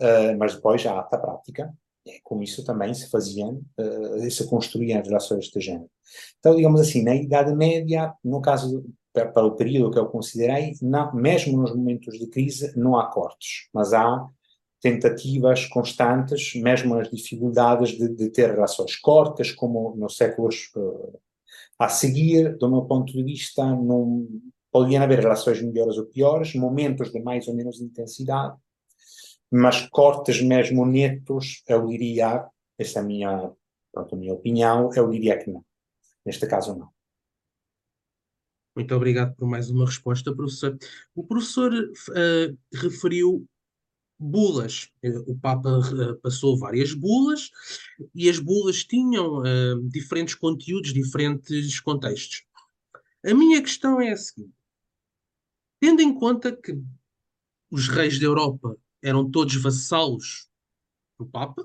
uh, 0.00 0.36
mas 0.38 0.54
depois 0.54 0.84
a 0.86 0.98
ata 0.98 1.18
prática, 1.18 1.74
com 2.22 2.42
isso 2.42 2.64
também 2.64 2.92
se 2.92 3.10
faziam, 3.10 3.62
uh, 3.78 4.30
se 4.30 4.46
construíam 4.46 5.02
relações 5.02 5.46
de 5.46 5.60
género. 5.60 5.90
Então, 6.38 6.54
digamos 6.54 6.80
assim, 6.80 7.02
na 7.02 7.14
Idade 7.14 7.54
Média, 7.54 8.12
no 8.22 8.40
caso 8.40 8.84
para, 9.12 9.30
para 9.30 9.46
o 9.46 9.56
período 9.56 9.90
que 9.90 9.98
eu 9.98 10.06
considerei, 10.06 10.74
não, 10.82 11.14
mesmo 11.14 11.56
nos 11.56 11.74
momentos 11.74 12.18
de 12.18 12.26
crise, 12.26 12.72
não 12.76 12.96
há 12.96 13.06
cortes, 13.06 13.68
mas 13.72 13.92
há 13.92 14.28
tentativas 14.80 15.66
constantes, 15.66 16.54
mesmo 16.56 16.94
as 16.98 17.10
dificuldades 17.10 17.96
de, 17.96 18.08
de 18.08 18.28
ter 18.28 18.50
relações 18.50 18.96
cortas, 18.96 19.50
como 19.50 19.94
nos 19.96 20.16
séculos 20.16 20.70
uh, 20.76 21.18
a 21.78 21.88
seguir, 21.88 22.56
do 22.58 22.68
meu 22.68 22.82
ponto 22.82 23.12
de 23.12 23.22
vista, 23.22 23.64
não 23.64 24.28
podiam 24.70 25.02
haver 25.02 25.20
relações 25.20 25.62
melhores 25.62 25.96
ou 25.96 26.06
piores, 26.06 26.54
momentos 26.54 27.10
de 27.10 27.20
mais 27.20 27.48
ou 27.48 27.54
menos 27.54 27.80
intensidade, 27.80 28.56
mas 29.56 29.88
cortes 29.88 30.42
mesmo 30.42 30.84
netos, 30.84 31.62
eu 31.68 31.86
diria, 31.86 32.44
essa 32.76 32.98
é 32.98 33.02
a 33.02 33.04
minha, 33.04 33.52
pronto, 33.92 34.14
a 34.14 34.18
minha 34.18 34.34
opinião, 34.34 34.90
eu 34.92 35.08
diria 35.08 35.38
que 35.38 35.48
não. 35.48 35.64
Neste 36.26 36.44
caso, 36.48 36.74
não. 36.74 36.88
Muito 38.74 38.92
obrigado 38.92 39.36
por 39.36 39.46
mais 39.46 39.70
uma 39.70 39.86
resposta, 39.86 40.34
professor. 40.34 40.76
O 41.14 41.24
professor 41.24 41.72
uh, 41.72 42.58
referiu 42.74 43.46
bulas. 44.18 44.90
Eh, 45.04 45.18
o 45.24 45.38
Papa 45.38 45.78
uh, 45.78 46.20
passou 46.20 46.58
várias 46.58 46.92
bulas 46.92 47.50
e 48.12 48.28
as 48.28 48.40
bulas 48.40 48.82
tinham 48.82 49.38
uh, 49.38 49.88
diferentes 49.88 50.34
conteúdos, 50.34 50.92
diferentes 50.92 51.78
contextos. 51.78 52.44
A 53.24 53.32
minha 53.32 53.62
questão 53.62 54.00
é 54.00 54.10
a 54.10 54.16
seguinte: 54.16 54.52
tendo 55.80 56.02
em 56.02 56.12
conta 56.12 56.56
que 56.56 56.76
os 57.70 57.88
reis 57.88 58.18
da 58.18 58.26
Europa 58.26 58.76
eram 59.04 59.30
todos 59.30 59.54
vassalos 59.56 60.48
do 61.18 61.26
Papa, 61.26 61.62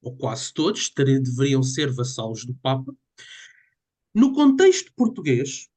ou 0.00 0.16
quase 0.16 0.54
todos 0.54 0.90
deveriam 0.90 1.62
ser 1.62 1.92
vassalos 1.92 2.46
do 2.46 2.54
Papa, 2.54 2.96
no 4.14 4.32
contexto 4.32 4.90
português, 4.94 5.68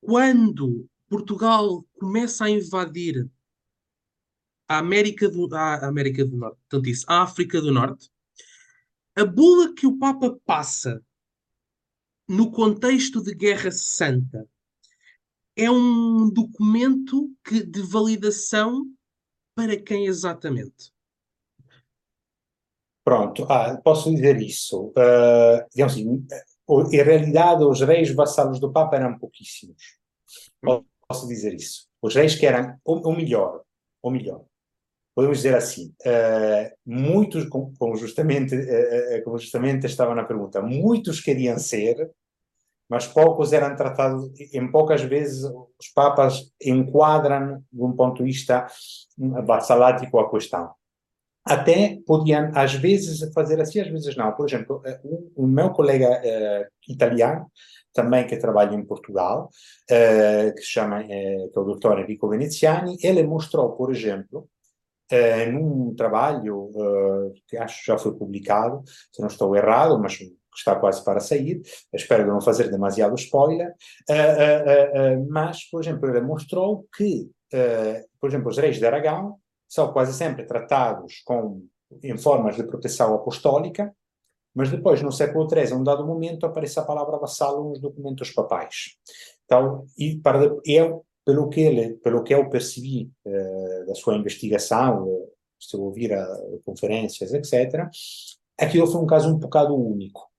quando 0.00 0.88
Portugal 1.08 1.84
começa 1.98 2.46
a 2.46 2.50
invadir 2.50 3.30
a 4.66 4.78
América 4.78 5.28
do, 5.28 5.54
a 5.54 5.86
América 5.86 6.24
do 6.24 6.38
Norte, 6.38 6.56
portanto 6.56 6.88
isso, 6.88 7.04
a 7.06 7.22
África 7.22 7.60
do 7.60 7.70
Norte, 7.70 8.10
a 9.14 9.26
bula 9.26 9.74
que 9.74 9.86
o 9.86 9.98
Papa 9.98 10.40
passa 10.46 11.04
no 12.26 12.50
contexto 12.50 13.22
de 13.22 13.34
Guerra 13.34 13.70
Santa 13.70 14.48
é 15.54 15.70
um 15.70 16.30
documento 16.30 17.30
que, 17.44 17.62
de 17.62 17.82
validação 17.82 18.95
para 19.56 19.76
quem 19.76 20.06
exatamente? 20.06 20.92
Pronto, 23.02 23.44
ah, 23.50 23.80
posso 23.82 24.14
dizer 24.14 24.40
isso. 24.40 24.88
Uh, 24.88 25.64
digamos 25.72 25.94
assim, 25.94 26.26
em 26.92 27.02
realidade, 27.02 27.64
os 27.64 27.80
reis 27.80 28.12
vassalos 28.12 28.60
do 28.60 28.70
Papa 28.70 28.96
eram 28.96 29.18
pouquíssimos. 29.18 29.76
Posso 30.60 31.26
dizer 31.26 31.54
isso. 31.54 31.88
Os 32.02 32.14
reis 32.14 32.34
que 32.34 32.44
eram, 32.44 32.76
o, 32.84 33.12
melhor, 33.12 33.62
o 34.02 34.10
melhor, 34.10 34.44
podemos 35.14 35.38
dizer 35.38 35.54
assim, 35.54 35.94
uh, 36.04 36.76
muitos, 36.84 37.48
como 37.48 37.96
justamente, 37.96 38.54
uh, 38.54 39.24
como 39.24 39.38
justamente 39.38 39.86
estava 39.86 40.14
na 40.14 40.24
pergunta, 40.24 40.60
muitos 40.60 41.20
queriam 41.20 41.58
ser, 41.58 42.10
mas 42.88 43.06
poucos 43.06 43.52
eram 43.52 43.74
tratados, 43.74 44.30
em 44.52 44.70
poucas 44.70 45.02
vezes 45.02 45.44
os 45.44 45.88
papas 45.94 46.52
enquadram, 46.62 47.62
de 47.72 47.82
um 47.82 47.92
ponto 47.92 48.18
de 48.18 48.24
vista 48.24 48.66
vassalático, 49.18 50.18
a 50.18 50.30
questão 50.30 50.70
até 51.46 52.00
podiam, 52.04 52.50
às 52.54 52.74
vezes, 52.74 53.32
fazer 53.32 53.60
assim, 53.60 53.80
às 53.80 53.88
vezes 53.88 54.16
não. 54.16 54.32
Por 54.32 54.48
exemplo, 54.48 54.82
eh, 54.84 55.00
o, 55.36 55.46
meu 55.46 55.70
colega 55.70 56.20
uh, 56.20 56.66
italiano, 56.88 57.46
também 57.94 58.26
que 58.26 58.36
trabalha 58.36 58.74
em 58.74 58.84
Portugal, 58.84 59.48
uh, 59.88 60.54
que 60.54 60.60
se 60.60 60.66
chama, 60.66 61.04
que 61.04 61.12
é 61.12 61.46
o 61.54 61.64
doutor 61.64 62.00
Enrico 62.00 62.28
Veneziani, 62.28 62.96
ele 63.00 63.22
mostrou, 63.22 63.76
por 63.76 63.92
exemplo, 63.92 64.48
num 65.52 65.94
trabalho 65.94 66.68
que 67.46 67.56
acho 67.56 67.78
que 67.78 67.86
já 67.86 67.96
foi 67.96 68.12
publicado, 68.12 68.82
se 69.12 69.20
não 69.20 69.28
estou 69.28 69.54
errado, 69.54 69.96
mas 70.00 70.18
está 70.56 70.74
quase 70.76 71.04
para 71.04 71.20
sair, 71.20 71.60
espero 71.92 72.26
não 72.26 72.40
fazer 72.40 72.70
demasiado 72.70 73.14
spoiler, 73.14 73.74
mas, 75.28 75.64
por 75.70 75.82
exemplo, 75.82 76.08
ele 76.08 76.20
mostrou 76.20 76.86
que, 76.96 77.30
por 78.20 78.30
exemplo, 78.30 78.48
os 78.48 78.58
reis 78.58 78.76
de 78.78 78.86
Aragão 78.86 79.38
são 79.68 79.92
quase 79.92 80.12
sempre 80.12 80.44
tratados 80.44 81.22
com, 81.24 81.64
em 82.02 82.16
formas 82.16 82.56
de 82.56 82.64
proteção 82.64 83.14
apostólica, 83.14 83.94
mas 84.54 84.70
depois, 84.70 85.02
no 85.02 85.12
século 85.12 85.48
XIII, 85.48 85.72
a 85.72 85.76
um 85.76 85.84
dado 85.84 86.06
momento, 86.06 86.46
aparece 86.46 86.78
a 86.80 86.84
palavra 86.84 87.18
vassalo 87.18 87.68
nos 87.68 87.80
documentos 87.80 88.30
papais. 88.30 88.96
Então, 89.44 89.84
e 89.98 90.16
para, 90.16 90.50
eu, 90.64 91.04
pelo 91.24 91.48
que, 91.50 91.60
ele, 91.60 91.94
pelo 91.98 92.22
que 92.22 92.34
eu 92.34 92.48
percebi 92.48 93.10
da 93.86 93.94
sua 93.94 94.16
investigação, 94.16 95.06
se 95.58 95.76
ouvir 95.76 96.14
a, 96.14 96.26
conferências, 96.64 97.34
etc., 97.34 97.88
aquilo 98.58 98.86
foi 98.86 99.00
um 99.02 99.06
caso 99.06 99.28
um 99.28 99.38
bocado 99.38 99.74
único. 99.74 100.30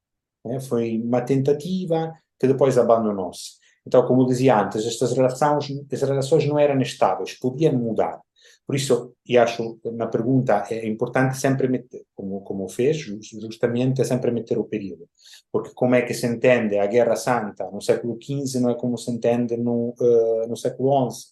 Né? 0.48 0.60
Foi 0.60 1.00
uma 1.00 1.22
tentativa 1.22 2.14
que 2.40 2.48
depois 2.48 2.78
abandonou-se. 2.78 3.58
Então, 3.86 4.06
como 4.06 4.26
dizia 4.26 4.60
antes, 4.60 4.86
estas 4.86 5.14
relações, 5.14 5.70
as 5.92 6.02
relações 6.02 6.46
não 6.46 6.60
eram 6.60 6.80
estáveis, 6.82 7.34
podiam 7.40 7.74
mudar. 7.74 8.20
Por 8.68 8.76
isso, 8.76 9.14
e 9.26 9.38
acho 9.38 9.80
na 9.94 10.08
pergunta 10.08 10.66
é 10.70 10.86
importante 10.86 11.38
sempre 11.38 11.70
meter, 11.70 12.04
como, 12.14 12.42
como 12.42 12.68
fez, 12.68 12.98
justamente, 12.98 14.04
sempre 14.04 14.30
meter 14.30 14.58
o 14.58 14.66
período. 14.66 15.08
Porque 15.50 15.72
como 15.74 15.96
é 15.96 16.02
que 16.02 16.14
se 16.14 16.28
entende 16.28 16.78
a 16.78 16.86
Guerra 16.86 17.16
Santa 17.16 17.72
no 17.72 17.82
século 17.82 18.20
XV 18.22 18.60
não 18.60 18.70
é 18.70 18.76
como 18.76 18.98
se 18.98 19.10
entende 19.10 19.56
no, 19.56 19.96
uh, 19.98 20.48
no 20.50 20.58
século 20.58 21.10
XI 21.10 21.28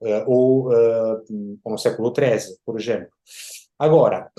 uh, 0.00 0.24
ou, 0.26 0.68
uh, 0.72 1.22
no 1.66 1.76
século 1.76 2.10
XIII, 2.14 2.56
por 2.64 2.80
exemplo. 2.80 3.10
Agora, 3.78 4.30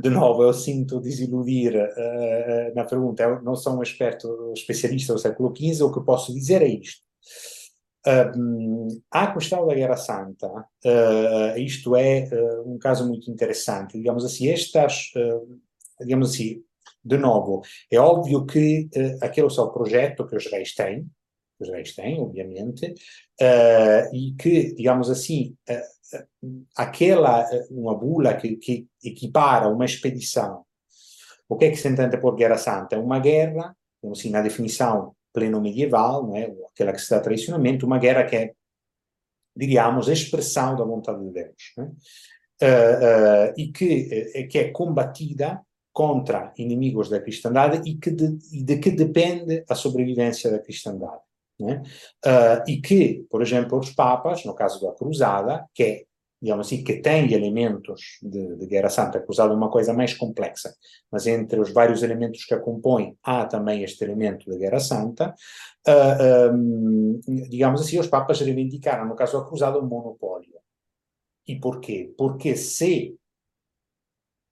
de 0.00 0.10
novo, 0.10 0.42
eu 0.42 0.52
sinto 0.52 1.00
desiludir 1.00 1.74
uh, 1.76 2.74
na 2.74 2.84
pergunta. 2.84 3.22
Eu 3.22 3.42
não 3.42 3.54
sou 3.54 3.76
um 3.76 3.82
experto 3.82 4.52
especialista 4.54 5.12
do 5.12 5.18
século 5.18 5.54
XV, 5.56 5.82
o 5.84 5.92
que 5.92 6.04
posso 6.04 6.32
dizer 6.34 6.62
é 6.62 6.68
isto. 6.68 7.04
Um, 8.06 8.88
a 9.10 9.32
questão 9.32 9.66
da 9.66 9.74
Guerra 9.74 9.96
Santa, 9.96 10.46
uh, 10.48 11.58
isto 11.58 11.96
é 11.96 12.28
uh, 12.30 12.70
um 12.70 12.78
caso 12.78 13.08
muito 13.08 13.30
interessante. 13.30 13.96
Digamos 13.96 14.24
assim, 14.24 14.48
estas, 14.48 15.10
uh, 15.16 15.60
digamos 16.00 16.32
assim, 16.32 16.62
de 17.02 17.16
novo, 17.16 17.62
é 17.90 17.98
óbvio 17.98 18.44
que 18.44 18.88
aquele 19.22 19.46
é 19.46 19.60
o 19.60 19.70
projeto 19.70 20.26
que 20.26 20.36
os 20.36 20.46
reis 20.46 20.74
têm, 20.74 21.06
os 21.58 21.68
reis 21.68 21.94
têm, 21.94 22.18
obviamente, 22.18 22.94
e 24.12 24.34
que, 24.38 24.74
digamos 24.74 25.10
assim, 25.10 25.54
aquela, 26.76 27.48
uma 27.70 27.94
bula 27.94 28.34
que, 28.34 28.56
que 28.56 28.86
equipara 29.02 29.68
uma 29.68 29.84
expedição, 29.84 30.64
o 31.48 31.56
que 31.56 31.66
é 31.66 31.70
que 31.70 31.76
se 31.76 31.88
entende 31.88 32.18
por 32.18 32.34
Guerra 32.34 32.56
Santa? 32.56 32.98
Uma 32.98 33.18
guerra, 33.18 33.76
assim, 34.10 34.30
na 34.30 34.40
definição 34.40 35.14
pleno 35.32 35.60
medieval, 35.60 36.26
não 36.26 36.36
é? 36.36 36.52
aquela 36.70 36.92
que 36.92 37.00
se 37.00 37.10
dá 37.10 37.20
tradicionalmente, 37.20 37.84
uma 37.84 37.98
guerra 37.98 38.24
que 38.24 38.36
é, 38.36 38.52
diríamos, 39.56 40.08
expressão 40.08 40.76
da 40.76 40.84
vontade 40.84 41.22
de 41.24 41.30
Deus. 41.32 41.72
Né? 41.76 41.90
Uh, 42.62 43.50
uh, 43.50 43.54
e 43.56 43.72
que, 43.72 44.46
que 44.48 44.58
é 44.58 44.70
combatida 44.70 45.60
contra 45.92 46.52
inimigos 46.56 47.08
da 47.08 47.20
cristandade 47.20 47.88
e 47.88 47.96
que 47.96 48.10
de, 48.10 48.64
de 48.64 48.78
que 48.78 48.90
depende 48.90 49.64
a 49.68 49.74
sobrevivência 49.74 50.50
da 50.50 50.58
cristandade. 50.58 51.22
Né? 51.58 51.82
e 52.66 52.80
que, 52.80 53.24
por 53.30 53.40
exemplo, 53.40 53.78
os 53.78 53.90
papas, 53.90 54.44
no 54.44 54.54
caso 54.54 54.84
da 54.84 54.92
cruzada, 54.92 55.64
que 55.72 55.82
é 55.84 56.04
digamos 56.44 56.66
assim, 56.66 56.84
que 56.84 57.00
tem 57.00 57.32
elementos 57.32 58.18
de, 58.22 58.56
de, 58.56 58.66
Guerra 58.66 58.90
Santa, 58.90 59.16
acusado 59.16 59.48
de 59.48 59.56
uma 59.56 59.70
coisa 59.70 59.94
mais 59.94 60.12
complexa, 60.12 60.74
mas 61.10 61.26
entre 61.26 61.58
os 61.58 61.72
vários 61.72 62.02
elementos 62.02 62.44
que 62.44 62.52
a 62.52 62.60
compõem, 62.60 63.16
há 63.22 63.46
também 63.46 63.82
este 63.82 64.04
elemento 64.04 64.50
de 64.50 64.58
Guerra 64.58 64.78
Santa, 64.78 65.34
uh, 65.88 65.90
ah, 65.90 66.52
um, 66.52 67.18
digamos 67.48 67.80
assim, 67.80 67.98
os 67.98 68.08
papas 68.08 68.40
reivindicaram, 68.42 69.06
no 69.06 69.16
caso 69.16 69.40
da 69.40 69.46
cruzada, 69.46 69.78
um 69.78 69.86
monopólio. 69.86 70.52
E 71.46 71.58
porquê? 71.58 72.12
Porque 72.18 72.54
se, 72.56 73.16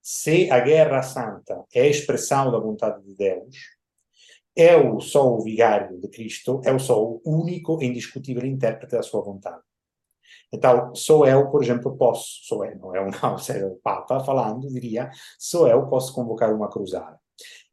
se 0.00 0.50
a 0.50 0.61
Guerra 0.61 1.03
Santa 1.03 1.62
é 1.74 1.82
a 1.82 1.88
expressão 1.88 2.50
da 2.50 2.59
vontade 2.59 3.05
de 3.05 3.14
Deus, 3.14 3.55
eu 4.57 5.00
sou 5.00 5.38
o 5.38 5.42
vigário 5.42 6.00
de 6.00 6.09
Cristo, 6.09 6.61
eu 6.64 6.78
sou 6.78 7.20
o 7.24 7.40
único 7.40 7.82
e 7.82 7.86
indiscutível 7.86 8.44
intérprete 8.44 8.96
da 8.96 9.03
sua 9.03 9.22
vontade. 9.22 9.62
Então, 10.53 10.94
sou 10.94 11.26
eu, 11.26 11.50
por 11.50 11.62
exemplo, 11.62 11.96
posso, 11.96 12.44
sou 12.44 12.64
eu, 12.64 12.78
não 12.78 12.94
é 12.94 13.00
um 13.03 13.11
seja 13.38 13.66
o 13.66 13.76
Papa 13.82 14.20
falando, 14.20 14.68
diria, 14.68 15.11
sou 15.38 15.66
eu, 15.66 15.86
posso 15.86 16.14
convocar 16.14 16.55
uma 16.55 16.68
cruzada. 16.68 17.18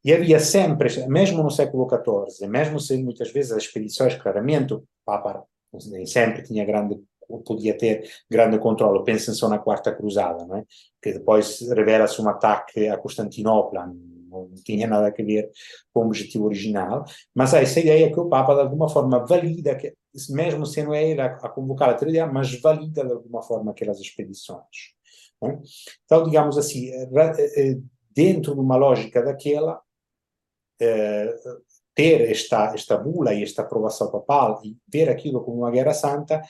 E 0.04 0.14
havia 0.14 0.40
sempre, 0.40 1.06
mesmo 1.08 1.44
no 1.44 1.52
século 1.52 1.88
XIV, 1.88 2.48
mesmo 2.48 2.80
se 2.80 2.98
muitas 3.04 3.32
vezes 3.32 3.52
as 3.52 3.64
expedições, 3.64 4.16
claramente, 4.16 4.74
o 4.74 4.84
Papa 5.06 5.44
nem 5.92 6.06
sempre 6.06 6.44
tinha 6.44 6.66
grande 6.66 7.00
podia 7.46 7.78
ter 7.78 8.10
grande 8.30 8.58
controle. 8.58 9.04
Pensem 9.04 9.34
só 9.34 9.48
na 9.48 9.60
Quarta 9.60 9.94
Cruzada, 9.94 10.46
não 10.46 10.58
é? 10.58 10.66
que 11.02 11.14
depois 11.14 11.62
revela-se 11.70 12.20
um 12.22 12.28
ataque 12.28 12.88
a 12.88 12.98
Constantinopla, 12.98 13.94
não 14.30 14.50
tinha 14.64 14.88
nada 14.88 15.08
a 15.08 15.24
ver 15.24 15.52
com 15.94 16.02
o 16.02 16.06
objetivo 16.06 16.46
original, 16.46 17.04
mas 17.34 17.54
há 17.54 17.62
essa 17.62 17.80
ideia 17.80 18.12
que 18.12 18.20
o 18.20 18.30
Papa, 18.30 18.54
de 18.54 18.62
alguma 18.62 18.88
forma, 18.90 19.26
valida, 19.26 19.76
que, 19.76 19.94
mesmo 20.30 20.66
se 20.66 20.84
não 20.84 20.94
é 20.94 21.10
ele 21.10 21.22
a, 21.22 21.50
convocar 21.50 21.90
a 21.90 21.94
teoria, 21.94 22.28
mas 22.28 22.60
valida 22.62 23.04
de 23.04 23.12
alguma 23.12 23.42
forma 23.42 23.72
aquelas 23.72 24.00
expedições. 24.00 24.94
É? 25.44 25.58
Então, 26.06 26.24
digamos 26.24 26.58
assim, 26.58 26.90
eh, 26.90 27.10
eh, 27.58 27.78
dentro 28.12 28.54
de 28.54 28.60
uma 28.60 28.76
lógica 28.76 29.22
daquela, 29.24 29.82
eh, 30.82 31.34
ter 31.96 32.32
esta, 32.32 32.74
esta 32.74 32.98
bula 32.98 33.34
e 33.34 33.44
esta 33.44 33.62
aprovação 33.62 34.12
papal 34.12 34.62
e 34.64 34.78
ver 34.88 35.10
aquilo 35.10 35.44
como 35.44 35.60
uma 35.60 35.72
guerra 35.72 35.94
santa 35.94 36.42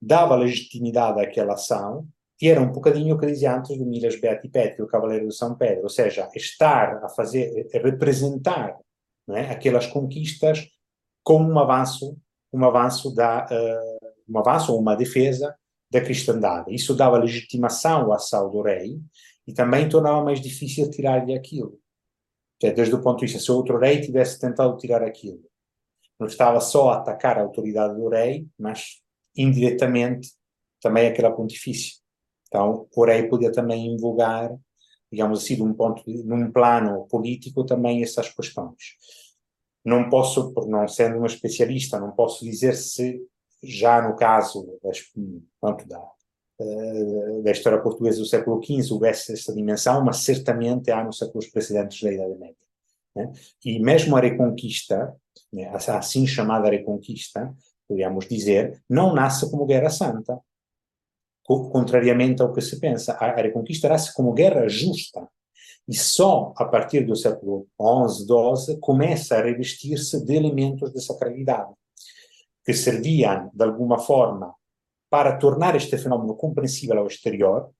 dava 0.00 0.34
legitimidade 0.34 1.20
àquela 1.20 1.54
ação 1.54 2.06
e 2.40 2.48
era 2.48 2.60
um 2.60 2.72
bocadinho 2.72 3.14
o 3.14 3.18
que 3.18 3.26
dizia 3.26 3.56
antes 3.56 3.76
do 3.78 3.86
Miras 3.86 4.20
Beati 4.20 4.48
Petri, 4.48 4.82
o 4.82 4.86
Cavaleiro 4.86 5.28
de 5.28 5.34
São 5.34 5.54
Pedro, 5.54 5.84
ou 5.84 5.88
seja, 5.88 6.28
estar 6.34 7.04
a 7.04 7.08
fazer, 7.08 7.68
a 7.72 7.78
representar 7.78 8.76
é, 9.30 9.42
aquelas 9.50 9.86
conquistas 9.86 10.68
como 11.22 11.50
um 11.50 11.58
avanço, 11.58 12.18
um 12.52 12.64
avanço 12.64 13.14
da, 13.14 13.46
uh, 13.46 14.10
um 14.28 14.38
avanço 14.38 14.72
ou 14.72 14.80
uma 14.80 14.94
defesa 14.94 15.56
da 15.90 16.00
cristandade. 16.00 16.74
Isso 16.74 16.94
dava 16.94 17.18
legitimação 17.18 18.12
à 18.12 18.16
ação 18.16 18.50
do 18.50 18.60
rei 18.62 19.00
e 19.46 19.52
também 19.52 19.88
tornava 19.88 20.22
mais 20.24 20.40
difícil 20.40 20.90
tirar-lhe 20.90 21.34
aquilo. 21.34 21.78
Desde 22.60 22.94
o 22.94 23.02
ponto 23.02 23.18
de 23.18 23.26
vista, 23.26 23.40
se 23.40 23.52
outro 23.52 23.78
rei 23.78 24.00
tivesse 24.00 24.40
tentado 24.40 24.76
tirar 24.76 25.02
aquilo, 25.02 25.40
não 26.18 26.26
estava 26.26 26.60
só 26.60 26.90
a 26.90 26.96
atacar 26.96 27.38
a 27.38 27.42
autoridade 27.42 27.94
do 27.94 28.08
rei, 28.08 28.46
mas 28.58 29.02
indiretamente 29.36 30.30
também 30.80 31.06
aquela 31.06 31.30
pontifícia. 31.30 32.03
Então, 32.54 32.86
o 32.94 33.04
rei 33.04 33.26
podia 33.26 33.50
também 33.50 33.84
invogar, 33.84 34.56
digamos 35.10 35.42
assim, 35.42 35.56
num, 35.56 35.74
ponto, 35.74 36.04
num 36.06 36.52
plano 36.52 37.04
político 37.08 37.64
também 37.64 38.00
essas 38.00 38.28
questões. 38.28 38.94
Não 39.84 40.08
posso, 40.08 40.54
por 40.54 40.68
não 40.68 40.86
sendo 40.86 41.18
uma 41.18 41.26
especialista, 41.26 41.98
não 41.98 42.12
posso 42.12 42.44
dizer 42.44 42.76
se 42.76 43.20
já 43.60 44.00
no 44.00 44.14
caso 44.14 44.78
das, 44.84 45.00
pronto, 45.60 45.88
da, 45.88 46.00
eh, 46.60 47.42
da 47.42 47.50
história 47.50 47.82
portuguesa 47.82 48.20
do 48.20 48.26
século 48.26 48.62
XV 48.62 48.92
houvesse 48.92 49.32
essa 49.32 49.52
dimensão, 49.52 50.04
mas 50.04 50.18
certamente 50.18 50.92
há 50.92 51.02
nos 51.02 51.18
séculos 51.18 51.48
precedentes 51.48 52.00
da 52.00 52.12
Idade 52.12 52.38
Média. 52.38 52.56
Né? 53.16 53.32
E 53.64 53.80
mesmo 53.80 54.16
a 54.16 54.20
Reconquista, 54.20 55.12
né, 55.52 55.64
a 55.66 55.98
assim 55.98 56.24
chamada 56.24 56.70
Reconquista, 56.70 57.52
podemos 57.88 58.28
dizer, 58.28 58.80
não 58.88 59.12
nasce 59.12 59.50
como 59.50 59.66
Guerra 59.66 59.90
Santa, 59.90 60.40
contrariamente 61.44 62.42
ao 62.42 62.52
que 62.52 62.60
se 62.60 62.80
pensa. 62.80 63.12
A, 63.14 63.30
Reconquista 63.34 63.88
nasce 63.88 64.12
como 64.14 64.32
guerra 64.32 64.68
justa. 64.68 65.28
E 65.86 65.94
só 65.94 66.54
a 66.56 66.64
partir 66.64 67.04
do 67.04 67.14
século 67.14 67.66
XI, 67.78 68.24
XII, 68.24 68.80
começa 68.80 69.36
a 69.36 69.42
revestir-se 69.42 70.24
de 70.24 70.34
elementos 70.34 70.90
de 70.92 71.02
sacralidade, 71.02 71.72
que 72.64 72.72
serviam, 72.72 73.50
de 73.52 73.64
alguma 73.64 73.98
forma, 73.98 74.54
para 75.10 75.36
tornar 75.36 75.76
este 75.76 75.98
fenómeno 75.98 76.34
compreensível 76.34 76.98
ao 76.98 77.06
exterior, 77.06 77.70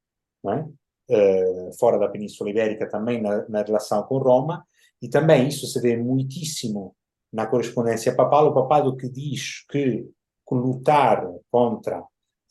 é? 0.47 0.61
uh, 0.61 1.79
fora 1.79 1.99
da 1.99 2.09
Península 2.09 2.51
Ibérica, 2.51 2.89
também 2.89 3.23
na, 3.23 3.49
na 3.49 3.63
relação 3.63 4.03
com 4.03 4.19
Roma, 4.19 4.67
e 5.01 5.09
também 5.09 5.49
isso 5.49 5.67
se 5.67 5.81
vê 5.81 5.97
muitíssimo 5.97 6.95
na 7.33 7.47
correspondência 7.47 8.15
papal, 8.15 8.49
o 8.49 8.55
papado 8.55 8.97
que 8.97 9.09
diz 9.09 9.67
que 9.69 10.07
lutar 10.51 11.27
contra, 11.51 12.05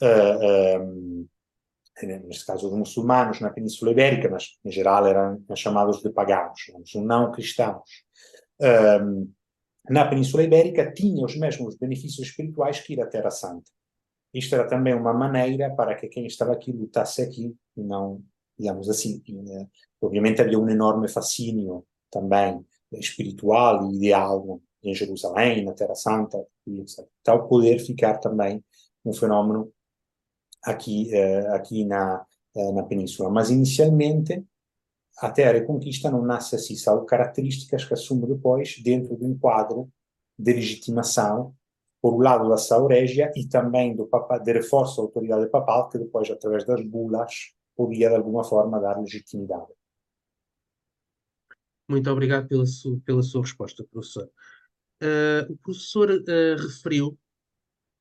uh, 0.04 0.84
um, 0.84 1.28
neste 2.28 2.45
caso 2.45 2.68
os 2.68 2.74
muçulmanos 2.78 3.39
na 3.39 3.49
Península 3.49 3.91
Ibérica, 3.91 4.30
mas 4.30 4.58
em 4.66 4.72
geral 4.72 5.06
eram 5.08 5.43
chamados 5.56 6.01
de 6.01 6.10
pagãos, 6.10 6.60
não 6.95 7.32
cristãos, 7.32 7.89
um, 9.01 9.32
na 9.89 10.08
Península 10.08 10.43
Ibérica 10.43 10.91
tinha 10.93 11.26
os 11.26 11.36
mesmos 11.38 11.78
benefícios 11.78 12.28
espirituais 12.28 12.80
que 12.80 12.93
ir 12.93 13.01
à 13.01 13.08
Terra 13.08 13.30
Santa. 13.30 13.70
Isto 14.34 14.56
era 14.56 14.68
também 14.68 14.93
uma 14.93 15.14
maneira 15.14 15.70
para 15.76 15.95
que 15.95 16.08
quem 16.08 16.26
estava 16.26 16.54
aqui 16.54 16.72
lutasse 16.72 17.22
aqui, 17.22 17.56
e 17.76 17.84
não, 17.84 18.22
digamos 18.58 18.89
assim, 18.89 19.22
eh, 19.28 19.68
obviamente 20.01 20.41
havia 20.41 20.58
um 20.58 20.70
enorme 20.70 21.08
fascínio 21.08 21.86
também 22.10 22.66
espiritual 22.93 23.91
e 23.91 23.97
ideal 23.97 24.62
em 24.82 24.93
Jerusalém, 24.93 25.64
na 25.64 25.74
Terra 25.74 25.95
Santa, 25.95 26.43
e 26.66 26.80
etc. 26.80 27.06
Tal 27.22 27.47
poder 27.47 27.80
ficar 27.80 28.18
também 28.18 28.64
um 29.06 29.14
fenómeno 29.14 29.72
aqui, 30.64 31.11
uh, 31.14 31.53
aqui 31.53 31.86
na, 31.86 32.26
uh, 32.55 32.74
na 32.74 32.84
Península. 32.84 33.30
Mas, 33.30 33.49
inicialmente, 33.49 34.43
até 35.18 35.47
a 35.47 35.51
Reconquista 35.51 36.09
não 36.09 36.24
nasce 36.24 36.55
assim, 36.55 36.76
são 36.76 37.05
características 37.05 37.86
que 37.86 37.93
assume 37.93 38.28
depois 38.28 38.82
dentro 38.84 39.16
de 39.16 39.26
um 39.26 39.38
quadro 39.38 39.89
de 40.38 40.53
legitimação, 40.53 41.55
por 42.01 42.16
um 42.16 42.20
lado 42.20 42.49
da 42.49 42.57
Saurégia 42.57 43.32
e 43.36 43.47
também 43.47 43.95
do 43.95 44.05
papa, 44.07 44.38
de 44.38 44.51
reforço 44.51 44.97
da 44.97 45.03
autoridade 45.03 45.49
papal, 45.49 45.89
que 45.89 45.97
depois, 45.97 46.30
através 46.30 46.66
das 46.66 46.84
bulas, 46.84 47.53
podia 47.76 48.09
de 48.09 48.16
alguma 48.16 48.43
forma 48.43 48.80
dar 48.80 48.99
legitimidade. 48.99 49.72
Muito 51.88 52.09
obrigado 52.09 52.47
pela 52.47 52.66
sua, 52.66 52.99
pela 53.05 53.22
sua 53.22 53.41
resposta, 53.41 53.86
professor. 53.86 54.30
Uh, 55.01 55.51
o 55.51 55.57
professor 55.57 56.09
uh, 56.09 56.61
referiu 56.61 57.18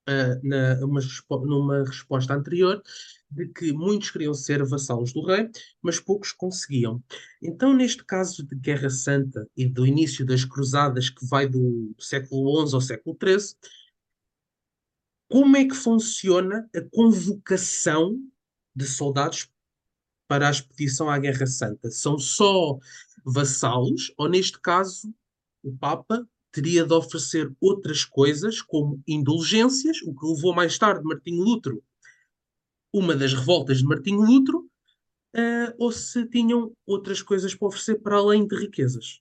uh, 0.08 0.46
na, 0.46 0.84
uma, 0.84 1.00
numa 1.46 1.84
resposta 1.84 2.34
anterior 2.34 2.82
de 3.30 3.48
que 3.48 3.72
muitos 3.72 4.10
queriam 4.10 4.34
ser 4.34 4.62
vassalos 4.64 5.12
do 5.12 5.24
rei, 5.24 5.48
mas 5.80 5.98
poucos 5.98 6.32
conseguiam. 6.32 7.02
Então, 7.42 7.72
neste 7.72 8.04
caso 8.04 8.44
de 8.46 8.54
Guerra 8.54 8.90
Santa 8.90 9.48
e 9.56 9.66
do 9.66 9.86
início 9.86 10.24
das 10.26 10.44
cruzadas, 10.44 11.08
que 11.08 11.24
vai 11.26 11.48
do 11.48 11.94
século 11.98 12.66
XI 12.66 12.74
ao 12.74 12.80
século 12.80 13.16
XIII, 13.20 13.56
como 15.28 15.56
é 15.56 15.64
que 15.64 15.74
funciona 15.74 16.68
a 16.76 16.80
convocação 16.92 18.20
de 18.76 18.86
soldados 18.86 19.50
para 20.28 20.48
a 20.48 20.50
expedição 20.50 21.08
à 21.08 21.18
Guerra 21.18 21.46
Santa? 21.46 21.90
São 21.90 22.18
só 22.18 22.78
vassalos, 23.24 24.12
ou 24.18 24.28
neste 24.28 24.60
caso, 24.60 25.14
o 25.62 25.74
Papa 25.74 26.28
teria 26.52 26.84
de 26.84 26.92
oferecer 26.92 27.50
outras 27.60 28.04
coisas, 28.04 28.60
como 28.60 29.02
indulgências, 29.08 30.02
o 30.02 30.14
que 30.14 30.26
levou 30.26 30.54
mais 30.54 30.78
tarde 30.78 31.02
Martinho 31.02 31.42
Lutero, 31.42 31.82
uma 32.92 33.16
das 33.16 33.32
revoltas 33.32 33.78
de 33.78 33.84
Martinho 33.84 34.20
Lutero, 34.20 34.58
uh, 35.34 35.74
ou 35.78 35.90
se 35.90 36.26
tinham 36.28 36.72
outras 36.86 37.22
coisas 37.22 37.54
para 37.54 37.68
oferecer 37.68 38.00
para 38.00 38.16
além 38.16 38.46
de 38.46 38.54
riquezas. 38.54 39.20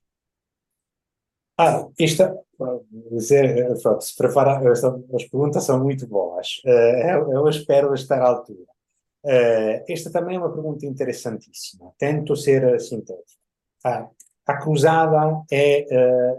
Ah, 1.58 1.88
esta, 1.98 2.34
dizer, 3.10 3.78
pronto, 3.82 4.02
se 4.02 4.16
prepara, 4.16 4.70
as 4.70 5.24
perguntas 5.24 5.64
são 5.64 5.82
muito 5.82 6.06
boas. 6.06 6.60
Uh, 6.64 7.32
eu, 7.32 7.48
espero 7.48 7.94
estar 7.94 8.20
à 8.20 8.28
altura. 8.28 8.70
Uh, 9.24 9.84
esta 9.88 10.10
também 10.10 10.36
é 10.36 10.38
uma 10.38 10.52
pergunta 10.52 10.84
interessantíssima. 10.84 11.92
Tento 11.98 12.36
ser 12.36 12.80
sintético. 12.80 13.40
Ah, 13.84 14.08
a 14.46 14.56
cruzada 14.58 15.44
é, 15.50 15.86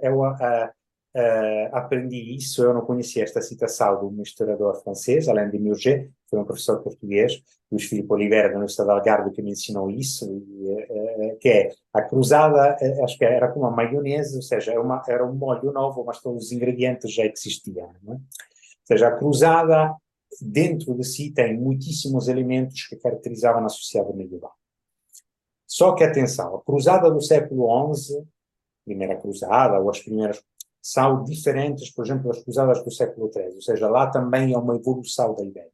é 0.05 0.07
a, 0.07 0.71
Uh, 1.15 1.69
aprendi 1.71 2.35
isso, 2.35 2.63
eu 2.63 2.73
não 2.73 2.81
conhecia 2.81 3.23
esta 3.23 3.39
citação 3.39 3.99
de 3.99 4.05
um 4.05 4.23
historiador 4.23 4.81
francês, 4.81 5.27
além 5.27 5.47
de 5.47 5.59
Murger, 5.59 6.09
foi 6.27 6.39
um 6.39 6.43
professor 6.43 6.81
português, 6.81 7.39
Luís 7.71 7.83
Filipe 7.83 8.11
Oliveira, 8.11 8.49
da 8.49 8.55
Universidade 8.55 8.89
de 8.89 8.95
Algarve, 8.95 9.31
que 9.31 9.43
me 9.43 9.51
ensinou 9.51 9.91
isso, 9.91 10.25
e, 10.25 10.73
uh, 10.73 11.37
que 11.39 11.49
é 11.49 11.69
a 11.93 12.01
cruzada, 12.01 12.77
uh, 12.81 13.03
acho 13.03 13.15
que 13.15 13.25
era 13.25 13.47
como 13.51 13.67
uma 13.67 13.75
maionese, 13.75 14.35
ou 14.35 14.41
seja, 14.41 14.71
era, 14.71 14.81
uma, 14.81 15.03
era 15.07 15.23
um 15.23 15.35
molho 15.35 15.71
novo, 15.71 16.03
mas 16.03 16.19
todos 16.19 16.45
os 16.45 16.51
ingredientes 16.51 17.13
já 17.13 17.23
existiam. 17.23 17.91
É? 18.07 18.11
Ou 18.11 18.19
seja, 18.87 19.09
a 19.09 19.15
cruzada 19.15 19.95
dentro 20.41 20.95
de 20.95 21.03
si 21.03 21.31
tem 21.31 21.55
muitíssimos 21.55 22.27
elementos 22.27 22.87
que 22.87 22.95
caracterizavam 22.95 23.63
a 23.63 23.69
sociedade 23.69 24.17
medieval. 24.17 24.53
Só 25.67 25.93
que, 25.93 26.03
atenção, 26.03 26.55
a 26.55 26.61
cruzada 26.63 27.09
do 27.09 27.21
século 27.21 27.95
XI, 27.95 28.23
primeira 28.85 29.15
cruzada, 29.15 29.79
ou 29.79 29.89
as 29.89 29.99
primeiras 29.99 30.43
são 30.83 31.23
diferentes, 31.23 31.89
por 31.91 32.05
exemplo, 32.05 32.27
das 32.27 32.43
cruzadas 32.43 32.83
do 32.83 32.91
século 32.91 33.31
XIII, 33.31 33.55
ou 33.55 33.61
seja, 33.61 33.89
lá 33.89 34.11
também 34.11 34.53
é 34.53 34.57
uma 34.57 34.75
evolução 34.75 35.33
da 35.33 35.41
ideia. 35.41 35.71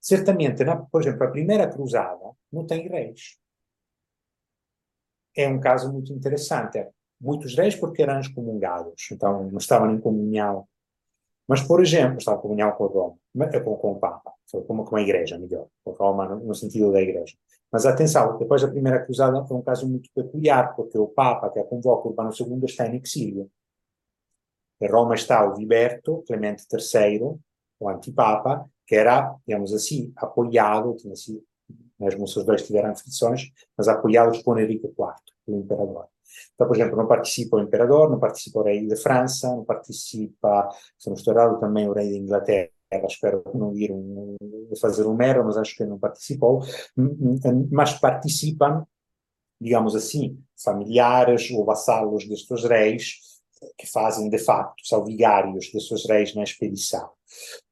Certamente, 0.00 0.62
na, 0.62 0.76
por 0.76 1.02
exemplo, 1.02 1.24
a 1.24 1.30
primeira 1.30 1.68
cruzada 1.68 2.30
não 2.52 2.64
tem 2.64 2.86
reis. 2.86 3.36
É 5.36 5.48
um 5.48 5.58
caso 5.58 5.92
muito 5.92 6.12
interessante. 6.12 6.86
Muitos 7.20 7.56
reis 7.56 7.74
porque 7.74 8.02
eram 8.02 8.20
excomungados, 8.20 9.08
então 9.10 9.48
não 9.50 9.58
estavam 9.58 9.92
em 9.92 10.00
comunhão. 10.00 10.68
Mas, 11.48 11.62
por 11.62 11.82
exemplo, 11.82 12.18
estavam 12.18 12.38
em 12.38 12.42
comunhão 12.42 12.72
com 12.72 12.86
Roma. 12.86 13.16
com, 13.64 13.76
com 13.76 13.92
o 13.92 13.98
Papa, 13.98 14.32
como 14.68 14.84
com 14.84 14.94
a 14.94 15.02
Igreja, 15.02 15.38
melhor, 15.38 15.66
com 15.82 15.90
Roma 15.90 16.28
no, 16.28 16.46
no 16.46 16.54
sentido 16.54 16.92
da 16.92 17.02
Igreja. 17.02 17.34
Mas 17.72 17.84
atenção, 17.84 18.38
depois 18.38 18.62
da 18.62 18.68
Primeira 18.68 19.04
Cruzada 19.04 19.44
foi 19.44 19.56
um 19.56 19.62
caso 19.62 19.88
muito 19.88 20.08
peculiar, 20.14 20.76
porque 20.76 20.96
o 20.96 21.08
Papa 21.08 21.50
que 21.50 21.58
a 21.58 21.64
convoca, 21.64 22.08
Urbano 22.08 22.30
II, 22.30 22.64
está 22.64 22.86
em 22.86 23.00
exílio. 23.02 23.50
Em 24.84 24.90
Roma 24.90 25.14
está 25.14 25.42
o 25.48 25.54
Viberto, 25.56 26.22
Clemente 26.26 26.64
III, 26.70 27.38
o 27.80 27.88
antipapa, 27.88 28.68
que 28.86 28.94
era, 28.94 29.34
digamos 29.46 29.72
assim, 29.72 30.12
apoiado, 30.14 30.94
tinha 30.96 31.16
sido, 31.16 31.42
mesmo 31.98 32.24
os 32.24 32.34
dois 32.44 32.66
tiveram 32.66 32.94
fricções, 32.94 33.50
mas 33.78 33.88
apoiados 33.88 34.42
por 34.42 34.60
Henrique 34.60 34.86
IV, 34.88 35.14
o 35.46 35.58
imperador. 35.58 36.08
Então, 36.54 36.66
por 36.66 36.76
exemplo, 36.76 36.96
não 36.98 37.06
participa 37.06 37.56
o 37.56 37.60
imperador, 37.60 38.10
não 38.10 38.18
participa 38.18 38.58
o 38.58 38.62
rei 38.62 38.86
de 38.86 38.94
França, 38.96 39.48
não 39.48 39.64
participa, 39.64 40.68
se 40.98 41.08
não 41.08 41.14
estou 41.14 41.32
errado, 41.32 41.58
também 41.58 41.88
o 41.88 41.94
rei 41.94 42.10
de 42.10 42.18
Inglaterra, 42.18 42.70
espero 43.08 43.42
não 43.54 43.74
ir 43.74 43.90
um, 43.90 44.36
fazer 44.78 45.06
um 45.06 45.14
mero, 45.14 45.42
mas 45.46 45.56
acho 45.56 45.74
que 45.74 45.84
não 45.86 45.98
participou, 45.98 46.60
mas 47.70 47.98
participam, 47.98 48.86
digamos 49.58 49.96
assim, 49.96 50.38
familiares 50.62 51.50
ou 51.52 51.64
vassalos 51.64 52.28
destes 52.28 52.64
reis, 52.64 53.33
que 53.76 53.86
fazem 53.86 54.28
de 54.28 54.38
facto, 54.38 54.86
são 54.86 55.04
vigários 55.04 55.70
desses 55.72 56.06
reis 56.06 56.34
na 56.34 56.42
expedição. 56.42 57.08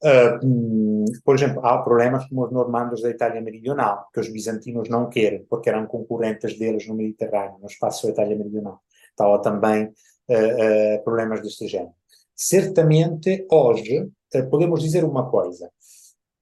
Uh, 0.03 1.05
por 1.25 1.35
exemplo, 1.35 1.65
há 1.65 1.79
problemas 1.79 2.27
como 2.29 2.45
os 2.45 2.53
normandos 2.53 3.01
da 3.01 3.11
Itália 3.11 3.41
Meridional, 3.41 4.09
que 4.13 4.21
os 4.21 4.29
bizantinos 4.29 4.89
não 4.89 5.09
querem, 5.09 5.45
porque 5.49 5.69
eram 5.69 5.87
concorrentes 5.87 6.59
deles 6.59 6.87
no 6.87 6.95
Mediterrâneo, 6.95 7.59
no 7.61 7.67
espaço 7.67 8.07
da 8.07 8.13
Itália 8.13 8.37
Meridional. 8.37 8.81
Então 9.13 9.35
há 9.35 9.39
também 9.39 9.85
uh, 9.85 10.99
uh, 10.99 11.05
problemas 11.05 11.41
deste 11.41 11.69
género. 11.69 11.95
Certamente, 12.35 13.47
hoje, 13.51 14.09
podemos 14.51 14.83
dizer 14.83 15.05
uma 15.05 15.31
coisa, 15.31 15.71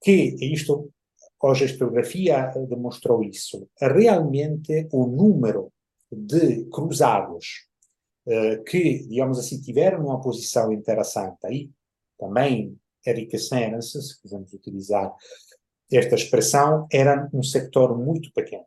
que 0.03 0.37
isto, 0.41 0.91
hoje 1.43 1.65
a 1.65 1.67
historiografia 1.67 2.53
demonstrou 2.69 3.23
isso, 3.23 3.69
realmente 3.79 4.89
o 4.93 5.07
número 5.07 5.71
de 6.11 6.65
cruzados 6.67 7.70
que, 8.67 9.07
digamos 9.07 9.39
assim, 9.39 9.61
tiveram 9.61 10.05
uma 10.05 10.21
posição 10.21 10.73
interessante 10.73 11.39
aí, 11.45 11.71
também 12.19 12.79
enriqueceram-se, 13.07 14.01
se 14.03 14.21
quisermos 14.21 14.53
utilizar 14.53 15.15
esta 15.93 16.15
expressão, 16.15 16.87
era 16.93 17.29
um 17.33 17.43
sector 17.43 17.99
muito 17.99 18.33
pequeno. 18.33 18.63
Ou 18.63 18.67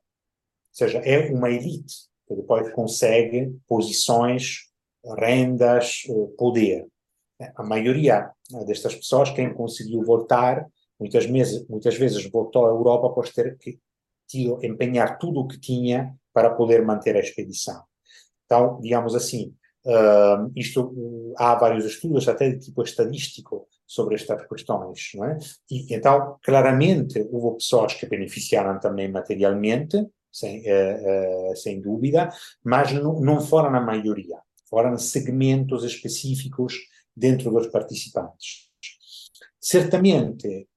seja, 0.74 1.00
é 1.00 1.32
uma 1.32 1.50
elite 1.50 2.08
que 2.28 2.36
depois 2.36 2.74
consegue 2.74 3.56
posições, 3.68 4.70
rendas, 5.18 6.04
poder. 6.38 6.88
A 7.56 7.64
maioria 7.64 8.32
destas 8.66 8.96
pessoas, 8.96 9.30
quem 9.32 9.54
conseguiu 9.54 10.04
voltar, 10.04 10.66
muitas 11.00 11.26
vezes, 11.26 11.68
muitas 11.68 11.96
vezes 11.96 12.30
voltou 12.30 12.66
à 12.66 12.70
Europa 12.70 13.08
após 13.08 13.32
ter 13.32 13.58
que 13.58 13.80
tido, 14.28 14.64
empenhar 14.66 15.18
tudo 15.18 15.42
o 15.42 15.48
que 15.48 15.60
tinha 15.60 16.16
para 16.34 16.54
poder 16.56 16.84
manter 16.84 17.16
a 17.16 17.20
expedição. 17.20 17.84
Então, 18.54 18.80
digamos 18.80 19.16
assim, 19.16 19.52
uh, 19.84 20.52
isto, 20.56 20.94
uh, 20.96 21.34
há 21.38 21.56
vários 21.56 21.86
estudos, 21.86 22.28
até 22.28 22.52
de 22.52 22.60
tipo 22.60 22.84
estadístico, 22.84 23.68
sobre 23.88 24.14
estas 24.14 24.46
questões. 24.48 25.10
Não 25.16 25.26
é? 25.26 25.40
E, 25.72 25.96
então, 25.96 26.38
claramente, 26.44 27.20
houve 27.32 27.58
pessoas 27.58 27.96
que 27.96 28.06
beneficiaram 28.06 28.80
também 28.80 29.12
materialmente, 29.12 30.06
sem, 30.32 30.62
uh, 30.62 31.56
sem 31.56 31.82
dúvida, 31.82 32.30
mas 32.64 32.94
não, 32.94 33.20
não 33.20 33.42
foram 33.42 33.76
a 33.76 33.82
maioria. 33.82 34.38
Foram 34.70 34.96
segmentos 35.00 35.84
específicos 35.84 36.76
dentro 37.16 37.50
dos 37.50 37.68
participantes. 37.68 38.70
Certamente, 39.60 40.68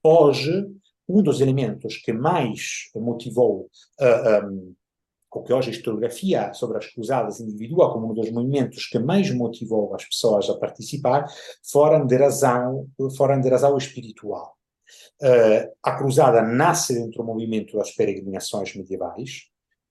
hoje, 0.00 0.64
um 1.08 1.22
dos 1.22 1.40
elementos 1.40 1.96
que 1.96 2.12
mais 2.12 2.90
motivou 2.94 3.68
uh, 4.00 4.46
um, 4.46 4.74
o 5.36 5.42
que 5.42 5.52
hoje 5.52 5.68
a 5.68 5.72
historiografia 5.72 6.54
sobre 6.54 6.78
as 6.78 6.86
cruzadas 6.86 7.40
individua 7.40 7.92
como 7.92 8.10
um 8.10 8.14
dos 8.14 8.30
movimentos 8.30 8.86
que 8.86 8.98
mais 8.98 9.30
motivou 9.30 9.94
as 9.94 10.04
pessoas 10.04 10.48
a 10.48 10.56
participar, 10.56 11.26
foram 11.62 12.06
de 12.06 12.16
razão, 12.16 12.88
foram 13.16 13.40
de 13.40 13.48
razão 13.48 13.76
espiritual. 13.76 14.56
Uh, 15.20 15.72
a 15.82 15.96
cruzada 15.96 16.42
nasce 16.42 16.94
dentro 16.94 17.18
do 17.18 17.24
movimento 17.24 17.76
das 17.76 17.90
peregrinações 17.90 18.74
medievais. 18.74 19.42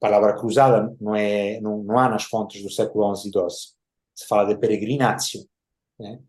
A 0.02 0.08
palavra 0.08 0.36
cruzada 0.36 0.96
não, 1.00 1.16
é, 1.16 1.60
não, 1.62 1.84
não 1.84 1.98
há 1.98 2.10
nas 2.10 2.24
fontes 2.24 2.64
do 2.64 2.70
século 2.72 3.16
XI 3.16 3.30
e 3.30 3.32
XII. 3.32 3.76
Se 4.16 4.28
fala 4.28 4.48
de 4.48 4.60
peregrinatio, 4.60 5.42
né? 6.00 6.20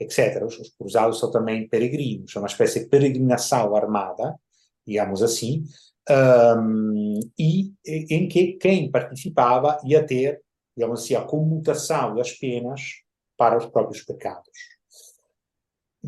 etc. 0.00 0.44
Os, 0.44 0.58
os 0.58 0.70
cruzados 0.70 1.18
são 1.18 1.30
também 1.30 1.68
peregrinos, 1.68 2.34
é 2.34 2.38
uma 2.38 2.48
espécie 2.48 2.80
de 2.80 2.86
peregrinação 2.88 3.74
armada, 3.74 4.38
digamos 4.86 5.22
assim, 5.22 5.64
um, 6.10 7.20
e 7.38 7.72
em 7.86 8.28
que 8.28 8.54
quem 8.54 8.90
participava 8.90 9.78
ia 9.84 10.04
ter, 10.04 10.40
digamos 10.76 11.02
assim, 11.02 11.14
a 11.14 11.22
comutação 11.22 12.14
das 12.14 12.32
penas 12.32 13.02
para 13.36 13.58
os 13.58 13.66
próprios 13.66 14.02
pecados. 14.02 14.50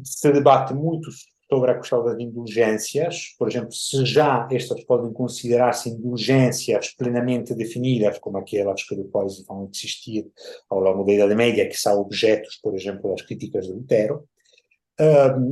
Se 0.03 0.33
debate 0.33 0.75
muito 0.75 1.11
sobre 1.49 1.71
a 1.71 1.79
questão 1.79 2.05
das 2.05 2.19
indulgências, 2.19 3.35
por 3.39 3.49
exemplo, 3.49 3.73
se 3.73 4.05
já 4.05 4.49
estas 4.51 4.83
podem 4.85 5.13
considerar-se 5.13 5.91
indulgências 5.91 6.91
plenamente 6.95 7.55
definidas, 7.55 8.19
como 8.19 8.39
aquelas 8.39 8.83
que 8.83 8.97
depois 8.97 9.45
vão 9.47 9.69
existir 9.73 10.27
ao 10.69 10.81
longo 10.81 11.05
da 11.05 11.13
Idade 11.13 11.35
Média, 11.35 11.69
que 11.69 11.77
são 11.77 12.01
objetos, 12.01 12.57
por 12.57 12.75
exemplo, 12.75 13.11
das 13.11 13.23
críticas 13.23 13.67
de 13.67 13.73
Lutero, 13.73 14.27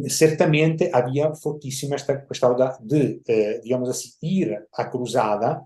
Certamente 0.09 0.89
havia 0.93 1.35
fortíssima 1.35 1.97
esta 1.97 2.17
questão 2.17 2.55
de, 2.81 3.21
uh, 3.29 3.63
digamos 3.63 3.89
assim, 3.89 4.11
ir 4.23 4.65
à 4.73 4.85
cruzada 4.85 5.61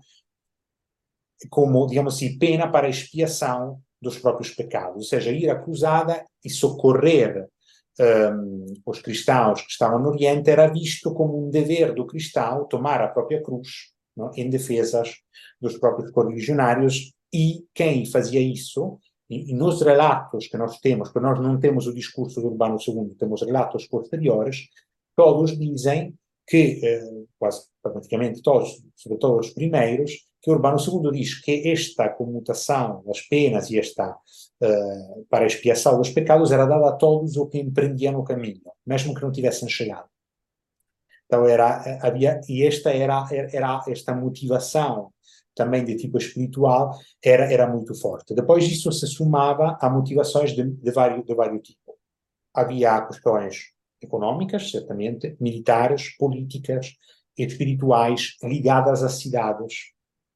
como, 1.49 1.85
digamos 1.85 2.15
assim, 2.15 2.37
pena 2.39 2.71
para 2.71 2.89
expiação 2.89 3.79
dos 4.01 4.17
próprios 4.17 4.51
pecados, 4.51 4.95
ou 4.95 5.03
seja, 5.03 5.31
ir 5.31 5.49
à 5.49 5.59
cruzada 5.59 6.25
e 6.43 6.49
socorrer 6.49 7.47
um, 7.99 8.65
os 8.85 9.01
cristãos 9.01 9.61
que 9.61 9.71
estavam 9.71 9.99
no 9.99 10.09
Oriente 10.09 10.49
era 10.49 10.67
visto 10.67 11.13
como 11.13 11.47
um 11.47 11.49
dever 11.49 11.93
do 11.93 12.05
cristão 12.05 12.67
tomar 12.67 13.01
a 13.01 13.07
própria 13.07 13.41
cruz 13.41 13.91
não, 14.15 14.31
em 14.35 14.49
defesas 14.49 15.15
dos 15.59 15.77
próprios 15.77 16.11
correligionários. 16.11 17.11
E 17.33 17.65
quem 17.73 18.05
fazia 18.05 18.39
isso 18.39 18.99
e, 19.29 19.53
nos 19.53 19.81
relatos 19.81 20.47
que 20.47 20.57
nós 20.57 20.79
temos, 20.79 21.09
porque 21.09 21.25
nós 21.25 21.39
não 21.39 21.59
temos 21.59 21.87
o 21.87 21.93
discurso 21.93 22.41
do 22.41 22.47
Urbano 22.47 22.77
II, 22.85 23.15
temos 23.17 23.41
relatos 23.41 23.87
posteriores, 23.87 24.67
todos 25.15 25.57
dizem 25.57 26.13
que, 26.45 26.79
eh, 26.83 27.23
quase 27.37 27.67
praticamente 27.81 28.41
todos, 28.41 28.81
sobretudo 28.95 29.39
os 29.39 29.49
primeiros, 29.49 30.27
que 30.41 30.51
Urbano 30.51 30.77
II 30.79 31.11
diz 31.11 31.41
que 31.41 31.69
esta 31.69 32.09
comutação 32.09 33.03
das 33.05 33.21
penas 33.21 33.69
e 33.69 33.79
esta 33.79 34.11
uh, 34.11 35.25
para 35.29 35.45
expiação 35.45 35.97
dos 35.97 36.09
pecados 36.09 36.51
era 36.51 36.65
dada 36.65 36.89
a 36.89 36.93
todos 36.93 37.35
os 37.35 37.49
que 37.49 37.59
empreendiam 37.59 38.13
no 38.13 38.23
caminho, 38.23 38.61
mesmo 38.85 39.13
que 39.13 39.21
não 39.21 39.31
tivessem 39.31 39.67
chegado. 39.67 40.07
Então 41.25 41.45
era 41.45 41.99
havia 42.01 42.39
e 42.47 42.65
esta 42.65 42.91
era 42.91 43.27
era 43.31 43.83
esta 43.89 44.15
motivação 44.15 45.11
também 45.57 45.83
de 45.83 45.95
tipo 45.95 46.17
espiritual, 46.17 46.97
era, 47.23 47.51
era 47.51 47.67
muito 47.67 47.99
forte. 47.99 48.35
Depois 48.35 48.63
isso 48.63 48.91
se 48.91 49.07
somava 49.07 49.77
a 49.81 49.89
motivações 49.89 50.51
de, 50.51 50.63
de, 50.63 50.91
vários, 50.91 51.25
de 51.25 51.35
vários 51.35 51.61
tipos. 51.67 51.95
Havia 52.53 53.01
questões 53.01 53.73
econômicas, 54.01 54.69
certamente, 54.71 55.35
militares, 55.39 56.15
políticas 56.17 56.95
e 57.37 57.43
espirituais 57.43 58.37
ligadas 58.43 59.03
às 59.03 59.13
cidades. 59.13 59.91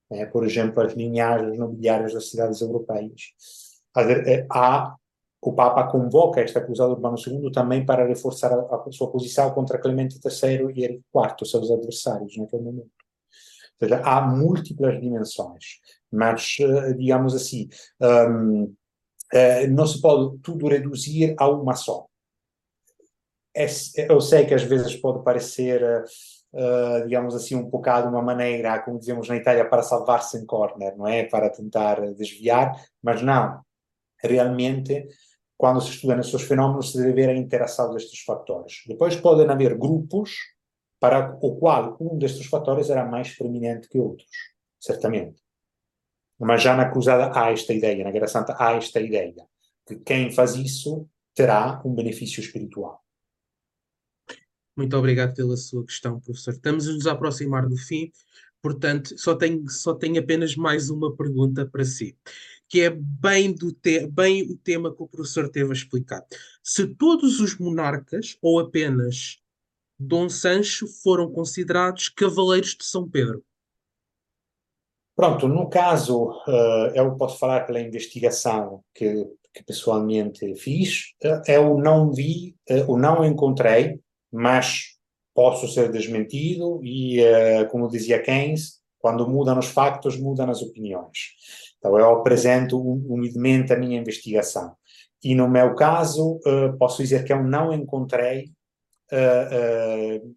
Né? 0.09 0.25
Por 0.25 0.43
exemplo, 0.43 0.81
as 0.81 0.93
linhagens 0.93 1.57
nobiliárias 1.57 2.13
das 2.13 2.29
cidades 2.29 2.59
europeias. 2.61 3.33
Eh, 3.97 4.45
há, 4.51 4.95
o 5.41 5.53
Papa 5.53 5.87
convoca 5.87 6.41
esta 6.41 6.61
cruzada 6.61 6.93
Urbano 6.93 7.15
II 7.17 7.51
também 7.51 7.85
para 7.85 8.07
reforçar 8.07 8.51
a, 8.51 8.75
a 8.75 8.91
sua 8.91 9.11
posição 9.11 9.51
contra 9.51 9.79
Clemente 9.79 10.19
III 10.23 10.71
e 10.75 10.85
Henrique 10.85 11.05
IV, 11.15 11.45
seus 11.49 11.71
adversários 11.71 12.35
naquele 12.37 12.63
momento 12.63 13.00
seja, 13.87 14.01
há 14.03 14.21
múltiplas 14.21 14.99
dimensões, 14.99 15.79
mas, 16.11 16.57
eh, 16.59 16.93
digamos 16.93 17.35
assim, 17.35 17.69
um, 18.01 18.73
eh, 19.33 19.67
não 19.67 19.87
se 19.87 20.01
pode 20.01 20.37
tudo 20.39 20.67
reduzir 20.67 21.35
a 21.37 21.47
uma 21.47 21.75
só. 21.75 22.07
É, 23.55 23.65
eu 24.09 24.21
sei 24.21 24.45
que 24.45 24.53
às 24.53 24.63
vezes 24.63 24.95
pode 24.95 25.23
parecer, 25.23 25.81
uh, 26.53 27.03
digamos 27.03 27.35
assim, 27.35 27.55
um 27.55 27.69
bocado 27.69 28.07
uma 28.07 28.21
maneira, 28.21 28.79
como 28.79 28.97
dizemos 28.97 29.27
na 29.27 29.35
Itália, 29.35 29.67
para 29.67 29.83
salvar-se 29.83 30.37
em 30.37 30.45
corner, 30.45 30.95
não 30.97 31.05
é? 31.05 31.25
Para 31.25 31.49
tentar 31.49 31.99
desviar, 32.13 32.73
mas 33.03 33.21
não. 33.21 33.61
Realmente, 34.23 35.05
quando 35.57 35.81
se 35.81 35.89
estuda 35.89 36.15
nesses 36.15 36.41
fenómenos, 36.43 36.91
se 36.91 36.97
deve 36.97 37.13
ver 37.13 37.29
a 37.29 37.35
interação 37.35 37.93
destes 37.93 38.21
fatores. 38.21 38.83
Depois 38.87 39.15
podem 39.17 39.49
haver 39.49 39.77
grupos 39.77 40.31
para 41.01 41.35
o 41.41 41.55
qual 41.55 41.97
um 41.99 42.15
destes 42.15 42.45
fatores 42.45 42.91
era 42.91 43.03
mais 43.03 43.35
preeminente 43.35 43.89
que 43.89 43.97
outros, 43.97 44.29
certamente. 44.79 45.41
Mas 46.39 46.61
já 46.61 46.77
na 46.77 46.91
cruzada 46.91 47.31
há 47.33 47.51
esta 47.51 47.73
ideia, 47.73 48.03
na 48.03 48.11
Guerra 48.11 48.27
Santa 48.27 48.55
há 48.59 48.73
esta 48.73 49.01
ideia, 49.01 49.47
que 49.87 49.95
quem 49.95 50.31
faz 50.31 50.55
isso 50.55 51.09
terá 51.33 51.81
um 51.83 51.95
benefício 51.95 52.39
espiritual. 52.39 53.03
Muito 54.77 54.95
obrigado 54.95 55.33
pela 55.33 55.57
sua 55.57 55.83
questão, 55.83 56.19
professor. 56.19 56.53
Estamos 56.53 56.87
a 56.87 56.91
nos 56.91 57.07
aproximar 57.07 57.67
do 57.67 57.77
fim, 57.77 58.11
portanto, 58.61 59.17
só 59.17 59.33
tenho, 59.33 59.67
só 59.71 59.95
tenho 59.95 60.19
apenas 60.19 60.55
mais 60.55 60.91
uma 60.91 61.15
pergunta 61.15 61.65
para 61.65 61.83
si, 61.83 62.15
que 62.69 62.81
é 62.81 62.91
bem, 62.91 63.51
do 63.51 63.73
te 63.73 64.05
bem 64.05 64.43
o 64.43 64.55
tema 64.55 64.95
que 64.95 65.01
o 65.01 65.07
professor 65.07 65.49
teve 65.49 65.71
a 65.71 65.73
explicar. 65.73 66.23
Se 66.63 66.85
todos 66.85 67.39
os 67.39 67.57
monarcas, 67.57 68.37
ou 68.39 68.59
apenas 68.59 69.40
Dom 70.03 70.29
Sancho, 70.29 70.87
foram 71.03 71.31
considerados 71.31 72.09
cavaleiros 72.09 72.75
de 72.75 72.83
São 72.83 73.07
Pedro? 73.07 73.43
Pronto, 75.15 75.47
no 75.47 75.69
caso, 75.69 76.31
uh, 76.47 76.87
eu 76.95 77.15
posso 77.17 77.37
falar 77.37 77.67
pela 77.67 77.79
investigação 77.79 78.83
que, 78.95 79.27
que 79.53 79.63
pessoalmente 79.63 80.55
fiz, 80.55 81.13
uh, 81.23 81.43
eu 81.47 81.77
não 81.77 82.11
vi, 82.11 82.55
uh, 82.67 82.97
não 82.97 83.23
encontrei, 83.23 83.99
mas 84.31 84.97
posso 85.35 85.67
ser 85.67 85.91
desmentido 85.91 86.81
e, 86.83 87.19
como 87.69 87.87
dizia 87.87 88.21
Keynes, 88.21 88.81
quando 88.99 89.27
mudam 89.29 89.59
os 89.59 89.67
factos, 89.67 90.17
mudam 90.17 90.49
as 90.49 90.61
opiniões. 90.61 91.35
Então 91.77 91.97
eu 91.97 92.09
apresento 92.09 92.77
humildemente 92.77 93.71
a 93.71 93.77
minha 93.77 93.99
investigação. 93.99 94.75
E 95.23 95.33
no 95.33 95.47
meu 95.47 95.73
caso, 95.73 96.39
posso 96.77 97.01
dizer 97.01 97.23
que 97.23 97.31
eu 97.31 97.41
não 97.41 97.73
encontrei 97.73 98.51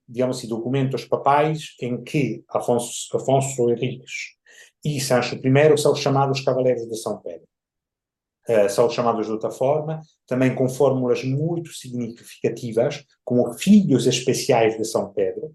digamos 0.08 0.38
assim, 0.38 0.48
documentos 0.48 1.04
papais 1.04 1.74
em 1.80 2.02
que 2.02 2.44
Afonso, 2.48 3.16
Afonso 3.16 3.70
Henriques 3.70 4.34
e 4.84 5.00
Sancho 5.00 5.36
I 5.36 5.78
são 5.78 5.94
chamados 5.94 6.40
Cavaleiros 6.42 6.86
de 6.88 6.96
São 6.96 7.18
Pedro. 7.18 7.46
Uh, 8.46 8.68
são 8.68 8.90
chamados 8.90 9.24
de 9.24 9.32
outra 9.32 9.50
forma, 9.50 10.02
também 10.26 10.54
com 10.54 10.68
fórmulas 10.68 11.24
muito 11.24 11.72
significativas, 11.72 13.02
como 13.24 13.54
filhos 13.54 14.06
especiais 14.06 14.76
de 14.76 14.84
São 14.84 15.10
Pedro, 15.14 15.54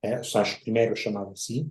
é, 0.00 0.22
Sancho 0.22 0.60
I 0.64 0.96
chamado 0.96 1.32
assim, 1.32 1.68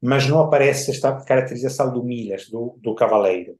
mas 0.00 0.28
não 0.28 0.40
aparece 0.40 0.90
esta 0.90 1.24
caracterização 1.24 1.92
do 1.92 2.04
Milas, 2.04 2.48
do, 2.48 2.78
do 2.82 2.94
cavaleiro. 2.94 3.56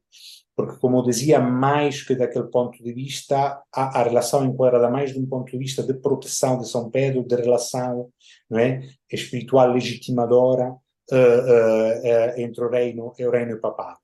Porque, 0.59 0.77
como 0.77 0.97
eu 0.97 1.03
dizia, 1.03 1.39
mais 1.39 2.03
que 2.03 2.13
daquele 2.13 2.47
ponto 2.47 2.83
de 2.83 2.91
vista, 2.91 3.63
a, 3.73 4.01
a 4.01 4.03
relação 4.03 4.43
enquadrada 4.43 4.89
mais 4.89 5.13
de 5.13 5.17
um 5.17 5.25
ponto 5.25 5.49
de 5.49 5.57
vista 5.57 5.81
de 5.81 5.93
proteção 5.93 6.57
de 6.57 6.67
São 6.67 6.89
Pedro, 6.89 7.23
de 7.23 7.33
relação 7.33 8.09
não 8.49 8.59
é, 8.59 8.81
espiritual 9.09 9.71
legitimadora 9.71 10.71
uh, 10.71 11.15
uh, 11.15 12.41
entre 12.41 12.61
o 12.61 12.69
reino 12.69 13.13
e 13.17 13.25
o 13.25 13.31
reino 13.31 13.57
papal. 13.61 13.97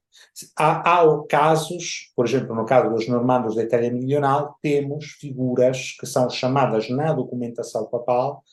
Há, 0.57 1.01
há, 1.01 1.27
casos, 1.27 2.13
por 2.15 2.25
exemplo, 2.25 2.55
no 2.55 2.65
caso 2.65 2.89
dos 2.89 3.05
normandos 3.05 3.53
da 3.53 3.63
Itália 3.63 3.91
Meridional, 3.91 4.57
temos 4.61 5.07
figuras 5.19 5.93
que 5.99 6.05
são 6.05 6.29
chamadas 6.29 6.89
na 6.89 7.11
documentação 7.11 7.85
papal 7.87 8.45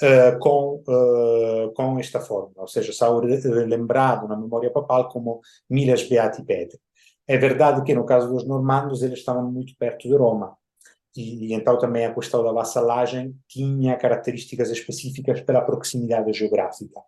uh, 0.00 0.38
com, 0.38 0.80
uh, 0.86 1.72
com 1.74 1.98
esta 1.98 2.20
forma, 2.20 2.52
ou 2.54 2.68
seja, 2.68 2.92
são 2.92 3.18
lembrado 3.18 4.28
na 4.28 4.36
memória 4.36 4.70
papal 4.70 5.08
como 5.08 5.40
Milas 5.68 6.04
Beati 6.04 6.44
Pedro. 6.44 6.78
É 7.28 7.36
verdade 7.36 7.84
que 7.84 7.94
no 7.94 8.06
caso 8.06 8.32
dos 8.32 8.46
normandos 8.46 9.02
eles 9.02 9.18
estavam 9.18 9.52
muito 9.52 9.76
perto 9.76 10.08
de 10.08 10.16
Roma, 10.16 10.56
e, 11.14 11.48
e, 11.48 11.52
então 11.52 11.78
também 11.78 12.06
a 12.06 12.14
questão 12.14 12.42
da 12.42 12.52
vassalagem 12.52 13.36
tinha 13.46 13.96
características 13.96 14.70
específicas 14.70 15.42
pela 15.42 15.60
proximidade 15.60 16.32
geográfica. 16.32 17.00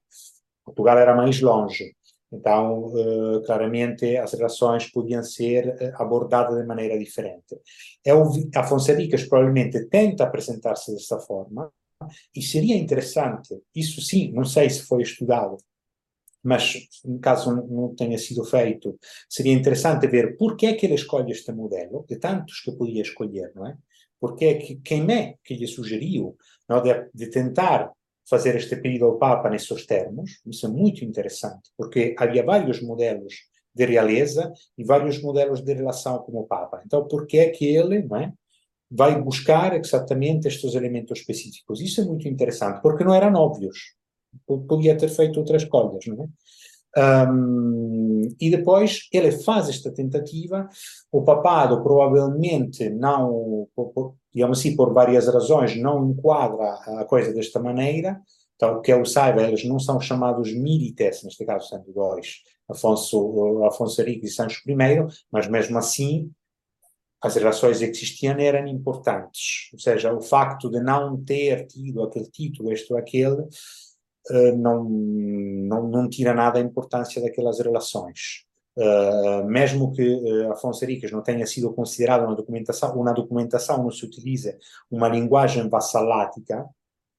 Portugal 0.65 0.99
era 0.99 1.15
mais 1.15 1.41
longe, 1.41 1.95
então 2.31 2.87
uh, 2.87 3.43
claramente 3.47 4.17
as 4.19 4.35
relações 4.35 4.91
podiam 4.91 5.23
ser 5.23 5.69
uh, 5.69 6.03
abordadas 6.03 6.61
de 6.61 6.67
maneira 6.67 6.99
diferente. 6.99 7.57
Eu, 8.05 8.25
Afonso 8.55 8.93
Henriques 8.93 9.27
provavelmente 9.27 9.87
tenta 9.87 10.25
apresentar-se 10.25 10.93
dessa 10.93 11.19
forma, 11.19 11.73
e 12.35 12.43
seria 12.43 12.77
interessante, 12.77 13.59
isso 13.75 14.01
sim, 14.01 14.33
não 14.33 14.45
sei 14.45 14.69
se 14.69 14.83
foi 14.83 15.03
estudado, 15.03 15.57
mas 16.43 16.75
caso 17.21 17.55
não 17.55 17.95
tenha 17.95 18.19
sido 18.19 18.45
feito, 18.45 18.99
seria 19.29 19.53
interessante 19.53 20.07
ver 20.07 20.37
por 20.37 20.57
que 20.57 20.67
é 20.67 20.75
que 20.75 20.87
ele 20.87 20.95
escolhe 20.95 21.33
este 21.33 21.53
modelo, 21.53 22.05
de 22.09 22.17
tantos 22.17 22.61
que 22.61 22.73
podia 22.73 23.03
escolher, 23.03 23.53
não 23.55 23.67
é? 23.67 23.77
Porque 24.19 24.45
é 24.45 24.55
que, 24.55 24.77
quem 24.77 25.11
é 25.13 25.35
que 25.43 25.55
lhe 25.55 25.67
sugeriu 25.67 26.37
não, 26.69 26.83
de, 26.83 27.09
de 27.15 27.29
tentar 27.29 27.91
fazer 28.29 28.55
este 28.55 28.77
pedido 28.77 29.07
ao 29.07 29.19
Papa 29.19 29.51
nesses 29.51 29.87
termos, 29.87 30.41
isso 30.47 30.67
é 30.67 30.69
muito 30.69 31.05
interessante, 31.05 31.71
porque 31.77 32.15
havia 32.17 32.45
vários 32.45 32.81
modelos 32.81 33.35
de 33.75 33.85
realeza 33.85 34.53
e 34.77 34.85
vários 34.85 35.21
modelos 35.21 35.63
de 35.63 35.73
relação 35.73 36.19
com 36.19 36.39
o 36.39 36.47
Papa. 36.47 36.83
Então, 36.85 37.07
por 37.07 37.27
que 37.27 37.39
é 37.39 37.51
que 37.51 37.65
ele 37.65 38.03
não 38.03 38.17
é, 38.17 38.33
vai 38.91 39.21
buscar 39.21 39.79
exatamente 39.79 40.49
estes 40.49 40.75
elementos 40.75 41.21
específicos? 41.21 41.81
Isso 41.81 42.01
é 42.01 42.05
muito 42.05 42.29
interessante, 42.29 42.81
porque 42.83 43.05
não 43.05 43.15
eram 43.15 43.35
óbvios. 43.35 43.95
Podia 44.47 44.97
ter 44.97 45.09
feito 45.09 45.39
outras 45.39 45.63
escolhas, 45.63 46.05
não 46.07 46.25
é? 46.25 46.29
Um, 46.97 48.29
e 48.41 48.51
depois 48.51 49.09
ele 49.13 49.31
faz 49.31 49.69
esta 49.69 49.93
tentativa, 49.93 50.69
o 51.13 51.23
papado 51.23 51.83
provavelmente 51.85 52.91
não, 52.91 53.69
digamos 54.35 54.59
assim, 54.59 54.75
por 54.75 54.93
várias 54.93 55.29
razões, 55.29 55.77
não 55.77 56.11
enquadra 56.11 56.73
a 57.01 57.05
coisa 57.05 57.33
desta 57.33 57.61
maneira, 57.61 58.21
então 58.57 58.83
que 58.83 58.93
eu 58.93 59.05
saiba, 59.05 59.43
eles 59.43 59.65
não 59.65 59.79
são 59.79 60.01
chamados 60.01 60.53
milites, 60.53 61.23
neste 61.23 61.45
caso 61.45 61.69
sendo 61.69 61.93
dois, 61.93 62.43
Afonso, 62.69 63.63
Afonso 63.65 64.03
Henrique 64.03 64.27
e 64.27 64.31
Sancho 64.31 64.61
I, 64.69 64.75
mas 65.31 65.47
mesmo 65.49 65.79
assim 65.79 66.31
as 67.23 67.37
relações 67.37 67.83
existiam 67.83 68.39
eram 68.39 68.67
importantes, 68.67 69.69
ou 69.73 69.79
seja, 69.79 70.13
o 70.13 70.21
facto 70.21 70.71
de 70.71 70.81
não 70.81 71.23
ter 71.23 71.67
tido 71.67 72.03
aquele 72.03 72.31
título, 72.31 72.73
este 72.73 72.93
ou 72.93 72.99
aquele, 72.99 73.47
não, 74.57 74.85
não, 74.85 75.89
não 75.89 76.09
tira 76.09 76.35
nada 76.35 76.59
a 76.59 76.63
importância 76.63 77.21
daquelas 77.23 77.59
relações. 77.61 78.45
Uh, 78.77 79.45
mesmo 79.47 79.93
que 79.93 80.03
uh, 80.03 80.53
Afonso 80.53 80.85
Henriques 80.85 81.11
não 81.11 81.23
tenha 81.23 81.45
sido 81.47 81.73
considerado 81.73 82.25
uma 82.25 82.37
documentação, 82.37 82.95
uma 82.99 83.13
documentação 83.13 83.83
não 83.83 83.91
se 83.91 84.05
utiliza 84.05 84.57
uma 84.91 85.09
linguagem 85.09 85.69
vassalática, 85.69 86.65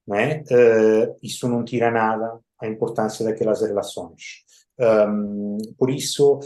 né? 0.08 0.44
Uh, 0.50 1.16
isso 1.22 1.48
não 1.50 1.64
tira 1.64 1.92
nada 1.92 2.40
a 2.60 2.68
importância 2.68 3.26
daquelas 3.26 3.62
relações. 3.62 4.44
Um, 4.80 5.58
por 5.78 5.92
isso, 5.92 6.40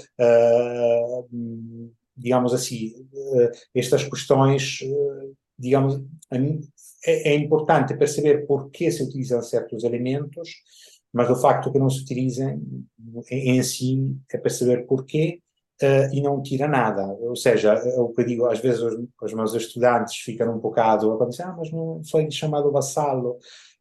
digamos 2.18 2.54
assim, 2.54 3.08
estas 3.74 4.04
questões, 4.04 4.80
digamos, 5.58 6.02
é, 7.06 7.30
é 7.30 7.36
importante 7.36 7.96
perceber 7.96 8.46
por 8.46 8.70
que 8.70 8.92
se 8.92 9.04
utilizam 9.04 9.42
certos 9.42 9.84
elementos, 9.84 10.50
mas 11.14 11.30
o 11.30 11.36
facto 11.36 11.72
que 11.72 11.80
não 11.80 11.90
se 11.90 12.02
utilizem 12.02 12.62
em 13.32 13.64
si 13.64 14.18
é 14.32 14.38
perceber 14.38 14.86
porquê 14.86 15.40
uh, 15.82 16.14
e 16.14 16.22
não 16.22 16.42
tira 16.42 16.68
nada. 16.68 17.06
Ou 17.06 17.36
seja, 17.36 17.74
é 17.74 18.00
o 18.00 18.10
que 18.10 18.22
eu 18.22 18.26
digo, 18.26 18.46
às 18.46 18.60
vezes 18.60 18.82
os, 18.82 18.96
os 19.22 19.34
meus 19.34 19.54
estudantes 19.54 20.16
ficam 20.18 20.54
um 20.54 20.60
bocado 20.60 21.22
a 21.22 21.26
dizer, 21.26 21.44
ah, 21.44 21.56
mas 21.58 21.72
não 21.72 22.02
foi 22.10 22.30
chamado 22.32 22.72
vassalo, 22.72 23.38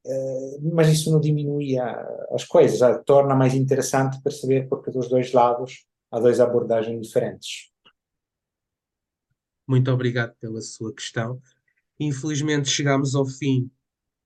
uh, 0.06 0.74
mas 0.74 0.88
isso 0.88 1.10
não 1.10 1.20
diminuía 1.20 1.84
as 2.30 2.44
coisas, 2.44 2.80
uh, 2.80 3.02
torna 3.04 3.34
mais 3.34 3.54
interessante 3.54 4.22
perceber 4.22 4.68
porque 4.68 4.90
dos 4.90 5.08
dois 5.08 5.32
lados 5.32 5.84
há 6.10 6.20
duas 6.20 6.40
abordagens 6.40 7.00
diferentes. 7.00 7.72
Muito 9.66 9.90
obrigado 9.90 10.34
pela 10.38 10.60
sua 10.60 10.94
questão. 10.94 11.40
Infelizmente 11.98 12.68
chegamos 12.68 13.14
ao 13.14 13.26
fim 13.26 13.70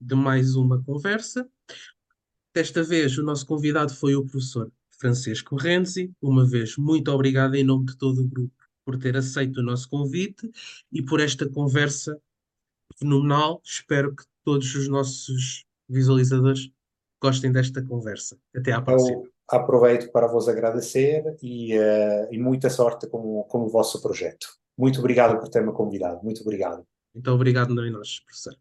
de 0.01 0.15
mais 0.15 0.55
uma 0.55 0.83
conversa. 0.83 1.49
Desta 2.55 2.83
vez, 2.83 3.17
o 3.19 3.23
nosso 3.23 3.47
convidado 3.47 3.95
foi 3.95 4.15
o 4.15 4.25
professor 4.25 4.71
Francisco 4.99 5.57
Renzi. 5.57 6.13
Uma 6.21 6.47
vez, 6.47 6.77
muito 6.77 7.11
obrigado 7.11 7.55
em 7.55 7.65
nome 7.65 7.87
de 7.87 7.97
todo 7.97 8.23
o 8.23 8.29
grupo 8.29 8.55
por 8.85 8.99
ter 8.99 9.17
aceito 9.17 9.59
o 9.59 9.63
nosso 9.63 9.89
convite 9.89 10.51
e 10.91 11.03
por 11.03 11.21
esta 11.21 11.49
conversa 11.49 12.19
fenomenal. 12.97 13.61
Espero 13.63 14.15
que 14.17 14.25
todos 14.43 14.75
os 14.75 14.89
nossos 14.89 15.67
visualizadores 15.89 16.71
gostem 17.23 17.53
desta 17.53 17.83
conversa. 17.83 18.39
Até 18.57 18.73
à 18.73 18.81
próxima. 18.81 19.19
Eu 19.19 19.29
aproveito 19.51 20.11
para 20.11 20.27
vos 20.27 20.49
agradecer 20.49 21.23
e, 21.43 21.79
uh, 21.79 22.33
e 22.33 22.39
muita 22.39 22.71
sorte 22.71 23.07
com, 23.09 23.43
com 23.45 23.65
o 23.65 23.69
vosso 23.69 24.01
projeto. 24.01 24.49
Muito 24.77 25.01
obrigado 25.01 25.39
por 25.39 25.49
ter 25.49 25.65
me 25.65 25.73
convidado. 25.73 26.23
Muito 26.23 26.41
obrigado. 26.41 26.87
Muito 27.15 27.31
obrigado, 27.31 27.75
nós, 27.91 28.21
professor. 28.21 28.57